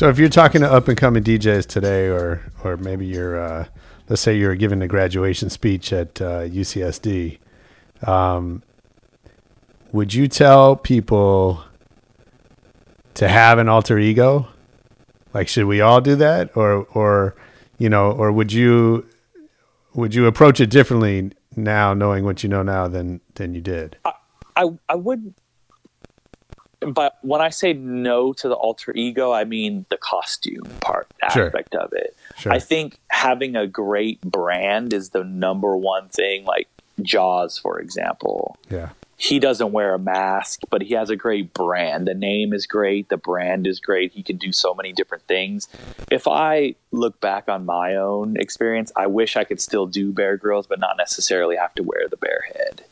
So 0.00 0.08
if 0.08 0.18
you're 0.18 0.30
talking 0.30 0.62
to 0.62 0.72
up 0.72 0.88
and 0.88 0.96
coming 0.96 1.22
DJs 1.22 1.66
today, 1.66 2.06
or 2.06 2.40
or 2.64 2.78
maybe 2.78 3.04
you're, 3.04 3.38
uh, 3.38 3.66
let's 4.08 4.22
say 4.22 4.34
you're 4.34 4.54
giving 4.54 4.80
a 4.80 4.88
graduation 4.88 5.50
speech 5.50 5.92
at 5.92 6.18
uh, 6.22 6.48
UCSD, 6.48 7.38
um, 8.08 8.62
would 9.92 10.14
you 10.14 10.26
tell 10.26 10.74
people 10.74 11.62
to 13.12 13.28
have 13.28 13.58
an 13.58 13.68
alter 13.68 13.98
ego? 13.98 14.48
Like, 15.34 15.48
should 15.48 15.66
we 15.66 15.82
all 15.82 16.00
do 16.00 16.16
that, 16.16 16.56
or 16.56 16.86
or 16.94 17.36
you 17.76 17.90
know, 17.90 18.10
or 18.10 18.32
would 18.32 18.54
you 18.54 19.06
would 19.92 20.14
you 20.14 20.24
approach 20.24 20.60
it 20.60 20.70
differently 20.70 21.32
now, 21.56 21.92
knowing 21.92 22.24
what 22.24 22.42
you 22.42 22.48
know 22.48 22.62
now 22.62 22.88
than 22.88 23.20
than 23.34 23.54
you 23.54 23.60
did? 23.60 23.98
I 24.56 24.70
I 24.88 24.94
would, 24.94 25.34
but 26.80 27.18
when 27.22 27.40
I 27.40 27.50
say 27.50 27.72
no 27.72 28.32
to 28.34 28.48
the 28.48 28.54
alter 28.54 28.92
ego, 28.94 29.32
I 29.32 29.44
mean 29.44 29.84
the 29.90 29.96
costume 29.98 30.64
part 30.80 31.06
Sure. 31.32 31.46
aspect 31.46 31.74
of 31.74 31.92
it. 31.92 32.16
Sure. 32.38 32.52
I 32.52 32.58
think 32.58 32.98
having 33.08 33.56
a 33.56 33.66
great 33.66 34.20
brand 34.22 34.92
is 34.92 35.10
the 35.10 35.24
number 35.24 35.76
one 35.76 36.08
thing. 36.08 36.44
Like 36.44 36.68
Jauz, 37.02 37.58
for 37.58 37.78
example, 37.80 38.56
Yeah. 38.70 38.90
he 39.18 39.38
doesn't 39.38 39.72
wear 39.72 39.92
a 39.94 39.98
mask, 39.98 40.60
but 40.70 40.80
he 40.82 40.94
has 40.94 41.10
a 41.10 41.16
great 41.16 41.52
brand. 41.52 42.06
The 42.08 42.14
name 42.14 42.54
is 42.54 42.66
great, 42.66 43.10
the 43.10 43.18
brand 43.18 43.66
is 43.66 43.78
great. 43.80 44.12
He 44.12 44.22
can 44.22 44.36
do 44.38 44.50
so 44.52 44.74
many 44.74 44.92
different 44.92 45.24
things. 45.24 45.68
If 46.10 46.26
I 46.26 46.74
look 46.92 47.20
back 47.20 47.48
on 47.48 47.66
my 47.66 47.96
own 47.96 48.36
experience, 48.38 48.90
I 48.96 49.06
wish 49.06 49.36
I 49.36 49.44
could 49.44 49.60
still 49.60 49.86
do 49.86 50.12
Bear 50.12 50.38
Grillz, 50.38 50.66
but 50.68 50.78
not 50.78 50.96
necessarily 50.96 51.56
have 51.56 51.74
to 51.74 51.82
wear 51.82 52.08
the 52.08 52.16
bear 52.16 52.40
head 52.54 52.82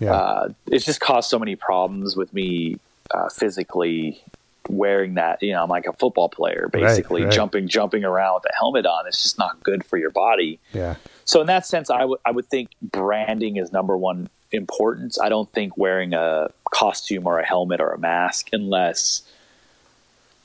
Yeah. 0.00 0.12
uh, 0.12 0.48
it's 0.68 0.84
just 0.84 1.00
caused 1.00 1.28
so 1.30 1.38
many 1.40 1.54
problems 1.56 2.16
with 2.16 2.32
me 2.32 2.78
uh, 3.10 3.28
physically 3.28 4.22
wearing 4.68 5.14
that. 5.14 5.42
You 5.42 5.52
know, 5.52 5.62
I'm 5.62 5.68
like 5.68 5.86
a 5.86 5.92
football 5.92 6.28
player, 6.28 6.68
basically 6.72 7.24
right. 7.24 7.32
jumping, 7.32 7.68
jumping 7.68 8.04
around 8.04 8.34
with 8.34 8.44
a 8.50 8.54
helmet 8.56 8.86
on. 8.86 9.06
It's 9.06 9.22
just 9.22 9.38
not 9.38 9.62
good 9.62 9.84
for 9.84 9.96
your 9.96 10.10
body. 10.10 10.58
yeah. 10.72 10.96
So 11.24 11.42
in 11.42 11.46
that 11.48 11.66
sense, 11.66 11.90
I 11.90 12.06
would 12.06 12.20
I 12.24 12.30
would 12.30 12.46
think 12.46 12.70
branding 12.80 13.56
is 13.56 13.70
number 13.70 13.98
one 13.98 14.30
importance. 14.50 15.20
I 15.20 15.28
don't 15.28 15.50
think 15.52 15.76
wearing 15.76 16.14
a 16.14 16.48
costume 16.72 17.26
or 17.26 17.38
a 17.38 17.44
helmet 17.44 17.82
or 17.82 17.90
a 17.90 17.98
mask 17.98 18.48
unless 18.52 19.22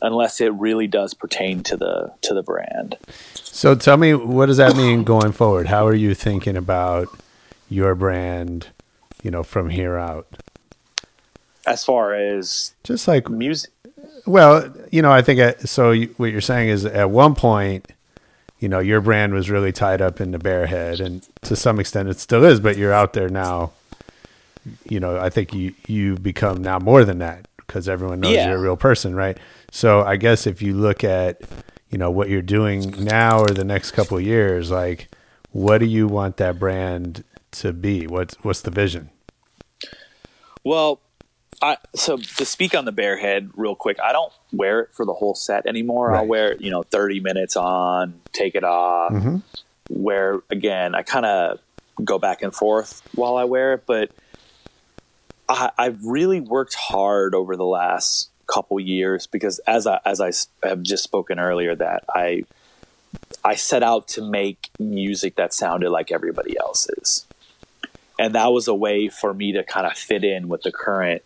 unless 0.02 0.42
it 0.42 0.52
really 0.54 0.88
does 0.88 1.14
pertain 1.14 1.64
to 1.64 1.78
the 1.78 2.12
to 2.22 2.34
the 2.34 2.44
brand. 2.44 2.98
So 3.34 3.76
tell 3.76 3.96
me, 3.96 4.14
what 4.14 4.48
does 4.48 4.58
that 4.58 4.76
mean 4.76 5.06
going 5.06 5.32
forward? 5.32 5.68
How 5.68 5.88
are 5.88 5.96
you 5.96 6.14
thinking 6.14 6.58
about 6.58 7.08
your 7.70 7.96
brand, 7.96 8.68
you 9.24 9.32
know, 9.32 9.44
from 9.44 9.70
here 9.70 9.98
out? 9.98 10.28
As 11.66 11.86
far 11.86 12.14
as 12.14 12.74
Just 12.84 13.08
like, 13.08 13.30
music, 13.30 13.72
well, 14.26 14.74
you 14.92 15.02
know, 15.02 15.12
I 15.12 15.22
think 15.22 15.40
uh, 15.40 15.54
so. 15.60 15.92
You, 15.92 16.14
what 16.18 16.32
you're 16.32 16.42
saying 16.42 16.70
is, 16.70 16.86
at 16.86 17.10
one 17.10 17.36
point, 17.36 17.92
you 18.60 18.70
know, 18.70 18.80
your 18.80 19.02
brand 19.02 19.34
was 19.34 19.50
really 19.50 19.72
tied 19.72 20.02
up 20.02 20.22
in 20.22 20.32
the 20.32 20.40
bear 20.40 20.66
head, 20.66 21.00
and 21.00 21.28
to 21.42 21.56
some 21.56 21.80
extent, 21.80 22.10
it 22.10 22.20
still 22.20 22.44
is. 22.44 22.60
But 22.60 22.78
you're 22.78 22.94
out 22.94 23.14
there 23.14 23.30
now. 23.30 23.72
You 24.90 25.00
know, 25.00 25.18
I 25.20 25.30
think 25.30 25.54
you 25.54 25.74
you 25.88 26.16
become 26.16 26.62
now 26.62 26.80
more 26.80 27.04
than 27.04 27.20
that 27.20 27.48
because 27.58 27.90
everyone 27.90 28.22
knows 28.22 28.34
Yeah. 28.34 28.50
you're 28.50 28.58
a 28.58 28.62
real 28.62 28.78
person, 28.78 29.16
right? 29.16 29.38
So 29.72 30.04
I 30.04 30.16
guess 30.16 30.48
if 30.48 30.62
you 30.62 30.74
look 30.76 31.04
at, 31.04 31.42
you 31.90 31.98
know, 31.98 32.12
what 32.12 32.30
you're 32.30 32.42
doing 32.42 33.04
now 33.04 33.40
or 33.42 33.48
the 33.48 33.66
next 33.66 33.92
couple 33.92 34.18
of 34.18 34.24
years, 34.24 34.72
like, 34.72 35.10
what 35.52 35.80
do 35.80 35.86
you 35.86 36.08
want 36.08 36.38
that 36.38 36.60
brand 36.60 37.24
to 37.54 37.74
be? 37.74 38.08
What's 38.08 38.36
what's 38.44 38.62
the 38.62 38.72
vision? 38.72 39.10
Well, 40.64 41.02
I 41.64 41.78
so 41.96 42.18
to 42.18 42.46
speak 42.46 42.76
on 42.76 42.84
the 42.84 42.92
bear 42.92 43.18
head 43.18 43.50
real 43.56 43.74
quick, 43.74 43.98
I 44.04 44.12
don't 44.12 44.34
wear 44.52 44.82
it 44.82 44.90
for 44.92 45.06
the 45.06 45.14
whole 45.14 45.34
set 45.34 45.66
anymore. 45.66 46.14
I'll 46.14 46.28
wear 46.28 46.52
it, 46.52 46.62
you 46.62 46.70
know, 46.70 46.84
30 46.84 47.22
minutes 47.22 47.56
on, 47.56 48.20
take 48.34 48.56
it 48.56 48.66
off. 48.66 49.14
Mm-hmm. 49.14 49.38
Where 49.90 50.42
again, 50.50 50.94
I 50.94 51.04
kind 51.04 51.26
of 51.26 51.60
go 52.04 52.20
back 52.20 52.42
and 52.42 52.54
forth 52.54 53.02
while 53.16 53.38
I 53.38 53.46
wear 53.46 53.76
it, 53.76 53.86
but 53.86 54.12
I, 55.48 55.72
I've 55.78 56.04
really 56.04 56.42
worked 56.42 56.76
hard 56.76 57.34
over 57.34 57.56
the 57.56 57.66
last 57.66 58.30
couple 58.46 58.78
years 58.82 59.26
because 59.26 59.60
as 59.60 59.88
I 59.88 60.02
as 60.06 60.20
I 60.20 60.32
have 60.68 60.84
just 60.84 61.06
spoken 61.06 61.40
earlier 61.40 61.76
that 61.76 62.04
I 62.10 62.44
I 63.46 63.56
set 63.56 63.84
out 63.84 64.10
to 64.10 64.22
make 64.22 64.70
music 64.80 65.38
that 65.38 65.54
sounded 65.54 65.92
like 65.92 66.12
everybody 66.12 66.58
else's. 66.58 67.26
And 68.20 68.36
that 68.36 68.52
was 68.52 68.68
a 68.68 68.76
way 68.76 69.08
for 69.08 69.34
me 69.34 69.54
to 69.54 69.64
kind 69.64 69.88
of 69.88 69.94
fit 69.94 70.26
in 70.26 70.50
with 70.50 70.64
the 70.64 70.72
current 70.72 71.24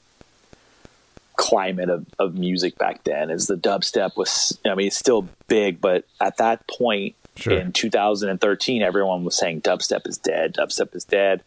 climate 1.38 1.89
of, 1.89 2.05
of 2.19 2.33
music 2.33 2.77
back 2.77 3.03
then 3.03 3.29
is 3.29 3.47
the 3.47 3.55
dubstep 3.55 4.17
was 4.17 4.57
I 4.65 4.75
mean 4.75 4.88
it's 4.88 4.97
still 4.97 5.27
big, 5.47 5.79
but 5.79 6.03
at 6.19 6.38
that 6.38 6.67
point 6.67 7.15
Sure. 7.35 7.53
in 7.53 7.71
2013 7.71 8.81
everyone 8.81 9.23
was 9.23 9.38
saying 9.38 9.61
dubstep 9.61 10.07
is 10.07 10.17
dead, 10.17 10.55
dubstep 10.55 10.95
is 10.95 11.05
dead. 11.05 11.43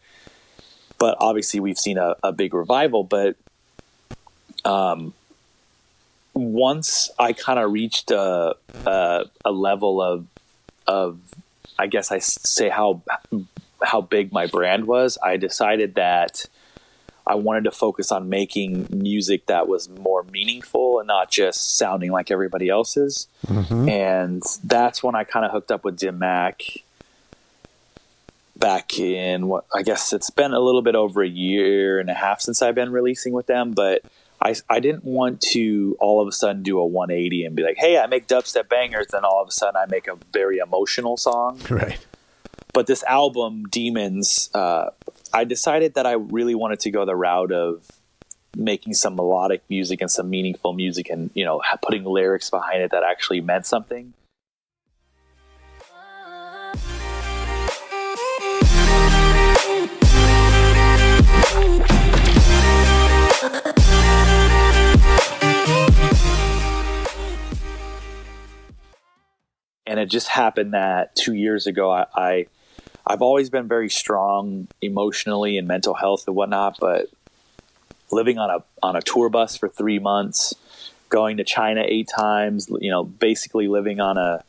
But 0.97 1.17
obviously 1.19 1.59
we've 1.59 1.77
seen 1.77 1.97
a, 1.97 2.15
a 2.23 2.31
big 2.31 2.53
revival, 2.53 3.03
but 3.03 3.35
um 4.63 5.13
once 6.33 7.09
I 7.19 7.33
kind 7.33 7.59
of 7.59 7.71
reached 7.71 8.09
a, 8.11 8.55
a 8.85 9.25
a 9.43 9.51
level 9.51 10.01
of 10.01 10.25
of 10.87 11.19
I 11.77 11.87
guess 11.87 12.11
i 12.11 12.19
say 12.19 12.69
how 12.69 13.01
how 13.83 14.01
big 14.01 14.31
my 14.31 14.47
brand 14.47 14.85
was, 14.85 15.17
I 15.21 15.37
decided 15.37 15.95
that 15.95 16.45
I 17.25 17.35
wanted 17.35 17.65
to 17.65 17.71
focus 17.71 18.11
on 18.11 18.29
making 18.29 18.87
music 18.91 19.45
that 19.45 19.67
was 19.67 19.89
more 19.89 20.23
meaningful 20.23 20.99
and 20.99 21.07
not 21.07 21.29
just 21.29 21.77
sounding 21.77 22.11
like 22.11 22.31
everybody 22.31 22.69
else's. 22.69 23.27
Mm-hmm. 23.47 23.89
And 23.89 24.43
that's 24.63 25.03
when 25.03 25.15
I 25.15 25.23
kind 25.23 25.45
of 25.45 25.51
hooked 25.51 25.71
up 25.71 25.83
with 25.83 25.97
Dim 25.97 26.19
Mak 26.19 26.61
back 28.57 28.99
in 28.99 29.47
what 29.47 29.65
I 29.73 29.81
guess 29.81 30.13
it's 30.13 30.29
been 30.29 30.53
a 30.53 30.59
little 30.59 30.81
bit 30.81 30.95
over 30.95 31.21
a 31.21 31.27
year 31.27 31.99
and 31.99 32.09
a 32.09 32.13
half 32.13 32.41
since 32.41 32.61
I've 32.61 32.75
been 32.75 32.91
releasing 32.91 33.33
with 33.33 33.47
them, 33.47 33.71
but 33.71 34.03
I, 34.41 34.55
I 34.69 34.79
didn't 34.79 35.03
want 35.03 35.41
to 35.51 35.97
all 35.99 36.21
of 36.21 36.27
a 36.27 36.31
sudden 36.31 36.63
do 36.63 36.79
a 36.79 36.85
180 36.85 37.45
and 37.45 37.55
be 37.55 37.63
like, 37.63 37.77
hey, 37.77 37.99
I 37.99 38.07
make 38.07 38.27
dubstep 38.27 38.69
bangers, 38.69 39.07
then 39.11 39.23
all 39.23 39.41
of 39.41 39.47
a 39.47 39.51
sudden 39.51 39.75
I 39.75 39.85
make 39.87 40.07
a 40.07 40.17
very 40.31 40.57
emotional 40.57 41.17
song 41.17 41.59
Right. 41.69 41.99
But 42.73 42.87
this 42.87 43.03
album 43.03 43.63
demons 43.65 44.49
uh, 44.53 44.89
i 45.33 45.43
decided 45.43 45.93
that 45.95 46.05
i 46.05 46.13
really 46.13 46.55
wanted 46.55 46.79
to 46.79 46.91
go 46.91 47.05
the 47.05 47.15
route 47.15 47.51
of 47.51 47.87
making 48.55 48.93
some 48.93 49.15
melodic 49.15 49.63
music 49.69 50.01
and 50.01 50.11
some 50.11 50.29
meaningful 50.29 50.73
music 50.73 51.09
and 51.09 51.31
you 51.33 51.45
know 51.45 51.61
putting 51.81 52.03
lyrics 52.03 52.49
behind 52.49 52.81
it 52.81 52.91
that 52.91 53.03
actually 53.03 53.41
meant 53.41 53.65
something. 53.65 54.13
And 69.87 69.99
it 69.99 70.05
just 70.05 70.29
happened 70.29 70.73
that 70.73 71.13
two 71.17 71.33
years 71.33 71.67
ago 71.67 71.91
I, 71.91 72.05
I 72.15 72.45
I've 73.05 73.21
always 73.21 73.49
been 73.49 73.67
very 73.67 73.89
strong 73.89 74.67
emotionally 74.81 75.57
and 75.57 75.67
mental 75.67 75.93
health 75.93 76.25
and 76.27 76.35
whatnot, 76.35 76.77
but 76.79 77.07
living 78.11 78.37
on 78.37 78.49
a 78.49 78.63
on 78.83 78.95
a 78.95 79.01
tour 79.01 79.29
bus 79.29 79.57
for 79.57 79.67
three 79.67 79.99
months, 79.99 80.53
going 81.09 81.37
to 81.37 81.43
China 81.43 81.83
eight 81.85 82.09
times, 82.15 82.69
you 82.79 82.91
know, 82.91 83.03
basically 83.03 83.67
living 83.67 83.99
on 83.99 84.17
a 84.17 84.43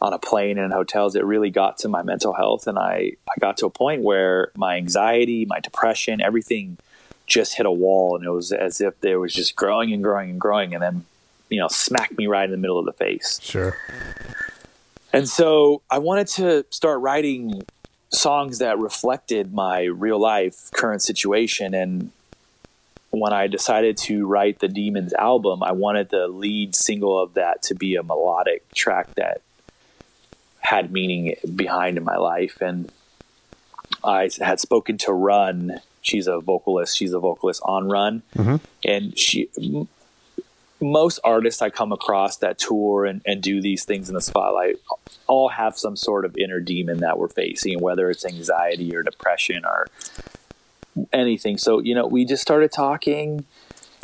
on 0.00 0.12
a 0.12 0.18
plane 0.18 0.58
and 0.58 0.66
in 0.66 0.70
hotels, 0.70 1.16
it 1.16 1.24
really 1.24 1.50
got 1.50 1.78
to 1.78 1.88
my 1.88 2.02
mental 2.02 2.32
health, 2.32 2.66
and 2.66 2.78
I 2.78 3.12
I 3.28 3.40
got 3.40 3.56
to 3.58 3.66
a 3.66 3.70
point 3.70 4.02
where 4.02 4.50
my 4.56 4.76
anxiety, 4.76 5.44
my 5.46 5.60
depression, 5.60 6.20
everything 6.20 6.78
just 7.26 7.56
hit 7.56 7.66
a 7.66 7.70
wall, 7.70 8.16
and 8.16 8.24
it 8.24 8.30
was 8.30 8.52
as 8.52 8.80
if 8.80 9.00
there 9.00 9.18
was 9.18 9.34
just 9.34 9.56
growing 9.56 9.92
and 9.92 10.02
growing 10.02 10.30
and 10.30 10.40
growing, 10.40 10.74
and 10.74 10.82
then 10.82 11.04
you 11.48 11.60
know 11.60 11.68
smacked 11.68 12.16
me 12.18 12.26
right 12.26 12.44
in 12.44 12.50
the 12.50 12.56
middle 12.56 12.78
of 12.78 12.84
the 12.84 12.92
face. 12.92 13.40
Sure. 13.42 13.76
And 15.12 15.26
so 15.26 15.80
I 15.90 15.98
wanted 15.98 16.26
to 16.28 16.66
start 16.68 17.00
writing 17.00 17.62
songs 18.16 18.58
that 18.58 18.78
reflected 18.78 19.52
my 19.52 19.82
real 19.82 20.18
life 20.18 20.70
current 20.72 21.02
situation. 21.02 21.74
And 21.74 22.10
when 23.10 23.32
I 23.32 23.46
decided 23.46 23.96
to 23.98 24.26
write 24.26 24.58
the 24.58 24.68
Demons 24.68 25.12
album, 25.14 25.62
I 25.62 25.72
wanted 25.72 26.08
the 26.08 26.26
lead 26.26 26.74
single 26.74 27.20
of 27.20 27.34
that 27.34 27.62
to 27.64 27.74
be 27.74 27.96
a 27.96 28.02
melodic 28.02 28.68
track 28.72 29.14
that 29.14 29.42
had 30.60 30.90
meaning 30.90 31.36
behind 31.54 31.96
in 31.96 32.04
my 32.04 32.16
life. 32.16 32.60
And 32.60 32.90
I 34.02 34.30
had 34.40 34.60
spoken 34.60 34.98
to 34.98 35.12
Run. 35.12 35.80
She's 36.02 36.26
a 36.26 36.40
vocalist. 36.40 36.96
She's 36.96 37.12
a 37.12 37.20
vocalist 37.20 37.60
on 37.64 37.88
Run. 37.88 38.22
Mm-hmm. 38.36 38.56
And 38.84 39.18
she, 39.18 39.48
most 40.80 41.18
artists 41.24 41.62
I 41.62 41.70
come 41.70 41.92
across 41.92 42.36
that 42.38 42.58
tour 42.58 43.04
and, 43.04 43.22
and 43.24 43.42
do 43.42 43.60
these 43.60 43.84
things 43.84 44.08
in 44.08 44.14
the 44.14 44.20
spotlight 44.20 44.76
all 45.26 45.48
have 45.48 45.78
some 45.78 45.96
sort 45.96 46.24
of 46.24 46.36
inner 46.36 46.60
demon 46.60 46.98
that 46.98 47.18
we're 47.18 47.28
facing, 47.28 47.80
whether 47.80 48.10
it's 48.10 48.24
anxiety 48.24 48.94
or 48.94 49.02
depression 49.02 49.64
or 49.64 49.86
anything. 51.12 51.58
So, 51.58 51.80
you 51.80 51.94
know, 51.94 52.06
we 52.06 52.24
just 52.24 52.42
started 52.42 52.72
talking 52.72 53.44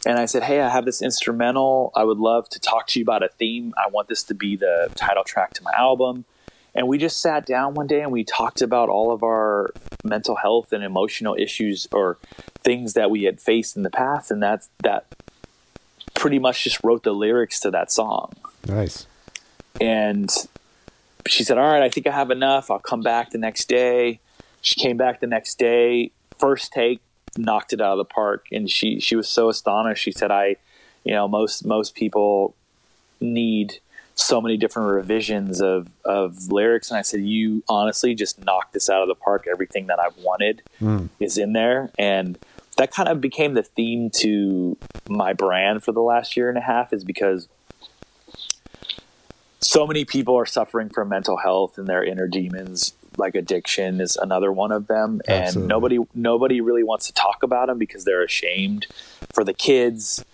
and 0.07 0.19
I 0.19 0.25
said, 0.25 0.43
Hey, 0.43 0.61
I 0.61 0.69
have 0.69 0.85
this 0.85 1.03
instrumental. 1.03 1.93
I 1.95 2.05
would 2.05 2.19
love 2.19 2.49
to 2.51 2.61
talk 2.61 2.87
to 2.89 2.99
you 2.99 3.05
about 3.05 3.23
a 3.23 3.29
theme. 3.29 3.75
I 3.77 3.89
want 3.89 4.09
this 4.09 4.23
to 4.25 4.35
be 4.35 4.57
the 4.57 4.91
title 4.95 5.25
track 5.25 5.53
to 5.55 5.63
my 5.63 5.73
album. 5.77 6.25
And 6.75 6.89
we 6.89 6.97
just 6.97 7.21
sat 7.21 7.45
down 7.45 7.75
one 7.75 7.87
day 7.87 8.01
and 8.01 8.11
we 8.11 8.25
talked 8.25 8.63
about 8.63 8.89
all 8.89 9.13
of 9.13 9.23
our 9.23 9.71
mental 10.05 10.37
health 10.37 10.73
and 10.73 10.83
emotional 10.83 11.37
issues 11.39 11.87
or 11.93 12.17
things 12.65 12.95
that 12.95 13.11
we 13.11 13.25
had 13.25 13.41
faced 13.41 13.77
in 13.77 13.83
the 13.83 13.91
past. 13.91 14.31
And 14.31 14.43
that's 14.43 14.71
that 14.83 15.05
pretty 16.23 16.39
much 16.39 16.63
just 16.63 16.79
wrote 16.85 17.03
the 17.03 17.11
lyrics 17.11 17.59
to 17.59 17.69
that 17.69 17.91
song. 17.91 18.33
Nice. 18.69 19.09
And 19.81 20.31
she 21.27 21.43
said, 21.43 21.59
All 21.59 21.69
right, 21.69 21.83
I 21.83 21.89
think 21.89 22.07
I 22.07 22.13
have 22.13 22.31
enough. 22.31 22.71
I'll 22.71 22.79
come 22.79 23.01
back 23.01 23.31
the 23.31 23.39
next 23.39 23.69
day. 23.69 24.21
She 24.61 24.79
came 24.79 24.97
back 24.97 25.19
the 25.19 25.27
next 25.27 25.59
day, 25.59 26.13
first 26.39 26.73
take, 26.73 27.01
knocked 27.37 27.73
it 27.73 27.81
out 27.81 27.95
of 27.95 27.99
the 27.99 28.05
park. 28.05 28.47
And 28.53 28.71
she, 28.71 29.01
she 29.01 29.17
was 29.17 29.29
so 29.29 29.49
astonished. 29.49 30.01
She 30.01 30.13
said, 30.13 30.31
I, 30.31 30.55
you 31.03 31.13
know, 31.13 31.27
most, 31.27 31.67
most 31.67 31.97
people 31.97 32.55
need 33.21 33.81
so 34.15 34.41
many 34.41 34.57
different 34.57 34.91
revisions 34.91 35.61
of, 35.61 35.89
of 36.05 36.53
lyrics. 36.53 36.89
And 36.89 36.99
I 36.99 37.03
said, 37.03 37.23
You 37.23 37.65
honestly 37.69 38.15
just 38.15 38.45
knocked 38.45 38.75
this 38.75 38.89
out 38.89 39.03
of 39.03 39.09
the 39.09 39.17
park. 39.17 39.49
Everything 39.51 39.89
that 39.89 39.99
I've 39.99 40.17
wanted 40.19 40.63
hmm. 40.79 41.07
is 41.19 41.37
in 41.37 41.53
there. 41.53 41.91
And 41.99 42.39
that 42.77 42.91
kind 42.91 43.09
of 43.09 43.21
became 43.21 43.55
the 43.55 43.63
theme 43.63 44.11
to 44.11 44.77
my 45.09 45.33
brand 45.33 45.85
for 45.85 45.93
the 45.93 46.01
last 46.01 46.37
year 46.37 46.49
and 46.49 46.59
a 46.59 46.63
half 46.63 46.93
is 46.93 47.05
because 47.05 47.49
so 49.61 49.87
many 49.87 50.05
people 50.05 50.37
are 50.37 50.47
suffering 50.47 50.89
from 50.89 51.09
mental 51.09 51.37
health 51.37 51.79
and 51.79 51.87
their 51.87 52.05
inner 52.05 52.27
demons 52.27 52.95
like 53.19 53.35
addiction 53.35 54.01
is 54.01 54.17
another 54.17 54.53
one 54.53 54.73
of 54.73 54.87
them. 54.87 55.21
And 55.27 55.45
Absolutely. 55.45 55.69
nobody 55.69 55.99
nobody 56.15 56.61
really 56.61 56.83
wants 56.83 57.07
to 57.07 57.13
talk 57.13 57.43
about 57.43 57.69
them 57.69 57.79
because 57.79 58.05
they're 58.05 58.25
ashamed. 58.25 58.87
For 59.33 59.45
the 59.45 59.55
kids 59.55 60.25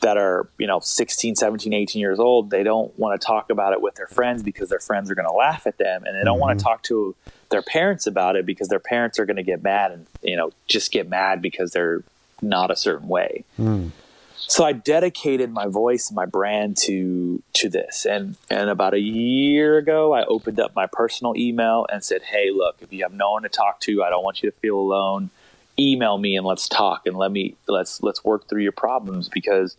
that 0.00 0.16
are 0.16 0.48
you 0.58 0.66
know 0.66 0.78
16 0.78 1.34
17 1.34 1.72
18 1.72 1.98
years 1.98 2.20
old 2.20 2.50
they 2.50 2.62
don't 2.62 2.96
want 2.96 3.20
to 3.20 3.26
talk 3.26 3.50
about 3.50 3.72
it 3.72 3.80
with 3.80 3.96
their 3.96 4.06
friends 4.06 4.44
because 4.44 4.68
their 4.68 4.78
friends 4.78 5.10
are 5.10 5.16
going 5.16 5.26
to 5.26 5.34
laugh 5.34 5.66
at 5.66 5.76
them 5.76 6.04
and 6.04 6.14
they 6.14 6.22
don't 6.22 6.38
want 6.38 6.56
to 6.56 6.64
mm-hmm. 6.64 6.70
talk 6.70 6.82
to 6.84 7.16
their 7.50 7.62
parents 7.62 8.06
about 8.06 8.36
it 8.36 8.44
because 8.46 8.68
their 8.68 8.80
parents 8.80 9.18
are 9.18 9.26
going 9.26 9.36
to 9.36 9.42
get 9.42 9.62
mad 9.62 9.92
and 9.92 10.06
you 10.22 10.36
know 10.36 10.50
just 10.66 10.92
get 10.92 11.08
mad 11.08 11.40
because 11.42 11.72
they're 11.72 12.02
not 12.40 12.70
a 12.70 12.76
certain 12.76 13.08
way 13.08 13.44
hmm. 13.56 13.88
so 14.36 14.64
I 14.64 14.72
dedicated 14.72 15.50
my 15.50 15.66
voice 15.66 16.08
and 16.08 16.16
my 16.16 16.26
brand 16.26 16.76
to 16.78 17.42
to 17.58 17.68
this. 17.68 18.06
And 18.06 18.36
and 18.48 18.70
about 18.70 18.94
a 18.94 19.00
year 19.00 19.78
ago, 19.78 20.12
I 20.12 20.24
opened 20.24 20.60
up 20.60 20.74
my 20.74 20.86
personal 20.86 21.34
email 21.36 21.86
and 21.92 22.04
said, 22.04 22.22
"Hey, 22.22 22.50
look, 22.50 22.76
if 22.80 22.92
you 22.92 23.02
have 23.02 23.12
no 23.12 23.32
one 23.32 23.42
to 23.42 23.48
talk 23.48 23.80
to, 23.80 24.02
I 24.02 24.10
don't 24.10 24.24
want 24.24 24.42
you 24.42 24.50
to 24.50 24.56
feel 24.56 24.76
alone. 24.76 25.30
Email 25.78 26.18
me 26.18 26.36
and 26.36 26.46
let's 26.46 26.68
talk 26.68 27.06
and 27.06 27.16
let 27.16 27.30
me 27.30 27.56
let's 27.66 28.02
let's 28.02 28.24
work 28.24 28.48
through 28.48 28.62
your 28.62 28.72
problems 28.72 29.28
because 29.28 29.76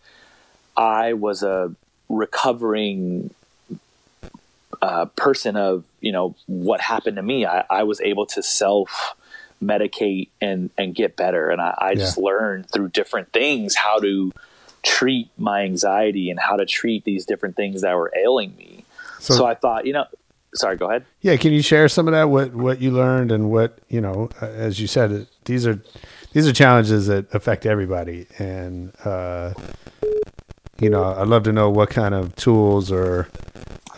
I 0.76 1.14
was 1.14 1.44
a 1.44 1.74
recovering 2.08 3.34
uh, 4.82 5.06
person 5.06 5.56
of 5.58 5.86
you 6.02 6.12
know 6.12 6.36
what 6.48 6.82
happened 6.82 7.16
to 7.18 7.24
me. 7.24 7.46
I, 7.46 7.64
I 7.70 7.84
was 7.84 8.00
able 8.02 8.26
to 8.28 8.42
self 8.44 9.16
medicate 9.64 10.30
and 10.42 10.70
and 10.78 10.96
get 10.96 11.16
better, 11.16 11.50
and 11.50 11.62
I, 11.62 11.76
I 11.78 11.96
just 11.96 12.18
learned 12.18 12.70
through 12.72 12.90
different 12.90 13.32
things 13.34 13.76
how 13.76 14.00
to 14.00 14.32
treat 14.84 15.30
my 15.38 15.62
anxiety 15.64 16.30
and 16.30 16.40
how 16.40 16.56
to 16.56 16.66
treat 16.66 17.04
these 17.04 17.26
different 17.26 17.56
things 17.58 17.82
that 17.82 17.94
were 17.96 18.12
ailing 18.18 18.56
me. 18.56 18.86
So- 19.20 19.34
So, 19.36 19.46
I 19.46 19.54
thought, 19.56 19.86
you 19.86 19.92
know, 19.92 20.06
sorry, 20.56 20.78
go 20.78 20.88
ahead. 20.90 21.04
Yeah, 21.20 21.36
can 21.36 21.52
you 21.52 21.62
share 21.62 21.90
some 21.90 22.08
of 22.08 22.14
that? 22.14 22.30
What 22.30 22.54
what 22.56 22.80
you 22.82 22.92
learned 22.92 23.32
and 23.34 23.52
what 23.52 23.80
you 23.90 24.00
know? 24.00 24.30
Uh, 24.42 24.46
as 24.46 24.80
you 24.80 24.88
said, 24.88 25.12
it- 25.12 25.28
these 25.46 25.68
are 25.68 25.82
these 26.32 26.48
are 26.48 26.54
challenges 26.54 27.08
that 27.08 27.26
affect 27.36 27.66
everybody, 27.66 28.28
and 28.38 28.94
uh, 29.04 29.54
you 30.80 30.90
know, 30.90 31.04
I'd 31.04 31.28
love 31.28 31.44
to 31.44 31.52
know 31.52 31.70
what 31.70 31.90
kind 31.90 32.14
of 32.16 32.34
tools 32.38 32.90
or 32.92 33.28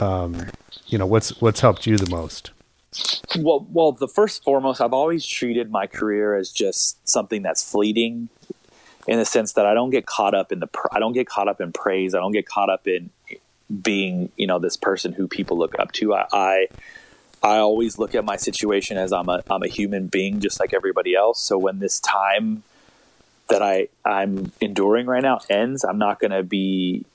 um, 0.02 0.47
you 0.88 0.97
know 0.97 1.06
what's 1.06 1.39
what's 1.41 1.62
helped 1.62 1.86
you 1.86 1.97
the 1.97 2.10
most. 2.10 2.52
Well, 3.39 3.66
well, 3.72 3.93
the 3.93 4.08
first 4.08 4.43
foremost, 4.43 4.82
I've 4.82 4.93
always 4.93 5.26
treated 5.26 5.72
my 5.72 5.88
career 5.88 6.36
as 6.36 6.52
just 6.52 7.08
something 7.08 7.41
that's 7.41 7.64
fleeting, 7.64 8.28
in 9.08 9.18
the 9.18 9.26
sense 9.26 9.54
that 9.54 9.66
I 9.66 9.74
don't 9.74 9.89
get 9.89 10.06
caught 10.06 10.34
up 10.34 10.52
in 10.52 10.60
the 10.60 10.68
I 10.91 10.99
don't 10.99 11.14
get 11.14 11.28
caught 11.28 11.47
up 11.47 11.62
in 11.62 11.72
praise. 11.72 12.14
I 12.14 12.20
don't 12.20 12.34
get 12.34 12.45
caught 12.45 12.70
up 12.70 12.88
in 12.88 13.10
being 13.82 14.30
you 14.36 14.47
know 14.47 14.60
this 14.60 14.76
person 14.78 15.14
who 15.14 15.28
people 15.28 15.58
look 15.58 15.80
up 15.80 15.91
to. 15.93 16.14
I 16.14 16.28
I, 16.32 16.68
I 17.43 17.58
always 17.58 17.97
look 17.97 18.16
at 18.16 18.26
my 18.26 18.36
situation 18.36 18.97
as 18.97 19.14
I'm 19.14 19.30
a 19.30 19.43
I'm 19.49 19.64
a 19.64 19.68
human 19.68 20.08
being 20.08 20.39
just 20.39 20.60
like 20.60 20.74
everybody 20.74 21.16
else. 21.16 21.41
So 21.41 21.58
when 21.58 21.80
this 21.80 21.99
time 21.99 22.64
that 23.47 23.62
I 23.62 23.88
I'm 24.04 24.52
enduring 24.62 25.08
right 25.08 25.24
now 25.24 25.39
ends, 25.49 25.84
I'm 25.84 25.97
not 25.97 26.20
going 26.20 26.32
to 26.32 26.43
be 26.43 27.06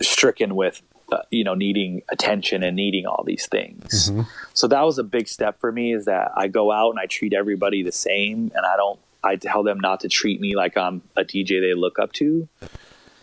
stricken 0.00 0.54
with 0.54 0.80
uh, 1.10 1.18
you 1.30 1.44
know 1.44 1.54
needing 1.54 2.02
attention 2.10 2.62
and 2.62 2.76
needing 2.76 3.06
all 3.06 3.24
these 3.24 3.46
things. 3.46 4.10
So 4.54 4.68
that 4.68 4.82
was 4.82 4.98
a 4.98 5.04
big 5.04 5.28
step 5.28 5.60
for 5.60 5.72
me 5.72 5.92
is 5.94 6.04
that 6.06 6.32
I 6.36 6.48
go 6.48 6.70
out 6.70 6.90
and 6.90 6.98
I 6.98 7.06
treat 7.06 7.32
everybody 7.32 7.82
the 7.82 7.92
same 7.92 8.50
and 8.54 8.66
I 8.66 8.76
don't 8.76 8.98
I 9.24 9.36
tell 9.36 9.62
them 9.62 9.80
not 9.80 10.00
to 10.00 10.08
treat 10.08 10.40
me 10.40 10.54
like 10.56 10.76
I'm 10.76 11.02
a 11.16 11.22
DJ 11.24 11.60
they 11.60 11.74
look 11.74 11.98
up 11.98 12.12
to. 12.14 12.48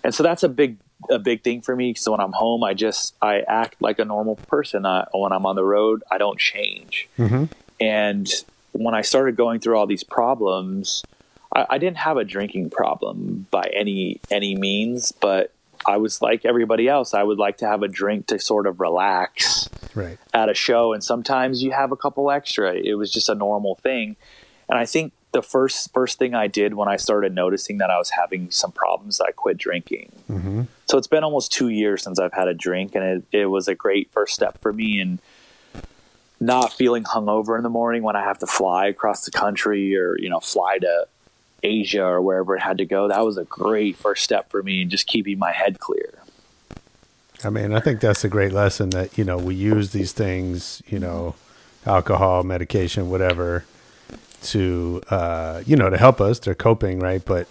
And 0.03 0.13
so 0.13 0.23
that's 0.23 0.43
a 0.43 0.49
big 0.49 0.77
a 1.09 1.19
big 1.19 1.43
thing 1.43 1.61
for 1.61 1.75
me. 1.75 1.93
So 1.93 2.11
when 2.11 2.19
I'm 2.19 2.31
home, 2.31 2.63
I 2.63 2.73
just 2.73 3.15
I 3.21 3.41
act 3.41 3.81
like 3.81 3.99
a 3.99 4.05
normal 4.05 4.35
person. 4.35 4.85
I, 4.85 5.07
when 5.13 5.31
I'm 5.31 5.45
on 5.45 5.55
the 5.55 5.63
road, 5.63 6.03
I 6.11 6.17
don't 6.17 6.39
change. 6.39 7.07
And 7.79 8.27
when 8.71 8.93
I 8.95 9.01
started 9.01 9.35
going 9.35 9.59
through 9.59 9.77
all 9.77 9.87
these 9.87 10.03
problems, 10.03 11.03
I, 11.53 11.65
I 11.71 11.77
didn't 11.77 11.97
have 11.97 12.17
a 12.17 12.23
drinking 12.23 12.69
problem 12.71 13.47
by 13.51 13.69
any 13.73 14.19
any 14.31 14.55
means, 14.55 15.11
but 15.11 15.51
I 15.85 15.97
was 15.97 16.21
like 16.21 16.45
everybody 16.45 16.87
else. 16.87 17.13
I 17.13 17.23
would 17.23 17.37
like 17.37 17.57
to 17.57 17.67
have 17.67 17.83
a 17.83 17.87
drink 17.87 18.27
to 18.27 18.39
sort 18.39 18.67
of 18.67 18.79
relax 18.79 19.69
Right. 19.93 20.17
at 20.33 20.49
a 20.49 20.53
show, 20.53 20.93
and 20.93 21.03
sometimes 21.03 21.63
you 21.63 21.71
have 21.71 21.91
a 21.91 21.95
couple 21.95 22.31
extra. 22.31 22.73
It 22.73 22.95
was 22.95 23.11
just 23.11 23.29
a 23.29 23.35
normal 23.35 23.75
thing, 23.75 24.15
and 24.69 24.77
I 24.79 24.85
think 24.85 25.13
the 25.31 25.41
first 25.41 25.93
first 25.93 26.17
thing 26.17 26.33
I 26.33 26.47
did 26.47 26.73
when 26.75 26.87
I 26.87 26.95
started 26.95 27.35
noticing 27.35 27.77
that 27.79 27.89
I 27.89 27.97
was 27.97 28.09
having 28.11 28.51
some 28.51 28.71
problems, 28.71 29.19
I 29.19 29.31
quit 29.31 29.57
drinking. 29.57 30.11
Mm-hmm. 30.29 30.61
So 30.85 30.97
it's 30.97 31.07
been 31.07 31.23
almost 31.23 31.51
two 31.51 31.69
years 31.69 32.03
since 32.03 32.19
I've 32.19 32.33
had 32.33 32.47
a 32.47 32.53
drink, 32.53 32.95
and 32.95 33.03
it, 33.03 33.23
it 33.41 33.45
was 33.47 33.67
a 33.67 33.75
great 33.75 34.11
first 34.11 34.33
step 34.33 34.59
for 34.61 34.71
me. 34.73 34.99
And 34.99 35.19
not 36.39 36.73
feeling 36.73 37.03
hungover 37.03 37.57
in 37.57 37.63
the 37.63 37.69
morning 37.69 38.03
when 38.03 38.15
I 38.15 38.23
have 38.23 38.39
to 38.39 38.47
fly 38.47 38.87
across 38.87 39.23
the 39.25 39.31
country 39.31 39.95
or 39.95 40.17
you 40.19 40.29
know 40.29 40.39
fly 40.39 40.77
to 40.79 41.07
Asia 41.65 42.03
or 42.03 42.21
wherever 42.21 42.55
it 42.55 42.61
had 42.61 42.77
to 42.77 42.85
go. 42.85 43.07
That 43.07 43.25
was 43.25 43.37
a 43.37 43.43
great 43.43 43.97
first 43.97 44.23
step 44.23 44.49
for 44.51 44.61
me, 44.63 44.83
and 44.83 44.91
just 44.91 45.07
keeping 45.07 45.39
my 45.39 45.51
head 45.51 45.79
clear. 45.79 46.13
I 47.43 47.49
mean, 47.49 47.73
I 47.73 47.79
think 47.79 47.99
that's 47.99 48.23
a 48.23 48.29
great 48.29 48.53
lesson 48.53 48.91
that, 48.91 49.17
you 49.17 49.23
know, 49.23 49.37
we 49.37 49.55
use 49.55 49.91
these 49.91 50.13
things, 50.13 50.81
you 50.87 50.99
know, 50.99 51.35
alcohol, 51.85 52.43
medication, 52.43 53.09
whatever, 53.09 53.65
to, 54.43 55.01
uh, 55.09 55.61
you 55.65 55.75
know, 55.75 55.89
to 55.89 55.97
help 55.97 56.21
us. 56.21 56.39
They're 56.39 56.55
coping, 56.55 56.99
right? 56.99 57.23
But, 57.23 57.47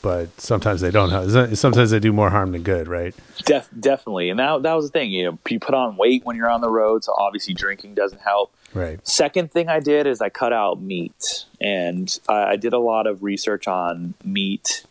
but 0.00 0.40
sometimes 0.40 0.80
they 0.80 0.90
don't. 0.90 1.10
help. 1.10 1.56
Sometimes 1.56 1.90
they 1.90 1.98
do 1.98 2.12
more 2.12 2.30
harm 2.30 2.52
than 2.52 2.62
good, 2.62 2.86
right? 2.86 3.14
Def- 3.44 3.68
definitely, 3.78 4.30
and 4.30 4.38
that 4.38 4.62
that 4.62 4.74
was 4.74 4.86
the 4.86 4.92
thing. 4.92 5.10
You 5.10 5.24
know, 5.24 5.38
you 5.48 5.58
put 5.58 5.74
on 5.74 5.96
weight 5.96 6.24
when 6.24 6.36
you're 6.36 6.48
on 6.48 6.60
the 6.60 6.70
road, 6.70 7.02
so 7.02 7.12
obviously 7.18 7.52
drinking 7.52 7.94
doesn't 7.94 8.22
help. 8.22 8.54
Right. 8.74 9.06
Second 9.06 9.50
thing 9.50 9.68
I 9.68 9.80
did 9.80 10.06
is 10.06 10.20
I 10.20 10.28
cut 10.28 10.52
out 10.52 10.80
meat, 10.80 11.46
and 11.60 12.16
I, 12.28 12.42
I 12.52 12.56
did 12.56 12.72
a 12.72 12.78
lot 12.78 13.06
of 13.06 13.22
research 13.22 13.66
on 13.66 14.14
meat 14.24 14.84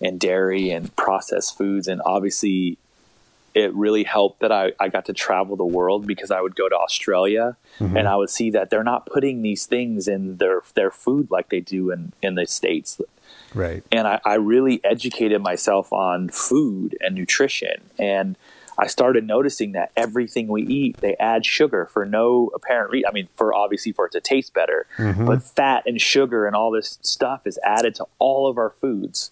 and 0.00 0.20
dairy 0.20 0.70
and 0.70 0.94
processed 0.96 1.56
foods, 1.56 1.88
and 1.88 2.02
obviously 2.04 2.76
it 3.54 3.72
really 3.74 4.04
helped 4.04 4.40
that 4.40 4.52
I, 4.52 4.72
I 4.78 4.88
got 4.90 5.06
to 5.06 5.14
travel 5.14 5.56
the 5.56 5.64
world 5.64 6.06
because 6.06 6.30
I 6.30 6.42
would 6.42 6.54
go 6.54 6.68
to 6.68 6.76
Australia 6.76 7.56
Mhm. 7.78 7.98
and 7.98 8.06
I 8.08 8.14
would 8.16 8.28
see 8.28 8.50
that 8.50 8.68
they're 8.68 8.84
not 8.84 9.06
putting 9.06 9.40
these 9.40 9.64
things 9.64 10.06
in 10.08 10.36
their 10.36 10.60
their 10.74 10.90
food 10.90 11.30
like 11.30 11.48
they 11.48 11.60
do 11.60 11.90
in, 11.90 12.12
in 12.22 12.34
the 12.34 12.46
States 12.46 13.00
Right. 13.54 13.82
and 13.90 14.06
I, 14.06 14.20
I 14.26 14.34
really 14.34 14.82
educated 14.84 15.40
myself 15.40 15.90
on 15.90 16.28
food 16.28 16.98
and 17.00 17.14
nutrition 17.14 17.80
and 17.98 18.36
i 18.78 18.86
started 18.86 19.26
noticing 19.26 19.72
that 19.72 19.90
everything 19.96 20.48
we 20.48 20.62
eat 20.62 20.96
they 20.98 21.14
add 21.16 21.44
sugar 21.44 21.86
for 21.86 22.04
no 22.04 22.50
apparent 22.54 22.90
reason 22.90 23.08
i 23.08 23.12
mean 23.12 23.28
for 23.36 23.54
obviously 23.54 23.92
for 23.92 24.06
it 24.06 24.12
to 24.12 24.20
taste 24.20 24.52
better. 24.54 24.86
Mhm. 24.98 25.26
but 25.26 25.42
fat 25.42 25.82
and 25.86 26.00
sugar 26.00 26.46
and 26.46 26.54
all 26.56 26.70
this 26.70 26.98
stuff 27.02 27.46
is 27.46 27.58
added 27.64 27.94
to 27.96 28.06
all 28.18 28.48
of 28.48 28.58
our 28.58 28.70
foods. 28.70 29.30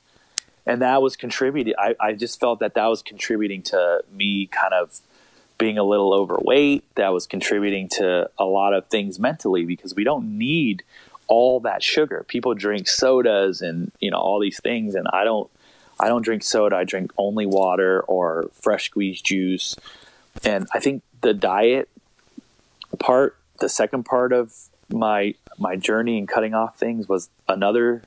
And 0.67 0.81
that 0.81 1.03
was 1.03 1.15
contributing 1.17 1.75
I, 1.79 1.95
I 2.01 2.13
just 2.15 2.41
felt 2.41 2.61
that 2.61 2.75
that 2.75 2.87
was 2.87 3.03
contributing 3.03 3.63
to 3.65 4.03
me 4.13 4.47
kind 4.47 4.73
of 4.73 5.01
being 5.59 5.77
a 5.79 5.85
little 5.85 6.15
overweight. 6.15 6.85
That 6.97 7.13
was 7.13 7.27
contributing 7.27 7.89
to 7.99 8.31
a 8.39 8.45
lot 8.45 8.73
of 8.75 8.87
things 8.89 9.19
mentally 9.21 9.65
because 9.67 9.95
we 9.95 10.05
don't 10.05 10.39
need 10.39 10.83
all 11.27 11.61
that 11.61 11.83
sugar. 11.83 12.25
People 12.29 12.55
drink 12.55 12.89
sodas 12.89 13.61
and 13.61 13.93
you 14.01 14.11
know 14.11 14.19
all 14.19 14.41
these 14.41 14.61
things 14.61 14.95
and 14.95 15.07
i 15.13 15.23
don't 15.25 15.51
i 16.01 16.09
don't 16.09 16.23
drink 16.23 16.43
soda 16.43 16.77
i 16.77 16.85
drink 16.85 17.11
only 17.19 17.47
water 17.47 18.01
or 18.03 18.49
fresh 18.53 18.87
squeezed 18.87 19.25
juice 19.25 19.77
and 20.45 20.67
i 20.75 20.81
think 20.81 21.03
the 21.21 21.35
diet 21.35 21.89
part 22.99 23.37
the 23.61 23.69
second 23.69 24.05
part 24.05 24.33
of 24.33 24.53
my 24.93 25.35
my 25.59 25.77
journey 25.77 26.19
in 26.19 26.27
cutting 26.27 26.55
off 26.55 26.77
things 26.79 27.09
was 27.09 27.29
another 27.49 28.03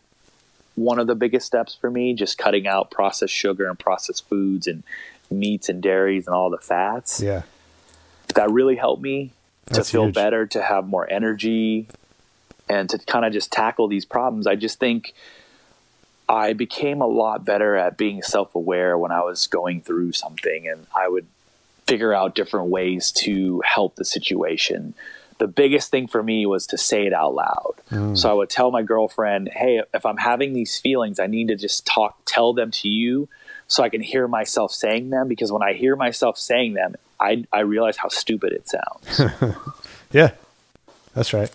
one 0.76 1.00
of 1.00 1.08
the 1.08 1.16
biggest 1.16 1.46
steps 1.48 1.76
for 1.76 1.90
me 1.90 2.14
just 2.14 2.38
cutting 2.38 2.68
out 2.68 2.92
processed 2.92 3.34
sugar 3.34 3.68
and 3.68 3.80
processed 3.80 4.28
foods 4.30 4.68
and 4.68 4.84
meats 5.32 5.70
and 5.70 5.82
dairies 5.82 6.28
and 6.28 6.36
all 6.36 6.50
the 6.50 6.58
fats 6.58 7.20
Yeah. 7.20 7.42
that 8.36 8.52
really 8.52 8.76
helped 8.76 9.02
me 9.02 9.32
to 9.74 9.84
feel 9.84 10.06
huge. 10.06 10.16
better, 10.16 10.46
to 10.46 10.62
have 10.62 10.88
more 10.88 11.06
energy, 11.12 11.88
and 12.70 12.90
to 12.90 12.98
kind 13.00 13.26
of 13.26 13.34
just 13.34 13.52
tackle 13.52 13.90
these 13.90 14.06
problems. 14.06 14.48
I 14.48 14.56
just 14.56 14.80
think 14.80 15.14
I 16.30 16.54
became 16.54 17.02
a 17.02 17.08
lot 17.08 17.46
better 17.46 17.76
at 17.76 17.98
being 17.98 18.22
self 18.22 18.56
aware 18.56 18.98
when 18.98 19.12
I 19.12 19.22
was 19.22 19.48
going 19.48 19.82
through 19.82 20.12
something, 20.12 20.68
and 20.68 20.86
I 20.96 21.08
would 21.08 21.28
figure 21.88 22.14
out 22.14 22.36
different 22.36 22.68
ways 22.68 23.12
to 23.12 23.62
help 23.66 23.96
the 23.96 24.06
situation. 24.06 24.94
The 25.38 25.48
biggest 25.48 25.92
thing 25.92 26.08
for 26.08 26.22
me 26.22 26.46
was 26.46 26.68
to 26.68 26.78
say 26.78 27.06
it 27.06 27.14
out 27.14 27.36
loud. 27.36 27.76
Mm. 27.92 28.18
So 28.18 28.30
I 28.30 28.34
would 28.34 28.50
tell 28.50 28.72
my 28.72 28.82
girlfriend, 28.82 29.50
"Hey, 29.50 29.82
if 29.94 30.06
I'm 30.06 30.18
having 30.18 30.54
these 30.54 30.80
feelings, 30.80 31.20
I 31.20 31.28
need 31.28 31.48
to 31.50 31.56
just 31.56 31.86
talk, 31.86 32.18
tell 32.26 32.54
them 32.54 32.72
to 32.72 32.90
you, 32.90 33.30
so 33.68 33.84
I 33.84 33.90
can 33.90 34.02
hear 34.02 34.28
myself 34.28 34.72
saying 34.72 35.12
them. 35.12 35.28
Because 35.28 35.52
when 35.52 35.64
I 35.64 35.74
hear 35.74 35.96
myself 35.96 36.38
saying 36.38 36.74
them, 36.74 36.96
I 37.20 37.46
I 37.54 37.60
realize 37.62 37.98
how 37.98 38.10
stupid 38.10 38.52
it 38.52 38.68
sounds." 38.68 39.56
Yeah. 40.12 40.32
That's 41.14 41.34
right. 41.34 41.52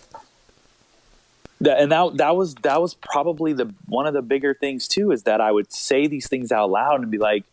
That- 1.63 1.79
and 1.79 1.91
that 1.91 2.17
that 2.17 2.35
was 2.35 2.55
that 2.55 2.81
was 2.81 2.93
probably 2.93 3.53
the 3.53 3.73
one 3.85 4.05
of 4.05 4.13
the 4.13 4.21
bigger 4.21 4.53
things 4.53 4.87
too 4.87 5.11
is 5.11 5.23
that 5.23 5.39
I 5.39 5.51
would 5.51 5.71
say 5.71 6.07
these 6.07 6.27
things 6.27 6.51
out 6.51 6.69
loud 6.69 7.01
and 7.01 7.09
be 7.09 7.17
like, 7.17 7.45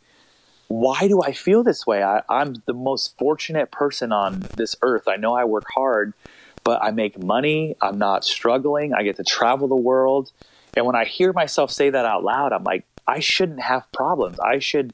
"Why 0.68 1.06
do 1.06 1.22
I 1.22 1.32
feel 1.32 1.62
this 1.62 1.86
way? 1.86 2.02
I, 2.02 2.22
I'm 2.28 2.56
the 2.66 2.74
most 2.74 3.16
fortunate 3.18 3.70
person 3.70 4.12
on 4.12 4.46
this 4.56 4.74
earth. 4.82 5.06
I 5.06 5.16
know 5.16 5.34
I 5.34 5.44
work 5.44 5.66
hard, 5.74 6.12
but 6.64 6.82
I 6.82 6.90
make 6.90 7.22
money. 7.22 7.76
I'm 7.80 7.98
not 7.98 8.24
struggling. 8.24 8.92
I 8.92 9.02
get 9.04 9.16
to 9.16 9.24
travel 9.24 9.68
the 9.68 9.76
world." 9.76 10.32
And 10.74 10.86
when 10.86 10.96
I 10.96 11.04
hear 11.04 11.32
myself 11.32 11.70
say 11.70 11.90
that 11.90 12.04
out 12.04 12.24
loud, 12.24 12.52
I'm 12.52 12.64
like, 12.64 12.84
"I 13.06 13.20
shouldn't 13.20 13.60
have 13.60 13.90
problems. 13.92 14.40
I 14.40 14.58
should 14.58 14.92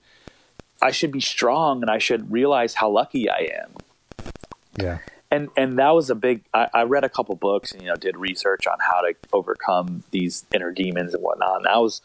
I 0.82 0.90
should 0.90 1.12
be 1.12 1.22
strong, 1.22 1.80
and 1.80 1.90
I 1.90 1.98
should 1.98 2.30
realize 2.30 2.74
how 2.74 2.90
lucky 2.90 3.30
I 3.30 3.48
am." 3.62 3.70
Yeah. 4.78 4.98
And 5.30 5.48
and 5.56 5.78
that 5.78 5.90
was 5.90 6.10
a 6.10 6.14
big 6.14 6.42
I, 6.54 6.68
I 6.74 6.82
read 6.82 7.04
a 7.04 7.08
couple 7.08 7.34
books 7.36 7.72
and 7.72 7.82
you 7.82 7.88
know 7.88 7.96
did 7.96 8.16
research 8.16 8.66
on 8.66 8.78
how 8.80 9.00
to 9.00 9.14
overcome 9.32 10.02
these 10.10 10.44
inner 10.54 10.72
demons 10.72 11.14
and 11.14 11.22
whatnot 11.22 11.56
and 11.56 11.64
that 11.66 11.78
was 11.78 12.00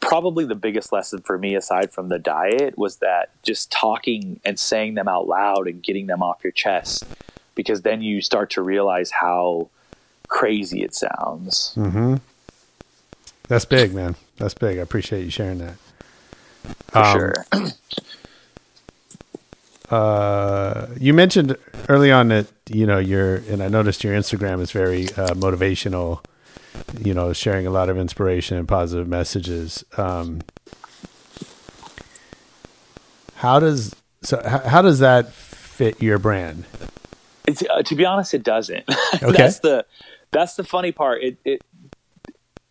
probably 0.00 0.44
the 0.44 0.54
biggest 0.56 0.92
lesson 0.92 1.20
for 1.20 1.38
me 1.38 1.54
aside 1.54 1.92
from 1.92 2.08
the 2.08 2.18
diet 2.18 2.76
was 2.76 2.96
that 2.96 3.30
just 3.42 3.70
talking 3.70 4.40
and 4.44 4.58
saying 4.58 4.94
them 4.94 5.06
out 5.08 5.28
loud 5.28 5.68
and 5.68 5.82
getting 5.82 6.06
them 6.06 6.22
off 6.22 6.42
your 6.42 6.50
chest 6.52 7.04
because 7.54 7.82
then 7.82 8.02
you 8.02 8.20
start 8.20 8.50
to 8.50 8.62
realize 8.62 9.10
how 9.10 9.68
crazy 10.28 10.82
it 10.82 10.94
sounds 10.94 11.74
Mm-hmm. 11.76 12.16
That's 13.48 13.64
big, 13.66 13.92
man. 13.92 14.14
That's 14.38 14.54
big. 14.54 14.78
I 14.78 14.80
appreciate 14.82 15.24
you 15.24 15.30
sharing 15.30 15.58
that. 15.58 15.74
for 16.88 16.98
Um, 16.98 17.12
sure 17.12 17.46
Uh, 19.92 20.86
you 20.98 21.12
mentioned 21.12 21.56
early 21.88 22.10
on 22.10 22.28
that 22.28 22.46
you 22.70 22.86
know 22.86 22.98
your, 22.98 23.36
and 23.48 23.62
I 23.62 23.68
noticed 23.68 24.02
your 24.02 24.14
Instagram 24.14 24.60
is 24.60 24.70
very 24.72 25.08
uh, 25.10 25.34
motivational. 25.34 26.24
You 27.04 27.12
know, 27.12 27.34
sharing 27.34 27.66
a 27.66 27.70
lot 27.70 27.90
of 27.90 27.98
inspiration 27.98 28.56
and 28.56 28.66
positive 28.66 29.06
messages. 29.06 29.84
Um, 29.98 30.40
how 33.34 33.60
does 33.60 33.94
so? 34.22 34.40
How, 34.46 34.58
how 34.60 34.82
does 34.82 35.00
that 35.00 35.30
fit 35.32 36.00
your 36.02 36.18
brand? 36.18 36.64
It's, 37.46 37.62
uh, 37.68 37.82
to 37.82 37.94
be 37.94 38.04
honest, 38.04 38.34
it 38.34 38.42
doesn't. 38.42 38.84
Okay. 39.22 39.32
that's 39.32 39.58
the 39.60 39.84
that's 40.30 40.54
the 40.54 40.64
funny 40.64 40.90
part. 40.92 41.22
It, 41.22 41.36
it 41.44 41.62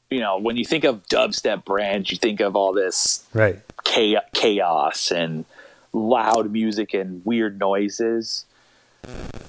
you 0.09 0.19
know 0.19 0.39
when 0.39 0.57
you 0.57 0.65
think 0.65 0.83
of 0.83 1.03
dubstep 1.07 1.63
brands, 1.65 2.09
you 2.11 2.17
think 2.17 2.39
of 2.39 2.55
all 2.55 2.73
this 2.73 3.23
Right. 3.33 3.59
cha- 3.85 4.23
chaos 4.33 5.11
and 5.11 5.45
loud 5.93 6.51
music 6.51 6.93
and 6.93 7.25
weird 7.25 7.59
noises. 7.59 8.45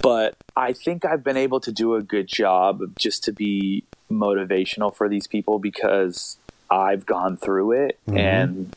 But 0.03 0.37
I 0.57 0.73
think 0.73 1.05
I've 1.05 1.23
been 1.23 1.37
able 1.37 1.61
to 1.61 1.73
do 1.73 1.95
a 1.95 2.03
good 2.03 2.27
job 2.27 2.81
just 2.99 3.23
to 3.25 3.33
be 3.33 3.85
motivational 4.11 4.95
for 4.95 5.09
these 5.09 5.27
people 5.27 5.59
because 5.59 6.39
I've 6.71 7.07
gone 7.07 7.37
through 7.37 7.73
it 7.73 7.99
Mhm. 8.09 8.19
and 8.19 8.77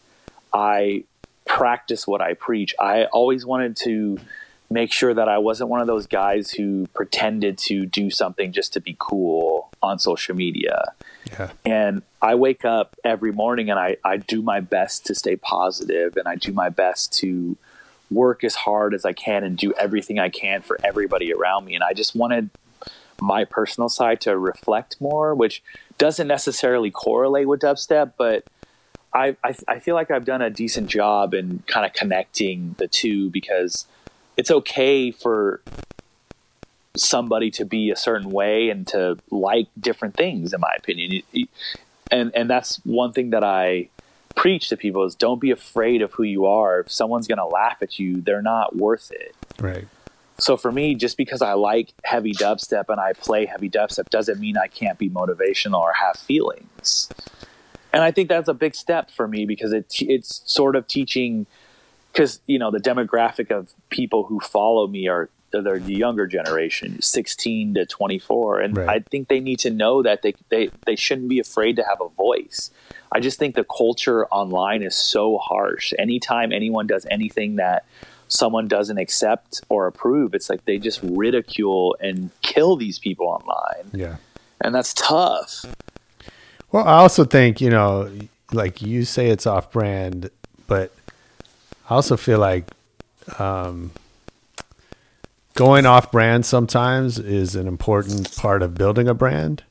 I 0.53 1.03
practice 1.45 2.07
what 2.07 2.21
I 2.21 2.33
preach. 2.33 2.75
I 2.79 3.05
always 3.05 3.45
wanted 3.45 3.75
to 3.77 4.17
make 4.69 4.91
sure 4.91 5.13
that 5.13 5.29
I 5.29 5.37
wasn't 5.37 5.69
one 5.69 5.79
of 5.79 5.87
those 5.87 6.07
guys 6.07 6.51
who 6.51 6.87
pretended 6.93 7.57
to 7.59 7.85
do 7.85 8.09
something 8.09 8.51
just 8.51 8.73
to 8.73 8.81
be 8.81 8.95
cool 8.99 9.64
on 9.85 9.99
social 9.99 10.35
media 10.35 10.93
Yeah. 11.31 11.51
and 11.65 12.01
I 12.21 12.35
wake 12.35 12.65
up 12.65 12.95
every 13.03 13.31
morning 13.31 13.69
and 13.69 13.79
I, 13.79 13.97
I 14.03 14.17
do 14.17 14.41
my 14.41 14.59
best 14.59 15.05
to 15.07 15.15
stay 15.15 15.35
positive 15.35 16.17
and 16.17 16.27
I 16.27 16.35
do 16.35 16.51
my 16.51 16.69
best 16.69 17.13
to 17.19 17.55
work 18.11 18.43
as 18.43 18.55
hard 18.55 18.93
as 18.93 19.05
I 19.05 19.13
can 19.13 19.43
and 19.43 19.57
do 19.57 19.73
everything 19.73 20.19
I 20.19 20.29
can 20.29 20.61
for 20.61 20.77
everybody 20.83 21.33
around 21.33 21.65
me. 21.65 21.75
And 21.75 21.83
I 21.83 21.93
just 21.93 22.15
wanted 22.15 22.49
my 23.21 23.45
personal 23.45 23.89
side 23.89 24.21
to 24.21 24.37
reflect 24.37 24.99
more, 24.99 25.33
which 25.33 25.63
doesn't 25.97 26.27
necessarily 26.27 26.91
correlate 26.91 27.47
with 27.47 27.61
dubstep, 27.61 28.13
but 28.17 28.43
I, 29.13 29.37
I, 29.43 29.55
I 29.67 29.79
feel 29.79 29.95
like 29.95 30.11
I've 30.11 30.25
done 30.25 30.41
a 30.41 30.49
decent 30.49 30.87
job 30.89 31.33
in 31.33 31.63
kind 31.67 31.85
of 31.85 31.93
connecting 31.93 32.75
the 32.77 32.87
two 32.87 33.29
because 33.29 33.85
it's 34.35 34.51
okay 34.51 35.11
for 35.11 35.61
somebody 36.95 37.51
to 37.51 37.65
be 37.65 37.91
a 37.91 37.95
certain 37.95 38.29
way 38.29 38.69
and 38.69 38.87
to 38.87 39.17
like 39.29 39.67
different 39.79 40.15
things 40.15 40.53
in 40.53 40.59
my 40.59 40.73
opinion 40.77 41.21
and 42.11 42.31
and 42.35 42.49
that's 42.49 42.77
one 42.85 43.11
thing 43.13 43.31
that 43.31 43.43
I 43.43 43.89
preach 44.35 44.69
to 44.69 44.77
people 44.77 45.03
is 45.05 45.15
don't 45.15 45.39
be 45.39 45.51
afraid 45.51 46.01
of 46.01 46.13
who 46.13 46.23
you 46.23 46.45
are. 46.45 46.81
If 46.81 46.91
someone's 46.91 47.27
going 47.27 47.37
to 47.37 47.45
laugh 47.45 47.77
at 47.81 47.99
you, 47.99 48.21
they're 48.21 48.41
not 48.41 48.75
worth 48.75 49.11
it. 49.11 49.35
Right. 49.59 49.87
So 50.37 50.57
for 50.57 50.71
me, 50.71 50.95
just 50.95 51.15
because 51.15 51.41
I 51.41 51.53
like 51.53 51.93
heavy 52.03 52.33
dubstep 52.33 52.85
and 52.89 52.99
I 52.99 53.13
play 53.13 53.45
heavy 53.45 53.69
dubstep 53.69 54.09
doesn't 54.09 54.39
mean 54.39 54.57
I 54.57 54.67
can't 54.67 54.99
be 54.99 55.09
motivational 55.09 55.79
or 55.79 55.93
have 55.93 56.17
feelings. 56.17 57.09
And 57.93 58.03
I 58.03 58.11
think 58.11 58.27
that's 58.27 58.49
a 58.49 58.53
big 58.53 58.75
step 58.75 59.09
for 59.09 59.27
me 59.27 59.45
because 59.45 59.71
it 59.71 59.85
it's 60.01 60.41
sort 60.45 60.75
of 60.75 60.87
teaching 60.87 61.45
because 62.11 62.41
you 62.45 62.59
know 62.59 62.69
the 62.69 62.79
demographic 62.79 63.49
of 63.51 63.73
people 63.89 64.25
who 64.25 64.41
follow 64.41 64.87
me 64.87 65.07
they're 65.07 65.29
the 65.51 65.81
younger 65.85 66.27
generation, 66.27 67.01
16 67.01 67.75
to 67.75 67.85
24, 67.85 68.59
and 68.59 68.77
Right. 68.77 68.89
I 68.89 68.99
think 68.99 69.27
they 69.27 69.39
need 69.39 69.59
to 69.59 69.69
know 69.69 70.01
that 70.03 70.21
they 70.21 70.33
they 70.49 70.69
they 70.85 70.95
shouldn't 70.95 71.29
be 71.29 71.39
afraid 71.39 71.75
to 71.77 71.83
have 71.83 72.01
a 72.01 72.09
voice. 72.09 72.71
I 73.11 73.19
just 73.19 73.39
think 73.39 73.55
the 73.55 73.63
culture 73.63 74.25
online 74.27 74.83
is 74.83 74.95
so 74.95 75.37
harsh. 75.37 75.93
Anytime 75.97 76.51
anyone 76.51 76.87
does 76.87 77.05
anything 77.09 77.55
that 77.55 77.85
someone 78.27 78.67
doesn't 78.67 78.97
accept 78.97 79.61
or 79.69 79.87
approve, 79.87 80.33
it's 80.33 80.49
like 80.49 80.65
they 80.65 80.77
just 80.77 80.99
ridicule 81.03 81.95
and 81.99 82.31
kill 82.41 82.75
these 82.75 82.99
people 82.99 83.27
online. 83.27 83.89
Yeah. 83.93 84.17
And 84.61 84.73
that's 84.73 84.93
tough. 84.93 85.65
Well, 86.71 86.85
I 86.85 86.97
also 86.97 87.23
think, 87.23 87.61
you 87.61 87.69
know, 87.69 88.11
like 88.51 88.81
you 88.81 89.05
say 89.05 89.29
it's 89.29 89.45
off 89.45 89.71
brand, 89.71 90.29
but 90.67 90.91
I 91.89 91.95
also 91.95 92.17
feel 92.17 92.39
like 92.39 92.65
um, 93.39 93.91
going 95.55 95.85
off 95.85 96.11
brand 96.11 96.45
sometimes 96.45 97.17
is 97.17 97.55
an 97.55 97.67
important 97.67 98.35
part 98.35 98.61
of 98.61 98.75
building 98.75 99.07
a 99.07 99.13
brand. 99.13 99.63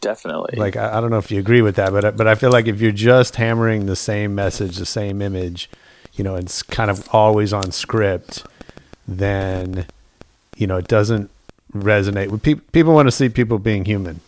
Definitely. 0.00 0.56
Like, 0.56 0.76
I, 0.76 0.96
I 0.96 1.00
don't 1.00 1.10
know 1.10 1.18
if 1.18 1.30
you 1.30 1.38
agree 1.38 1.60
with 1.60 1.76
that, 1.76 1.92
but, 1.92 2.16
but 2.16 2.26
I 2.26 2.34
feel 2.34 2.50
like 2.50 2.66
if 2.66 2.80
you're 2.80 2.92
just 2.92 3.36
hammering 3.36 3.86
the 3.86 3.96
same 3.96 4.34
message, 4.34 4.76
the 4.76 4.86
same 4.86 5.20
image, 5.20 5.68
you 6.14 6.24
know, 6.24 6.36
it's 6.36 6.62
kind 6.62 6.90
of 6.90 7.06
always 7.12 7.52
on 7.52 7.70
script, 7.72 8.46
then, 9.06 9.86
you 10.56 10.66
know, 10.66 10.76
it 10.76 10.88
doesn't 10.88 11.30
resonate 11.74 12.28
with 12.28 12.42
people. 12.42 12.64
People 12.72 12.94
want 12.94 13.08
to 13.08 13.12
see 13.12 13.28
people 13.28 13.58
being 13.58 13.84
human. 13.84 14.20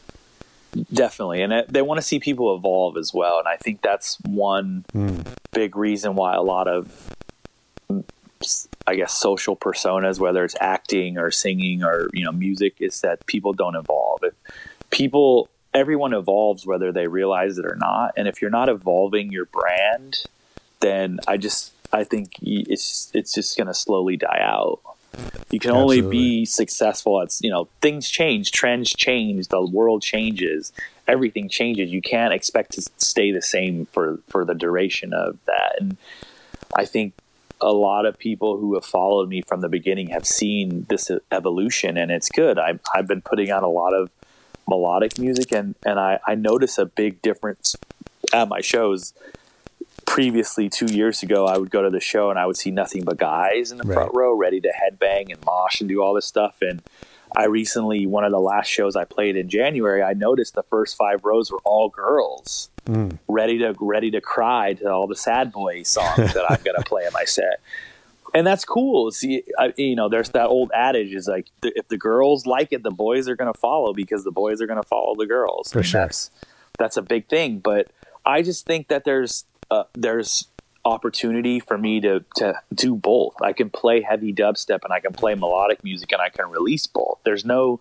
Definitely. 0.92 1.42
And 1.42 1.52
it, 1.52 1.72
they 1.72 1.82
want 1.82 1.98
to 1.98 2.02
see 2.02 2.18
people 2.18 2.54
evolve 2.54 2.96
as 2.96 3.12
well. 3.12 3.38
And 3.38 3.48
I 3.48 3.56
think 3.56 3.82
that's 3.82 4.18
one 4.20 4.84
big 5.52 5.76
reason 5.76 6.14
why 6.14 6.34
a 6.34 6.42
lot 6.42 6.68
of, 6.68 7.14
mm, 7.90 8.04
I 8.86 8.96
guess, 8.96 9.12
social 9.12 9.56
personas, 9.56 10.18
whether 10.18 10.44
it's 10.44 10.56
acting 10.60 11.18
or 11.18 11.30
singing 11.30 11.82
or, 11.82 12.08
you 12.12 12.24
know, 12.24 12.32
music, 12.32 12.74
is 12.80 13.00
that 13.00 13.26
people 13.26 13.52
don't 13.52 13.76
evolve. 13.76 14.20
If 14.22 14.34
people, 14.90 15.48
everyone 15.74 16.14
evolves 16.14 16.66
whether 16.66 16.92
they 16.92 17.06
realize 17.06 17.58
it 17.58 17.64
or 17.64 17.76
not. 17.76 18.12
And 18.16 18.28
if 18.28 18.40
you're 18.40 18.50
not 18.50 18.68
evolving 18.68 19.32
your 19.32 19.46
brand, 19.46 20.24
then 20.80 21.20
I 21.26 21.36
just, 21.36 21.72
I 21.92 22.04
think 22.04 22.32
it's, 22.42 23.10
it's 23.14 23.32
just 23.32 23.56
going 23.56 23.68
to 23.68 23.74
slowly 23.74 24.16
die 24.16 24.40
out. 24.40 24.80
You 25.50 25.60
can 25.60 25.72
only 25.72 25.98
Absolutely. 25.98 26.18
be 26.18 26.44
successful 26.46 27.20
at 27.20 27.36
you 27.42 27.50
know 27.50 27.68
things 27.82 28.08
change, 28.08 28.50
trends 28.50 28.90
change, 28.90 29.48
the 29.48 29.60
world 29.60 30.02
changes, 30.02 30.72
everything 31.06 31.48
changes. 31.48 31.90
You 31.90 32.00
can't 32.00 32.32
expect 32.32 32.72
to 32.72 32.82
stay 32.96 33.32
the 33.32 33.42
same 33.42 33.86
for 33.92 34.20
for 34.28 34.44
the 34.44 34.54
duration 34.54 35.12
of 35.12 35.38
that. 35.46 35.76
And 35.78 35.98
I 36.74 36.86
think 36.86 37.12
a 37.62 37.72
lot 37.72 38.04
of 38.06 38.18
people 38.18 38.58
who 38.58 38.74
have 38.74 38.84
followed 38.84 39.28
me 39.28 39.40
from 39.42 39.60
the 39.62 39.68
beginning 39.68 40.08
have 40.08 40.26
seen 40.26 40.86
this 40.90 41.10
evolution, 41.30 41.96
and 41.96 42.10
it's 42.10 42.28
good. 42.28 42.58
I've 42.58 42.80
I've 42.94 43.06
been 43.06 43.22
putting 43.22 43.50
out 43.50 43.62
a 43.62 43.68
lot 43.68 43.94
of 43.94 44.10
melodic 44.68 45.18
music, 45.18 45.52
and 45.52 45.74
and 45.86 45.98
I 45.98 46.18
I 46.26 46.34
notice 46.34 46.76
a 46.78 46.84
big 46.86 47.22
difference 47.22 47.76
at 48.32 48.48
my 48.48 48.60
shows 48.60 49.14
previously 50.04 50.68
two 50.68 50.86
years 50.86 51.22
ago 51.22 51.46
i 51.46 51.56
would 51.56 51.70
go 51.70 51.80
to 51.82 51.88
the 51.90 52.00
show 52.00 52.28
and 52.30 52.38
i 52.38 52.44
would 52.44 52.56
see 52.56 52.70
nothing 52.70 53.04
but 53.04 53.16
guys 53.16 53.70
in 53.70 53.78
the 53.78 53.84
Right. 53.84 53.94
front 53.94 54.14
row 54.14 54.32
ready 54.34 54.60
to 54.60 54.68
headbang 54.68 55.32
and 55.32 55.42
mosh 55.44 55.80
and 55.80 55.88
do 55.88 56.02
all 56.02 56.12
this 56.14 56.26
stuff 56.26 56.56
and 56.60 56.82
i 57.36 57.44
recently 57.44 58.06
one 58.06 58.24
of 58.24 58.32
the 58.32 58.40
last 58.40 58.66
shows 58.68 58.96
i 58.96 59.04
played 59.04 59.36
in 59.36 59.48
january 59.48 60.02
i 60.02 60.12
noticed 60.12 60.54
the 60.54 60.64
first 60.64 60.96
five 60.96 61.24
rows 61.24 61.50
were 61.52 61.60
all 61.64 61.88
girls 61.88 62.68
ready 63.28 63.58
to 63.58 63.74
ready 63.80 64.10
to 64.10 64.20
cry 64.20 64.74
to 64.74 64.90
all 64.90 65.06
the 65.06 65.16
sad 65.16 65.52
boy 65.52 65.82
songs 65.84 66.34
that 66.34 66.44
i'm 66.50 66.60
going 66.64 66.76
to 66.76 66.82
play 66.84 67.04
in 67.04 67.12
my 67.12 67.24
set. 67.24 67.60
And 68.34 68.46
that's 68.46 68.64
cool. 68.64 69.10
See 69.10 69.42
I, 69.58 69.74
you 69.76 69.94
know 69.94 70.08
there's 70.08 70.30
that 70.30 70.46
old 70.46 70.70
adage 70.74 71.12
is 71.14 71.28
like 71.28 71.46
th- 71.60 71.74
if 71.76 71.88
the 71.88 71.98
girls 71.98 72.46
like 72.46 72.72
it 72.72 72.82
the 72.82 72.90
boys 72.90 73.28
are 73.28 73.36
going 73.36 73.52
to 73.52 73.58
follow 73.58 73.92
because 73.92 74.24
the 74.24 74.30
boys 74.32 74.62
are 74.62 74.66
going 74.66 74.80
to 74.82 74.88
follow 74.88 75.14
the 75.14 75.26
girls. 75.26 75.70
For 75.70 75.80
And 75.80 75.86
sure. 75.86 76.00
that's 76.00 76.30
that's 76.78 76.96
a 76.96 77.02
big 77.02 77.28
thing. 77.28 77.58
But 77.58 77.88
i 78.24 78.40
just 78.42 78.64
think 78.66 78.88
that 78.88 79.04
there's 79.04 79.44
uh, 79.70 79.84
there's 79.94 80.48
opportunity 80.84 81.60
for 81.60 81.76
me 81.78 82.00
to 82.00 82.24
to 82.36 82.54
do 82.74 82.94
both. 82.96 83.34
I 83.42 83.52
can 83.52 83.70
play 83.70 84.00
heavy 84.00 84.32
dubstep 84.32 84.80
and 84.82 84.92
i 84.92 84.98
can 85.00 85.12
play 85.12 85.34
melodic 85.34 85.84
music 85.84 86.10
and 86.12 86.20
i 86.20 86.28
can 86.30 86.48
release 86.50 86.86
both. 86.86 87.18
There's 87.24 87.44
no 87.44 87.80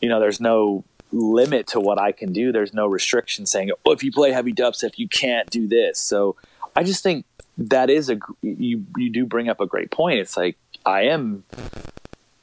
you 0.00 0.08
know 0.08 0.20
there's 0.20 0.40
no 0.40 0.84
limit 1.16 1.66
to 1.66 1.80
what 1.80 2.00
i 2.00 2.12
can 2.12 2.32
do 2.32 2.52
there's 2.52 2.74
no 2.74 2.86
restriction 2.86 3.46
saying 3.46 3.70
oh 3.84 3.92
if 3.92 4.02
you 4.02 4.12
play 4.12 4.32
heavy 4.32 4.52
dubstep 4.52 4.92
you 4.96 5.08
can't 5.08 5.50
do 5.50 5.66
this 5.66 5.98
so 5.98 6.36
i 6.74 6.82
just 6.82 7.02
think 7.02 7.24
that 7.58 7.90
is 7.90 8.10
a 8.10 8.18
you 8.42 8.84
you 8.96 9.10
do 9.10 9.24
bring 9.24 9.48
up 9.48 9.60
a 9.60 9.66
great 9.66 9.90
point 9.90 10.18
it's 10.18 10.36
like 10.36 10.56
i 10.84 11.02
am 11.02 11.44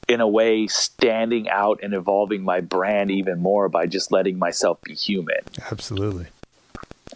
in 0.08 0.20
a 0.20 0.28
way 0.28 0.66
standing 0.66 1.48
out 1.48 1.80
and 1.82 1.94
evolving 1.94 2.42
my 2.42 2.60
brand 2.60 3.10
even 3.10 3.40
more 3.40 3.68
by 3.68 3.86
just 3.86 4.12
letting 4.12 4.38
myself 4.38 4.80
be 4.82 4.94
human 4.94 5.40
Absolutely. 5.70 6.26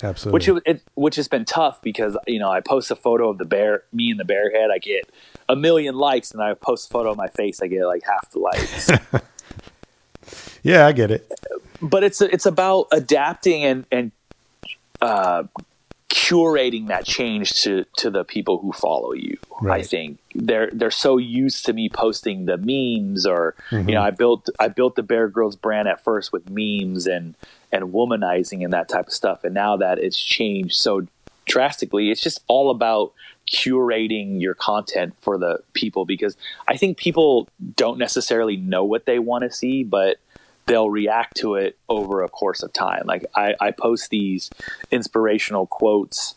Absolutely. 0.03 0.33
which 0.35 0.49
it, 0.49 0.63
it 0.67 0.83
which 0.95 1.17
has 1.17 1.29
been 1.29 1.45
tough 1.45 1.83
because 1.83 2.17
you 2.27 2.39
know 2.39 2.51
I 2.51 2.61
post 2.61 2.91
a 2.91 2.97
photo 2.97 3.31
of 3.31 3.39
the 3.39 3.45
bear, 3.45 3.83
me 3.93 4.11
and 4.11 4.21
the 4.21 4.25
bear 4.25 4.51
head, 4.51 4.71
I 4.73 4.79
get 4.79 5.11
a 5.49 5.57
million 5.57 5.97
likes, 5.97 6.31
and 6.31 6.43
I 6.43 6.55
post 6.55 6.89
a 6.89 6.93
photo 6.93 7.11
of 7.11 7.17
my 7.17 7.29
face, 7.29 7.61
I 7.63 7.67
get 7.67 7.85
like 7.85 8.05
half 8.05 8.31
the 8.31 8.39
likes. 8.39 8.91
yeah, 10.63 10.87
I 10.87 10.93
get 10.93 11.11
it. 11.11 11.31
but 11.81 12.05
it's 12.05 12.21
it's 12.21 12.47
about 12.47 12.89
adapting 12.93 13.65
and 13.65 13.85
and 13.91 14.13
uh, 15.01 15.45
curating 16.09 16.89
that 16.89 17.05
change 17.05 17.63
to 17.63 17.85
to 17.97 18.11
the 18.11 18.25
people 18.25 18.59
who 18.59 18.73
follow 18.73 19.13
you. 19.13 19.37
I 19.69 19.83
think 19.83 20.19
they're 20.35 20.71
they're 20.73 20.91
so 20.91 21.17
used 21.19 21.67
to 21.67 21.73
me 21.73 21.89
posting 21.89 22.47
the 22.47 22.57
memes, 22.57 23.27
or 23.27 23.55
you 23.71 23.95
know, 23.95 24.03
I 24.03 24.11
built 24.11 24.49
I 24.59 24.69
built 24.69 24.97
the 24.97 25.03
Bear 25.03 25.29
Grillz 25.29 25.61
brand 25.61 25.89
at 25.89 26.03
first 26.03 26.33
with 26.33 26.49
memes 26.49 27.07
and 27.07 27.35
and 27.71 27.93
womanizing 27.93 28.65
and 28.65 28.73
that 28.73 28.89
type 28.89 29.09
of 29.09 29.13
stuff, 29.13 29.45
and 29.45 29.55
now 29.55 29.77
that 29.77 29.99
it's 29.99 30.19
changed 30.19 30.75
so 30.77 31.07
drastically, 31.47 32.11
it's 32.11 32.21
just 32.21 32.41
all 32.47 32.71
about 32.71 33.13
curating 33.51 34.41
your 34.41 34.55
content 34.55 35.15
for 35.23 35.39
the 35.39 35.59
people 35.73 36.05
because 36.05 36.37
I 36.69 36.77
think 36.77 36.99
people 36.99 37.49
don't 37.77 37.99
necessarily 37.99 38.57
know 38.57 38.85
what 38.85 39.07
they 39.07 39.19
want 39.19 39.45
to 39.45 39.51
see, 39.51 39.85
but 39.85 40.19
they'll 40.69 40.91
react 40.91 41.37
to 41.39 41.55
it 41.55 41.77
over 41.89 42.23
a 42.23 42.29
course 42.29 42.62
of 42.62 42.73
time. 42.73 43.03
Like 43.07 43.27
I, 43.35 43.55
I 43.61 43.71
post 43.73 44.11
these 44.11 44.51
inspirational 44.91 45.66
quotes 45.66 46.35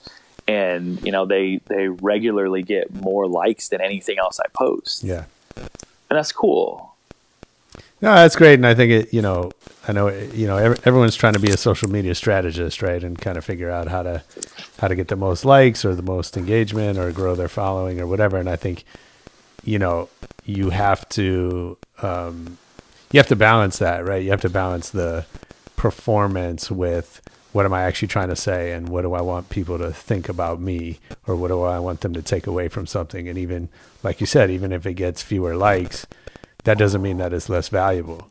and 0.48 1.04
you 1.06 1.12
know 1.12 1.26
they 1.26 1.62
they 1.68 1.88
regularly 1.88 2.64
get 2.64 2.94
more 2.94 3.28
likes 3.28 3.70
than 3.70 3.82
anything 3.82 4.18
else 4.18 4.40
I 4.40 4.48
post. 4.54 5.04
Yeah. 5.04 5.26
And 5.56 6.18
that's 6.18 6.32
cool. 6.32 6.96
No, 8.02 8.16
that's 8.16 8.36
great, 8.36 8.56
and 8.56 8.66
I 8.66 8.74
think 8.74 8.92
it. 8.92 9.14
You 9.14 9.22
know, 9.22 9.52
I 9.88 9.92
know. 9.92 10.08
You 10.08 10.48
know, 10.48 10.58
ev- 10.58 10.82
everyone's 10.86 11.16
trying 11.16 11.34
to 11.34 11.40
be 11.40 11.52
a 11.52 11.58
social 11.58 11.90
media 11.90 12.16
strategist, 12.16 12.82
right, 12.82 13.02
and 13.04 13.18
kind 13.18 13.38
of 13.38 13.46
figure 13.46 13.70
out 13.70 13.88
how 13.88 14.02
to 14.02 14.24
how 14.80 14.88
to 14.88 14.96
get 14.96 15.08
the 15.08 15.16
most 15.16 15.46
likes 15.46 15.86
or 15.86 15.94
the 15.94 16.02
most 16.02 16.36
engagement 16.36 16.98
or 16.98 17.12
grow 17.12 17.36
their 17.36 17.48
following 17.48 18.02
or 18.02 18.08
whatever. 18.08 18.38
And 18.38 18.50
I 18.50 18.56
think, 18.56 18.86
you 19.64 19.78
know, 19.78 20.10
you 20.44 20.72
have 20.72 21.08
to 21.10 21.78
um, 22.02 22.58
you 23.12 23.20
have 23.20 23.28
to 23.28 23.36
balance 23.36 23.80
that, 23.80 24.06
right? 24.06 24.24
You 24.24 24.32
have 24.32 24.42
to 24.42 24.50
balance 24.50 24.90
the 24.90 25.26
performance 25.76 26.70
with 26.70 27.22
what 27.52 27.66
am 27.66 27.74
I 27.74 27.84
actually 27.84 28.08
trying 28.08 28.30
to 28.30 28.36
say 28.36 28.72
and 28.72 28.88
what 28.88 29.02
do 29.02 29.14
I 29.14 29.22
want 29.22 29.50
people 29.50 29.78
to 29.78 29.92
think 29.92 30.30
about 30.30 30.62
me 30.62 31.00
or 31.28 31.36
what 31.36 31.50
do 31.50 31.62
I 31.64 31.80
want 31.80 32.02
them 32.02 32.14
to 32.14 32.22
take 32.22 32.48
away 32.48 32.70
from 32.70 32.88
something. 32.88 33.28
And 33.28 33.38
even 33.38 33.70
like 34.04 34.22
you 34.22 34.26
said, 34.26 34.50
even 34.50 34.72
if 34.72 34.86
it 34.86 34.94
gets 34.94 35.22
fewer 35.22 35.56
likes, 35.56 36.08
that 36.64 36.78
doesn't 36.78 37.02
mean 37.02 37.18
that 37.18 37.34
it's 37.34 37.50
less 37.50 37.68
valuable. 37.68 38.30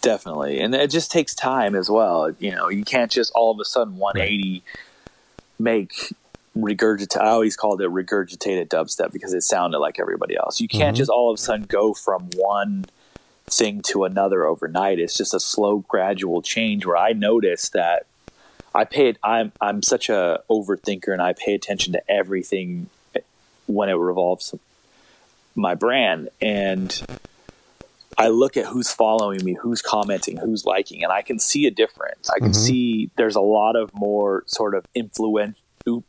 Definitely. 0.00 0.60
And 0.60 0.74
it 0.74 0.90
just 0.90 1.10
takes 1.10 1.34
time 1.34 1.74
as 1.74 1.90
well. 1.90 2.30
You 2.38 2.52
know, 2.52 2.68
you 2.68 2.84
can't 2.84 3.10
just 3.10 3.32
all 3.34 3.50
of 3.50 3.58
a 3.58 3.64
sudden 3.64 3.96
180 3.96 4.62
make 5.58 6.14
regurgitate. 6.56 7.20
I 7.20 7.28
always 7.28 7.56
called 7.56 7.82
it 7.82 7.90
regurgitated 7.90 8.68
dubstep 8.68 9.12
because 9.12 9.34
it 9.34 9.42
sounded 9.42 9.78
like 9.78 9.98
everybody 9.98 10.36
else. 10.36 10.60
You 10.60 10.68
can't 10.68 10.94
mm-hmm. 10.94 10.96
just 10.96 11.10
all 11.10 11.30
of 11.30 11.34
a 11.34 11.42
sudden 11.42 11.66
go 11.66 11.94
from 11.94 12.30
one 12.36 12.86
thing 13.50 13.82
to 13.82 14.04
another 14.04 14.46
overnight. 14.46 14.98
It's 14.98 15.16
just 15.16 15.34
a 15.34 15.40
slow, 15.40 15.78
gradual 15.88 16.42
change 16.42 16.86
where 16.86 16.96
I 16.96 17.12
noticed 17.12 17.72
that 17.72 18.06
I 18.74 18.84
paid. 18.84 19.18
I'm 19.22 19.52
I'm 19.60 19.82
such 19.82 20.08
a 20.08 20.42
overthinker 20.48 21.12
and 21.12 21.20
I 21.20 21.32
pay 21.32 21.54
attention 21.54 21.92
to 21.94 22.10
everything 22.10 22.88
when 23.66 23.88
it 23.88 23.94
revolves 23.94 24.54
my 25.54 25.74
brand 25.74 26.28
and 26.40 27.02
I 28.18 28.28
look 28.28 28.56
at 28.56 28.66
who's 28.66 28.92
following 28.92 29.42
me, 29.44 29.54
who's 29.54 29.80
commenting, 29.80 30.36
who's 30.36 30.66
liking, 30.66 31.02
and 31.02 31.12
I 31.12 31.22
can 31.22 31.38
see 31.38 31.66
a 31.66 31.70
difference. 31.70 32.28
I 32.28 32.38
can 32.38 32.50
mm-hmm. 32.50 32.52
see 32.52 33.10
there's 33.16 33.36
a 33.36 33.40
lot 33.40 33.76
of 33.76 33.94
more 33.94 34.44
sort 34.46 34.74
of 34.74 34.84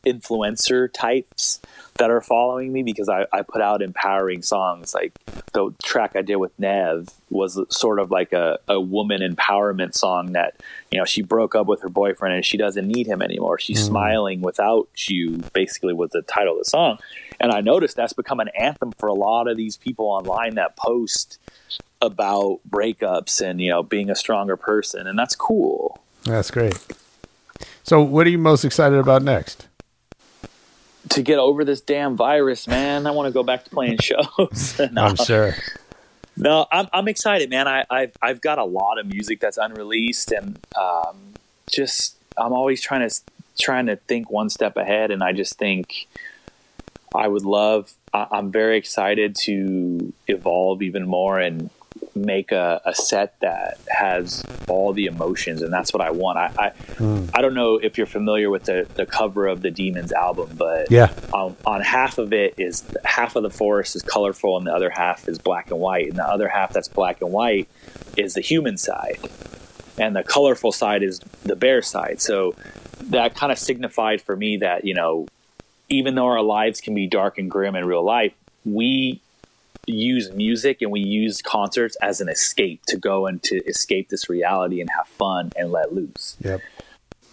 influen- 0.05 0.41
influencer 0.41 0.91
types 0.91 1.59
that 1.97 2.09
are 2.09 2.21
following 2.21 2.71
me 2.71 2.83
because 2.83 3.09
I, 3.09 3.25
I 3.31 3.41
put 3.41 3.61
out 3.61 3.81
empowering 3.81 4.41
songs. 4.41 4.93
Like 4.93 5.13
the 5.53 5.73
track 5.83 6.15
I 6.15 6.21
did 6.21 6.37
with 6.37 6.57
Nev 6.57 7.09
was 7.29 7.59
sort 7.69 7.99
of 7.99 8.11
like 8.11 8.33
a, 8.33 8.59
a 8.67 8.79
woman 8.79 9.21
empowerment 9.21 9.93
song 9.93 10.33
that, 10.33 10.55
you 10.89 10.97
know, 10.97 11.05
she 11.05 11.21
broke 11.21 11.55
up 11.55 11.67
with 11.67 11.81
her 11.81 11.89
boyfriend 11.89 12.35
and 12.35 12.45
she 12.45 12.57
doesn't 12.57 12.87
need 12.87 13.07
him 13.07 13.21
anymore. 13.21 13.59
She's 13.59 13.81
mm. 13.81 13.87
smiling 13.87 14.41
without 14.41 14.89
you, 15.07 15.43
basically, 15.53 15.93
was 15.93 16.11
the 16.11 16.21
title 16.21 16.53
of 16.53 16.59
the 16.59 16.65
song. 16.65 16.97
And 17.39 17.51
I 17.51 17.61
noticed 17.61 17.95
that's 17.95 18.13
become 18.13 18.39
an 18.39 18.49
anthem 18.57 18.91
for 18.93 19.07
a 19.07 19.13
lot 19.13 19.47
of 19.47 19.57
these 19.57 19.77
people 19.77 20.05
online 20.05 20.55
that 20.55 20.75
post 20.75 21.39
about 22.01 22.59
breakups 22.69 23.41
and, 23.41 23.61
you 23.61 23.69
know, 23.69 23.83
being 23.83 24.09
a 24.09 24.15
stronger 24.15 24.57
person. 24.57 25.07
And 25.07 25.17
that's 25.17 25.35
cool. 25.35 25.99
That's 26.23 26.51
great. 26.51 26.77
So, 27.83 28.01
what 28.01 28.27
are 28.27 28.29
you 28.29 28.37
most 28.37 28.63
excited 28.63 28.97
about 28.97 29.23
next? 29.23 29.67
To 31.09 31.21
get 31.21 31.39
over 31.39 31.65
this 31.65 31.81
damn 31.81 32.15
virus, 32.15 32.67
man, 32.67 33.07
I 33.07 33.11
want 33.11 33.27
to 33.27 33.31
go 33.31 33.43
back 33.43 33.63
to 33.65 33.69
playing 33.69 33.97
shows. 34.01 34.79
No. 34.91 35.03
I'm 35.03 35.15
sure. 35.15 35.55
No, 36.37 36.65
I'm 36.71 36.87
I'm 36.93 37.07
excited, 37.07 37.49
man. 37.49 37.67
I 37.67 37.85
I've 37.89 38.13
I've 38.21 38.41
got 38.41 38.57
a 38.57 38.63
lot 38.63 38.99
of 38.99 39.05
music 39.05 39.39
that's 39.39 39.57
unreleased, 39.57 40.31
and 40.31 40.57
um, 40.79 41.33
just 41.71 42.15
I'm 42.37 42.53
always 42.53 42.81
trying 42.81 43.07
to 43.07 43.21
trying 43.59 43.87
to 43.87 43.97
think 43.97 44.31
one 44.31 44.49
step 44.49 44.77
ahead, 44.77 45.11
and 45.11 45.23
I 45.23 45.33
just 45.33 45.57
think 45.57 46.07
I 47.13 47.27
would 47.27 47.43
love. 47.43 47.93
I, 48.13 48.27
I'm 48.31 48.51
very 48.51 48.77
excited 48.77 49.35
to 49.41 50.13
evolve 50.27 50.81
even 50.81 51.05
more 51.05 51.39
and 51.39 51.69
make 52.15 52.51
a, 52.51 52.81
a 52.85 52.93
set 52.93 53.39
that 53.39 53.79
has 53.87 54.43
all 54.67 54.93
the 54.93 55.05
emotions, 55.05 55.61
and 55.61 55.71
that's 55.71 55.93
what 55.93 56.01
I 56.01 56.11
want. 56.11 56.37
I 56.37 56.51
I, 56.57 56.69
hmm. 56.95 57.25
I 57.33 57.41
don't 57.41 57.53
know 57.53 57.77
if 57.77 57.97
you're 57.97 58.07
familiar 58.07 58.49
with 58.49 58.65
the 58.65 58.87
the 58.95 59.05
cover 59.05 59.47
of 59.47 59.61
the 59.61 59.71
Demons 59.71 60.11
album, 60.11 60.49
but 60.57 60.91
Yeah. 60.91 61.13
on, 61.33 61.55
on 61.65 61.81
half 61.81 62.17
of 62.17 62.33
it 62.33 62.55
is 62.57 62.83
half 63.05 63.35
of 63.35 63.43
the 63.43 63.49
forest 63.49 63.95
is 63.95 64.01
colorful 64.01 64.57
and 64.57 64.67
the 64.67 64.73
other 64.73 64.89
half 64.89 65.27
is 65.27 65.39
black 65.39 65.71
and 65.71 65.79
white 65.79 66.07
and 66.07 66.17
the 66.17 66.25
other 66.27 66.47
half 66.47 66.73
that's 66.73 66.87
black 66.87 67.21
and 67.21 67.31
white 67.31 67.67
is 68.17 68.33
the 68.33 68.41
human 68.41 68.77
side 68.77 69.17
and 69.97 70.15
the 70.15 70.23
colorful 70.23 70.71
side 70.71 71.03
is 71.03 71.19
the 71.43 71.55
bear 71.55 71.81
side 71.81 72.21
so 72.21 72.53
that 73.03 73.35
kind 73.35 73.51
of 73.51 73.57
signified 73.59 74.21
for 74.21 74.35
me 74.35 74.57
that 74.57 74.85
you 74.85 74.93
know 74.93 75.27
even 75.89 76.15
though 76.15 76.27
our 76.27 76.41
lives 76.41 76.81
can 76.81 76.93
be 76.93 77.07
dark 77.07 77.37
and 77.37 77.49
grim 77.49 77.75
in 77.75 77.85
real 77.85 78.03
life 78.03 78.33
we 78.65 79.21
use 79.91 80.31
music 80.31 80.81
and 80.81 80.91
we 80.91 81.01
use 81.01 81.41
concerts 81.41 81.95
as 82.01 82.21
an 82.21 82.29
escape 82.29 82.81
to 82.87 82.97
go 82.97 83.27
and 83.27 83.41
to 83.43 83.57
escape 83.65 84.09
this 84.09 84.29
reality 84.29 84.81
and 84.81 84.89
have 84.97 85.07
fun 85.07 85.51
and 85.55 85.71
let 85.71 85.93
loose 85.93 86.37
Yep. 86.41 86.61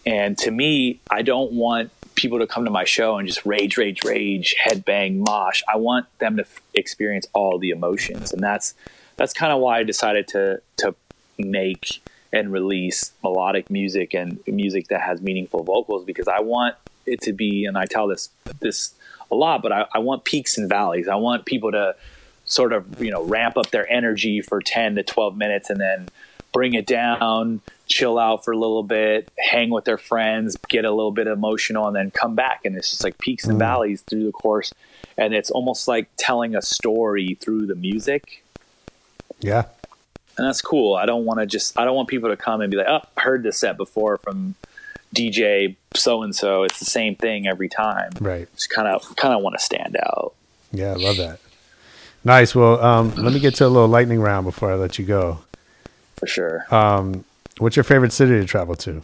and 0.06 0.36
to 0.38 0.50
me, 0.50 1.00
I 1.10 1.22
don't 1.22 1.52
want 1.52 1.90
people 2.14 2.38
to 2.40 2.46
come 2.46 2.64
to 2.64 2.70
my 2.70 2.84
show 2.84 3.16
and 3.16 3.28
just 3.28 3.46
rage, 3.46 3.76
rage, 3.76 4.02
rage, 4.04 4.56
headbang, 4.64 5.18
mosh. 5.26 5.62
I 5.72 5.76
want 5.76 6.06
them 6.18 6.36
to 6.36 6.42
f- 6.42 6.60
experience 6.74 7.26
all 7.32 7.58
the 7.58 7.70
emotions, 7.70 8.32
and 8.32 8.42
that's 8.42 8.74
that's 9.16 9.32
kind 9.32 9.52
of 9.52 9.60
why 9.60 9.78
I 9.78 9.82
decided 9.84 10.26
to 10.28 10.60
to 10.78 10.94
make 11.38 12.00
and 12.32 12.52
release 12.52 13.12
melodic 13.22 13.70
music 13.70 14.14
and 14.14 14.40
music 14.46 14.88
that 14.88 15.00
has 15.00 15.20
meaningful 15.22 15.62
vocals 15.62 16.04
because 16.04 16.26
I 16.28 16.40
want 16.40 16.74
it 17.06 17.20
to 17.22 17.32
be, 17.32 17.64
and 17.66 17.78
I 17.78 17.84
tell 17.84 18.06
this 18.08 18.30
this 18.60 18.94
a 19.30 19.34
lot, 19.34 19.62
but 19.62 19.72
I, 19.72 19.86
I 19.94 19.98
want 19.98 20.24
peaks 20.24 20.58
and 20.58 20.68
valleys. 20.68 21.06
I 21.06 21.14
want 21.16 21.44
people 21.44 21.70
to 21.72 21.94
sort 22.48 22.72
of 22.72 23.00
you 23.00 23.10
know 23.10 23.22
ramp 23.24 23.56
up 23.56 23.70
their 23.70 23.90
energy 23.90 24.40
for 24.40 24.60
10 24.60 24.96
to 24.96 25.02
12 25.02 25.36
minutes 25.36 25.70
and 25.70 25.80
then 25.80 26.08
bring 26.52 26.74
it 26.74 26.86
down 26.86 27.60
chill 27.88 28.18
out 28.18 28.44
for 28.44 28.52
a 28.52 28.56
little 28.56 28.82
bit 28.82 29.30
hang 29.38 29.70
with 29.70 29.84
their 29.84 29.98
friends 29.98 30.56
get 30.68 30.84
a 30.84 30.90
little 30.90 31.10
bit 31.10 31.26
emotional 31.26 31.86
and 31.86 31.96
then 31.96 32.10
come 32.10 32.34
back. 32.34 32.60
And 32.64 32.76
it's 32.76 32.90
just 32.90 33.02
like 33.02 33.18
peaks 33.18 33.44
and 33.44 33.56
mm. 33.56 33.60
valleys 33.60 34.02
through 34.02 34.24
the 34.24 34.32
course. 34.32 34.72
And 35.16 35.34
it's 35.34 35.50
almost 35.50 35.88
like 35.88 36.08
telling 36.16 36.54
a 36.54 36.62
story 36.62 37.36
through 37.40 37.66
the 37.66 37.74
music. 37.74 38.44
Yeah. 39.40 39.64
and 40.36 40.46
that's 40.46 40.60
cool. 40.60 40.94
I 40.94 41.06
don't 41.06 41.24
want 41.24 41.40
to 41.40 41.46
just 41.46 41.78
i 41.78 41.84
don't 41.84 41.96
want 41.96 42.08
people 42.08 42.28
to 42.28 42.36
come 42.36 42.60
and 42.60 42.70
be 42.70 42.76
like 42.76 42.88
oh 42.88 43.00
I 43.16 43.20
heard 43.20 43.42
this 43.42 43.58
set 43.58 43.76
before 43.76 44.18
from 44.18 44.54
dj 45.14 45.76
so 45.94 46.22
and 46.22 46.36
so 46.36 46.64
it's 46.64 46.78
the 46.78 46.84
same 46.84 47.16
thing 47.16 47.46
every 47.46 47.68
time. 47.68 48.10
Right. 48.20 48.52
just 48.54 48.70
kind 48.70 48.88
of 48.88 49.16
kind 49.16 49.34
of 49.34 49.42
want 49.42 49.56
to 49.58 49.64
stand 49.64 49.96
out. 49.96 50.34
Yeah, 50.72 50.92
I 50.92 50.96
love 50.96 51.16
that. 51.16 51.40
Nice. 52.24 52.54
Well, 52.54 52.82
um, 52.84 53.14
let 53.14 53.32
me 53.32 53.40
get 53.40 53.54
to 53.56 53.66
a 53.66 53.68
little 53.68 53.88
lightning 53.88 54.20
round 54.20 54.44
before 54.44 54.70
I 54.72 54.74
let 54.74 54.98
you 54.98 55.04
go. 55.04 55.40
for 56.16 56.26
sure 56.26 56.66
Um, 56.74 57.24
what's 57.58 57.76
your 57.76 57.84
favorite 57.84 58.12
city 58.12 58.32
to 58.32 58.44
travel 58.44 58.74
to? 58.76 59.02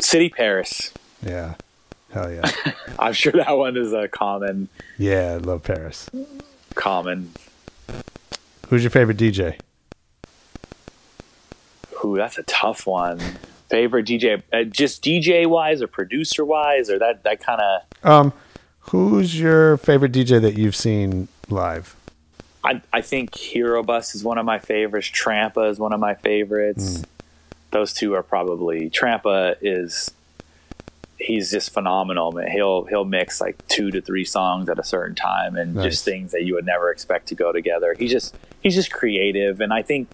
city 0.00 0.28
paris 0.28 0.92
Yeah. 1.22 1.54
Hell 2.12 2.30
yeah. 2.32 2.50
i'm 2.98 3.12
sure 3.14 3.32
that 3.32 3.50
one 3.56 3.76
is 3.76 3.92
a 3.92 4.08
common 4.08 4.68
yeah, 4.98 5.32
I 5.32 5.36
love 5.36 5.62
Paris. 5.62 6.08
common 6.74 7.32
Who's 8.68 8.82
your 8.82 8.90
favorite 8.90 9.16
DJ? 9.16 9.58
Ooh, 12.04 12.16
that's 12.16 12.36
a 12.38 12.42
tough 12.44 12.84
one. 12.86 13.20
Favorite 13.70 14.06
DJ, 14.06 14.42
uh, 14.52 14.64
just 14.64 15.02
DJ 15.04 15.46
wise 15.46 15.80
or 15.82 15.86
producer 15.86 16.44
wise, 16.44 16.90
or 16.90 16.98
that 16.98 17.22
that 17.24 17.40
kind 17.40 17.60
of. 17.60 17.82
Um, 18.08 18.32
who's 18.80 19.38
your 19.38 19.76
favorite 19.76 20.12
DJ 20.12 20.40
that 20.40 20.54
you've 20.58 20.74
seen 20.76 21.28
live? 21.48 21.94
I 22.66 22.82
I 22.92 23.00
think 23.00 23.32
Herobust 23.32 24.14
is 24.14 24.24
one 24.24 24.38
of 24.38 24.44
my 24.44 24.58
favorites. 24.58 25.08
Trampa 25.08 25.70
is 25.70 25.78
one 25.78 25.92
of 25.92 26.00
my 26.00 26.14
favorites. 26.14 26.98
Hmm. 26.98 27.02
Those 27.70 27.92
two 27.92 28.14
are 28.14 28.22
probably 28.22 28.90
Trampa 28.90 29.56
is. 29.60 30.10
He's 31.18 31.50
just 31.50 31.72
phenomenal, 31.72 32.32
man. 32.32 32.50
He'll 32.50 32.84
he'll 32.84 33.06
mix 33.06 33.40
like 33.40 33.66
two 33.68 33.90
to 33.90 34.02
three 34.02 34.24
songs 34.26 34.68
at 34.68 34.78
a 34.78 34.84
certain 34.84 35.14
time, 35.14 35.56
and 35.56 35.74
Nice. 35.74 35.84
just 35.84 36.04
things 36.04 36.32
that 36.32 36.44
you 36.44 36.54
would 36.54 36.66
never 36.66 36.90
expect 36.90 37.28
to 37.28 37.34
go 37.34 37.52
together. 37.52 37.94
He 37.98 38.06
just 38.06 38.34
he's 38.62 38.74
just 38.74 38.92
creative, 38.92 39.60
and 39.62 39.72
I 39.72 39.80
think 39.82 40.08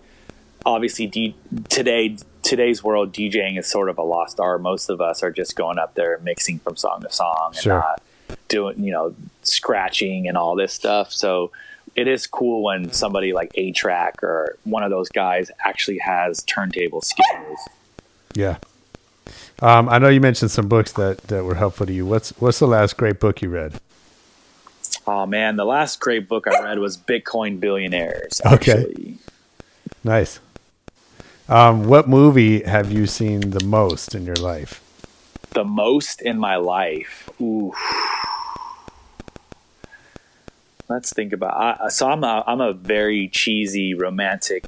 obviously 0.64 1.08
D- 1.08 1.34
today 1.68 2.16
today's 2.42 2.84
world 2.84 3.12
DJing 3.12 3.58
is 3.58 3.66
sort 3.68 3.88
of 3.88 3.98
a 3.98 4.02
lost 4.02 4.38
art. 4.38 4.62
Most 4.62 4.90
of 4.90 5.00
us 5.00 5.24
are 5.24 5.32
just 5.32 5.56
going 5.56 5.76
up 5.78 5.94
there 5.94 6.18
mixing 6.22 6.60
from 6.60 6.76
song 6.76 7.00
to 7.02 7.10
song 7.10 7.50
and 7.52 7.56
Sure. 7.62 7.72
not 7.80 8.00
doing 8.48 8.82
you 8.84 8.92
know 8.92 9.12
scratching 9.42 10.28
and 10.28 10.36
all 10.38 10.54
this 10.54 10.72
stuff. 10.72 11.12
So 11.12 11.50
it 11.94 12.08
is 12.08 12.26
cool 12.26 12.62
when 12.62 12.92
somebody 12.92 13.32
like 13.32 13.50
A-Trak 13.54 14.22
or 14.22 14.56
one 14.64 14.82
of 14.82 14.90
those 14.90 15.08
guys 15.08 15.50
actually 15.64 15.98
has 15.98 16.42
turntable 16.44 17.00
skills. 17.00 17.58
Yeah. 18.34 18.58
Um, 19.60 19.88
I 19.88 19.98
know 19.98 20.08
you 20.08 20.20
mentioned 20.20 20.50
some 20.50 20.68
books 20.68 20.92
that, 20.92 21.18
that 21.28 21.44
were 21.44 21.54
helpful 21.54 21.86
to 21.86 21.92
you. 21.92 22.04
What's 22.04 22.30
what's 22.40 22.58
the 22.58 22.66
last 22.66 22.96
great 22.96 23.20
book 23.20 23.42
you 23.42 23.48
read? 23.48 23.74
Oh 25.06 25.26
man, 25.26 25.56
the 25.56 25.64
last 25.64 26.00
great 26.00 26.28
book 26.28 26.48
I 26.48 26.62
read 26.62 26.78
was 26.78 26.96
Bitcoin 26.96 27.60
Billionaires. 27.60 28.40
Okay. 28.44 29.16
Nice. 30.02 30.40
Um, 31.48 31.86
what 31.86 32.08
movie 32.08 32.62
have 32.64 32.90
you 32.90 33.06
seen 33.06 33.50
the 33.50 33.64
most 33.64 34.14
in 34.14 34.24
your 34.24 34.36
life? 34.36 34.82
the 35.52 35.64
most 35.64 36.22
in 36.22 36.38
my 36.38 36.56
life. 36.56 37.28
Ooh. 37.40 37.72
Let's 40.92 41.12
think 41.12 41.32
about. 41.32 41.80
I, 41.80 41.88
so 41.88 42.08
I'm 42.10 42.22
a 42.22 42.44
I'm 42.46 42.60
a 42.60 42.72
very 42.74 43.28
cheesy 43.28 43.94
romantic 43.94 44.64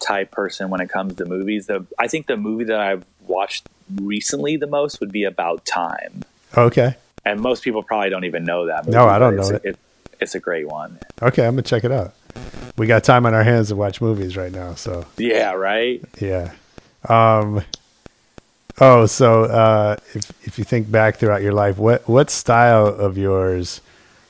type 0.00 0.30
person 0.32 0.70
when 0.70 0.80
it 0.80 0.88
comes 0.90 1.14
to 1.16 1.24
movies. 1.24 1.66
The 1.66 1.86
I 1.98 2.08
think 2.08 2.26
the 2.26 2.36
movie 2.36 2.64
that 2.64 2.80
I've 2.80 3.04
watched 3.26 3.68
recently 3.94 4.56
the 4.56 4.66
most 4.66 4.98
would 5.00 5.12
be 5.12 5.22
About 5.24 5.64
Time, 5.64 6.24
Okay. 6.56 6.96
and 7.24 7.40
most 7.40 7.62
people 7.62 7.82
probably 7.84 8.10
don't 8.10 8.24
even 8.24 8.44
know 8.44 8.66
that. 8.66 8.86
Movie, 8.86 8.96
No, 8.98 9.06
I 9.06 9.18
don't 9.20 9.36
know 9.36 9.48
a, 9.50 9.60
it. 9.68 9.78
It's 10.20 10.34
a 10.34 10.40
great 10.40 10.66
one. 10.66 10.98
Okay, 11.22 11.46
I'm 11.46 11.52
gonna 11.54 11.62
check 11.62 11.84
it 11.84 11.92
out. 11.92 12.12
We 12.76 12.86
got 12.88 13.04
time 13.04 13.24
on 13.24 13.32
our 13.34 13.44
hands 13.44 13.68
to 13.68 13.76
watch 13.76 14.00
movies 14.00 14.36
right 14.36 14.52
now, 14.52 14.74
so 14.74 15.06
Yeah, 15.16 15.52
right. 15.52 16.02
yeah. 16.20 16.52
Um, 17.08 17.62
oh, 18.80 19.06
so 19.06 19.44
uh, 19.44 19.96
if 20.14 20.30
if 20.46 20.58
you 20.58 20.64
think 20.64 20.90
back 20.90 21.16
throughout 21.16 21.42
your 21.42 21.52
life, 21.52 21.78
what 21.78 22.08
what 22.08 22.30
style 22.30 22.88
of 22.88 23.16
yours 23.16 23.80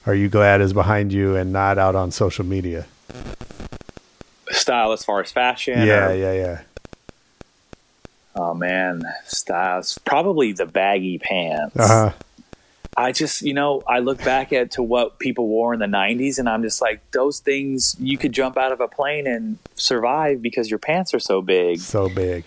are 0.07 0.15
you 0.15 0.29
glad 0.29 0.61
is 0.61 0.73
behind 0.73 1.13
you 1.13 1.37
and 1.37 1.53
not 1.53 1.79
out 1.79 1.95
on 1.95 2.11
social 2.11 2.45
media? 2.45 2.87
Style 4.51 4.93
as 4.93 5.05
far 5.05 5.21
as 5.21 5.33
fashion. 5.33 5.87
yeah, 5.87 6.09
or- 6.09 6.15
yeah, 6.15 6.33
yeah. 6.33 6.61
Oh 8.35 8.55
man, 8.55 9.03
styles. 9.25 9.99
Probably 10.05 10.53
the 10.53 10.67
baggy 10.67 11.19
pants. 11.19 11.77
Uh 11.77 11.89
huh. 11.89 12.13
I 12.99 13.13
just, 13.13 13.43
you 13.43 13.53
know, 13.53 13.83
I 13.87 13.99
look 13.99 14.25
back 14.25 14.53
at 14.55 14.71
to 14.73 14.83
what 14.83 15.19
people 15.19 15.49
wore 15.49 15.75
in 15.75 15.81
the 15.81 15.87
90s 15.87 16.39
and 16.39 16.49
I'm 16.49 16.63
just 16.63 16.81
like, 16.81 17.03
those 17.11 17.41
things 17.41 17.95
you 17.99 18.17
could 18.17 18.33
jump 18.33 18.57
out 18.57 18.73
of 18.73 18.81
a 18.81 18.89
plane 18.89 19.27
and 19.27 19.59
survive 19.75 20.41
because 20.41 20.71
your 20.71 20.79
pants 20.79 21.13
are 21.13 21.19
so 21.19 21.43
big. 21.43 21.79
So 21.81 22.09
big. 22.09 22.45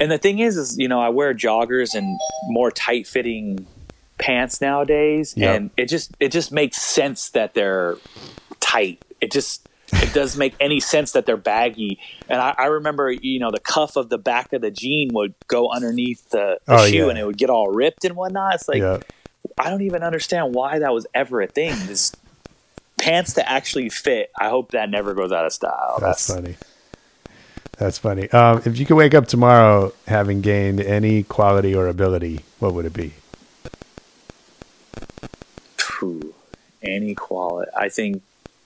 And 0.00 0.10
the 0.10 0.16
thing 0.16 0.38
is, 0.38 0.56
is, 0.56 0.78
you 0.78 0.88
know, 0.88 1.00
I 1.00 1.10
wear 1.10 1.34
joggers 1.34 1.94
and 1.94 2.18
more 2.48 2.70
tight 2.70 3.06
fitting 3.06 3.66
pants 4.18 4.60
nowadays. 4.60 5.34
Yep. 5.36 5.56
And 5.56 5.70
it 5.76 5.88
just, 5.88 6.12
it 6.20 6.30
just 6.32 6.52
makes 6.52 6.80
sense 6.80 7.30
that 7.30 7.54
they're 7.54 7.96
tight. 8.60 9.02
It 9.20 9.32
just, 9.32 9.68
it, 9.92 10.12
doesn't 10.14 10.38
make 10.44 10.54
any 10.60 10.80
sense 10.80 11.12
that 11.12 11.26
they're 11.26 11.36
baggy. 11.36 11.98
And 12.28 12.40
I, 12.40 12.54
I 12.56 12.64
remember, 12.66 13.10
you 13.10 13.38
know, 13.40 13.50
the 13.50 13.60
cuff 13.60 13.96
of 13.96 14.08
the 14.08 14.18
back 14.18 14.52
of 14.52 14.60
the 14.62 14.70
jean 14.70 15.10
would 15.14 15.34
go 15.48 15.70
underneath 15.70 16.30
the, 16.30 16.58
the 16.66 16.74
Oh, 16.74 16.86
shoe 16.86 16.96
yeah. 16.96 17.08
and 17.08 17.18
it 17.18 17.26
would 17.26 17.38
get 17.38 17.50
all 17.50 17.68
ripped 17.68 18.04
and 18.04 18.16
whatnot. 18.16 18.54
It's 18.54 18.68
like 18.68 18.78
yeah. 18.80 18.98
I 19.58 19.70
don't 19.70 19.82
even 19.82 20.02
understand 20.02 20.54
why 20.54 20.80
that 20.80 20.92
was 20.92 21.06
ever 21.14 21.40
a 21.40 21.46
thing. 21.46 21.74
This 21.86 22.12
pants 22.98 23.34
to 23.34 23.48
actually 23.48 23.88
fit. 23.90 24.30
I 24.38 24.48
hope 24.48 24.72
that 24.72 24.88
never 24.90 25.14
goes 25.14 25.32
out 25.32 25.44
of 25.46 25.52
style. 25.52 25.98
That's 26.00 26.26
funny. 26.32 26.56
That's 27.78 27.98
funny. 27.98 28.30
Um, 28.30 28.62
if 28.64 28.78
you 28.78 28.86
could 28.86 28.94
wake 28.96 29.14
up 29.14 29.26
tomorrow 29.26 29.92
having 30.06 30.40
gained 30.40 30.80
any 30.80 31.24
quality 31.24 31.74
or 31.74 31.88
ability, 31.88 32.40
what 32.60 32.72
would 32.72 32.84
it 32.86 32.92
be? 32.92 33.12
Phew, 35.98 36.34
any 36.82 37.14
quality. 37.14 37.70
I 37.76 37.88
think 37.88 38.22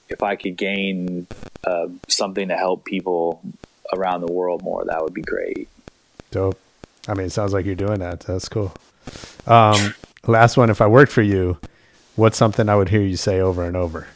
if 0.08 0.22
I 0.22 0.36
could 0.36 0.56
gain 0.56 1.26
uh, 1.64 1.88
something 2.08 2.48
to 2.48 2.56
help 2.56 2.84
people 2.84 3.42
around 3.92 4.20
the 4.20 4.32
world 4.32 4.62
more, 4.62 4.84
that 4.84 5.02
would 5.02 5.14
be 5.14 5.22
great. 5.22 5.68
Dope. 6.30 6.58
I 7.06 7.14
mean, 7.14 7.26
it 7.26 7.30
sounds 7.30 7.52
like 7.52 7.64
you're 7.64 7.74
doing 7.74 8.00
that. 8.00 8.20
That's 8.20 8.48
cool. 8.48 8.74
Um, 9.46 9.94
last 10.26 10.56
one. 10.56 10.70
If 10.70 10.80
I 10.80 10.86
worked 10.86 11.12
for 11.12 11.22
you, 11.22 11.58
what's 12.16 12.36
something 12.36 12.68
I 12.68 12.76
would 12.76 12.90
hear 12.90 13.02
you 13.02 13.16
say 13.16 13.40
over 13.40 13.64
and 13.64 13.76
over? 13.76 14.08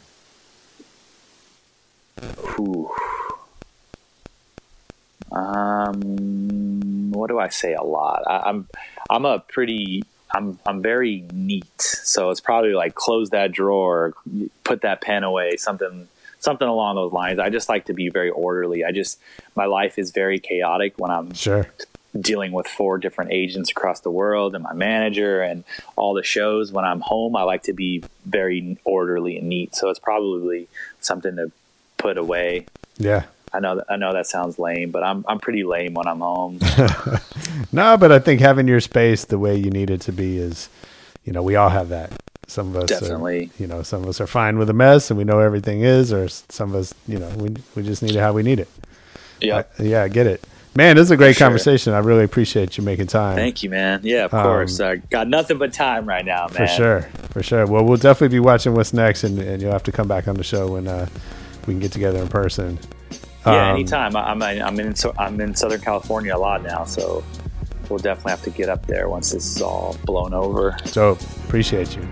Whew. 2.55 2.91
Um, 5.31 7.11
what 7.11 7.27
do 7.27 7.39
I 7.39 7.49
say 7.49 7.73
a 7.73 7.81
lot? 7.81 8.23
I, 8.27 8.49
I'm 8.49 8.67
I'm 9.09 9.25
a 9.25 9.39
pretty 9.39 10.03
I'm 10.33 10.59
I'm 10.65 10.81
very 10.81 11.25
neat, 11.31 11.79
so 11.81 12.31
it's 12.31 12.41
probably 12.41 12.73
like 12.73 12.95
close 12.95 13.29
that 13.29 13.51
drawer, 13.51 14.13
put 14.63 14.81
that 14.81 15.01
pen 15.01 15.23
away, 15.23 15.57
something 15.57 16.07
something 16.39 16.67
along 16.67 16.95
those 16.95 17.13
lines. 17.13 17.39
I 17.39 17.49
just 17.49 17.69
like 17.69 17.85
to 17.85 17.93
be 17.93 18.09
very 18.09 18.29
orderly. 18.29 18.83
I 18.83 18.91
just 18.91 19.19
my 19.55 19.65
life 19.65 19.97
is 19.97 20.11
very 20.11 20.39
chaotic 20.39 20.95
when 20.97 21.11
I'm 21.11 21.33
Sure. 21.33 21.67
dealing 22.19 22.51
with 22.51 22.67
four 22.67 22.97
different 22.97 23.31
agents 23.31 23.71
across 23.71 24.01
the 24.01 24.11
world 24.11 24.53
and 24.55 24.63
my 24.63 24.73
manager 24.73 25.41
and 25.41 25.63
all 25.95 26.13
the 26.13 26.23
shows. 26.23 26.71
When 26.71 26.83
I'm 26.85 27.01
home, 27.01 27.35
I 27.35 27.43
like 27.43 27.63
to 27.63 27.73
be 27.73 28.03
very 28.25 28.77
orderly 28.83 29.37
and 29.37 29.47
neat. 29.47 29.75
So 29.75 29.89
it's 29.89 29.99
probably 29.99 30.67
something 30.99 31.35
to 31.37 31.51
put 31.97 32.17
away. 32.17 32.65
Yeah. 32.97 33.23
I 33.53 33.59
know 33.59 33.75
that, 33.75 33.85
I 33.89 33.95
know 33.97 34.11
that 34.13 34.25
sounds 34.27 34.57
lame, 34.57 34.89
but 34.91 35.03
I'm 35.03 35.23
I'm 35.27 35.39
pretty 35.39 35.63
lame 35.63 35.93
when 35.93 36.07
I'm 36.07 36.19
home. 36.19 36.59
No, 37.71 37.97
but 37.97 38.11
I 38.11 38.19
think 38.19 38.39
having 38.39 38.67
your 38.67 38.79
space 38.79 39.25
the 39.25 39.37
way 39.39 39.55
you 39.55 39.69
need 39.71 39.89
it 39.89 40.01
to 40.01 40.11
be 40.11 40.37
is, 40.37 40.69
you 41.23 41.33
know, 41.33 41.41
we 41.41 41.55
all 41.55 41.69
have 41.69 41.89
that. 41.89 42.11
Some 42.47 42.69
of 42.75 42.83
us, 42.83 42.89
Definitely. 42.89 43.45
Are, 43.45 43.61
you 43.61 43.67
know, 43.67 43.81
some 43.83 44.03
of 44.03 44.09
us 44.09 44.19
are 44.21 44.27
fine 44.27 44.57
with 44.57 44.69
a 44.69 44.73
mess 44.73 45.09
and 45.09 45.17
we 45.17 45.23
know 45.23 45.39
everything 45.39 45.81
is, 45.81 46.11
or 46.13 46.27
some 46.27 46.69
of 46.69 46.75
us, 46.75 46.93
you 47.07 47.17
know, 47.19 47.29
we 47.37 47.55
we 47.75 47.83
just 47.83 48.03
need 48.03 48.15
it 48.15 48.19
how 48.19 48.33
we 48.33 48.43
need 48.43 48.59
it. 48.59 48.67
yeah. 49.41 49.63
I- 49.79 49.83
yeah, 49.83 50.03
I 50.03 50.07
get 50.07 50.27
it. 50.27 50.43
Man, 50.75 50.95
this 50.95 51.03
is 51.05 51.11
a 51.11 51.17
great 51.17 51.35
sure. 51.35 51.45
conversation. 51.45 51.93
I 51.93 51.99
really 51.99 52.23
appreciate 52.23 52.77
you 52.77 52.83
making 52.83 53.05
time. 53.07 53.35
Thank 53.35 53.61
you, 53.61 53.69
man. 53.69 53.99
Yeah, 54.03 54.25
of 54.25 54.33
Um, 54.33 54.43
course. 54.43 54.79
I 54.79 54.95
got 54.95 55.27
nothing 55.27 55.59
but 55.59 55.71
time 55.73 56.07
right 56.07 56.25
now, 56.25 56.47
man. 56.47 56.53
For 56.53 56.67
sure, 56.67 57.01
for 57.29 57.43
sure. 57.43 57.65
Well, 57.67 57.83
we'll 57.85 57.97
definitely 57.97 58.35
be 58.35 58.39
watching 58.39 58.73
what's 58.73 58.91
next, 58.93 59.23
and, 59.23 59.37
and 59.39 59.61
you'll 59.61 59.71
have 59.71 59.83
to 59.83 59.91
come 59.91 60.07
back 60.07 60.27
on 60.27 60.35
the 60.35 60.43
show 60.43 60.73
when 60.73 60.87
uh, 60.87 61.07
we 61.67 61.73
can 61.75 61.79
get 61.79 61.91
together 61.91 62.19
in 62.19 62.27
person. 62.27 62.79
Yeah, 63.45 63.69
Um, 63.71 63.75
anytime. 63.75 64.15
I- 64.15 64.29
I'm 64.31 64.41
I'm 64.41 64.79
in 64.79 64.93
I'm 65.17 65.41
in 65.41 65.53
Southern 65.55 65.81
California 65.81 66.35
a 66.35 66.37
lot 66.37 66.63
now, 66.63 66.83
so 66.85 67.23
we'll 67.89 67.99
definitely 67.99 68.31
have 68.31 68.43
to 68.43 68.49
get 68.51 68.69
up 68.69 68.85
there 68.87 69.09
once 69.09 69.31
this 69.31 69.55
is 69.55 69.61
all 69.61 69.95
blown 70.05 70.33
over. 70.33 70.77
So 70.85 71.17
Appreciate 71.45 71.95
you. 71.95 72.07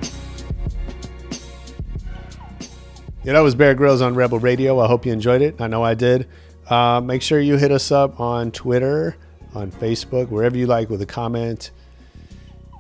Yeah, 3.24 3.34
that 3.34 3.42
was 3.42 3.54
Bear 3.56 3.76
Grillz 3.76 4.04
on 4.06 4.16
Rebel 4.16 4.40
Radio. 4.40 4.80
I 4.80 4.88
hope 4.88 5.06
you 5.06 5.14
enjoyed 5.14 5.42
it. 5.42 5.62
I 5.62 5.68
know 5.68 5.84
I 5.84 5.94
did. 5.94 6.28
Uh, 6.68 7.02
make 7.02 7.22
sure 7.22 7.40
you 7.40 7.56
hit 7.58 7.72
us 7.72 7.92
up 7.92 8.20
on 8.20 8.52
Twitter, 8.52 9.16
on 9.54 9.72
Facebook, 9.72 10.30
wherever 10.30 10.58
you 10.58 10.66
like 10.66 10.90
with 10.90 11.02
a 11.02 11.06
comment. 11.06 11.72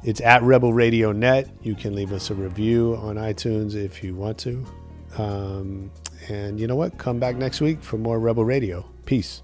It's 0.03 0.19
at 0.21 0.41
Rebel 0.41 0.73
Radio 0.73 1.11
Net. 1.11 1.47
You 1.61 1.75
can 1.75 1.93
leave 1.93 2.11
us 2.11 2.31
a 2.31 2.33
review 2.33 2.97
on 3.03 3.17
iTunes 3.17 3.75
if 3.75 4.03
you 4.03 4.15
want 4.15 4.39
to. 4.39 4.65
Um, 5.19 5.91
and 6.29 6.59
you 6.59 6.67
know 6.67 6.75
what? 6.75 6.97
Come 6.97 7.19
back 7.19 7.35
next 7.35 7.61
week 7.61 7.81
for 7.81 7.97
more 7.97 8.19
Rebel 8.19 8.45
Radio. 8.45 8.85
Peace. 9.05 9.41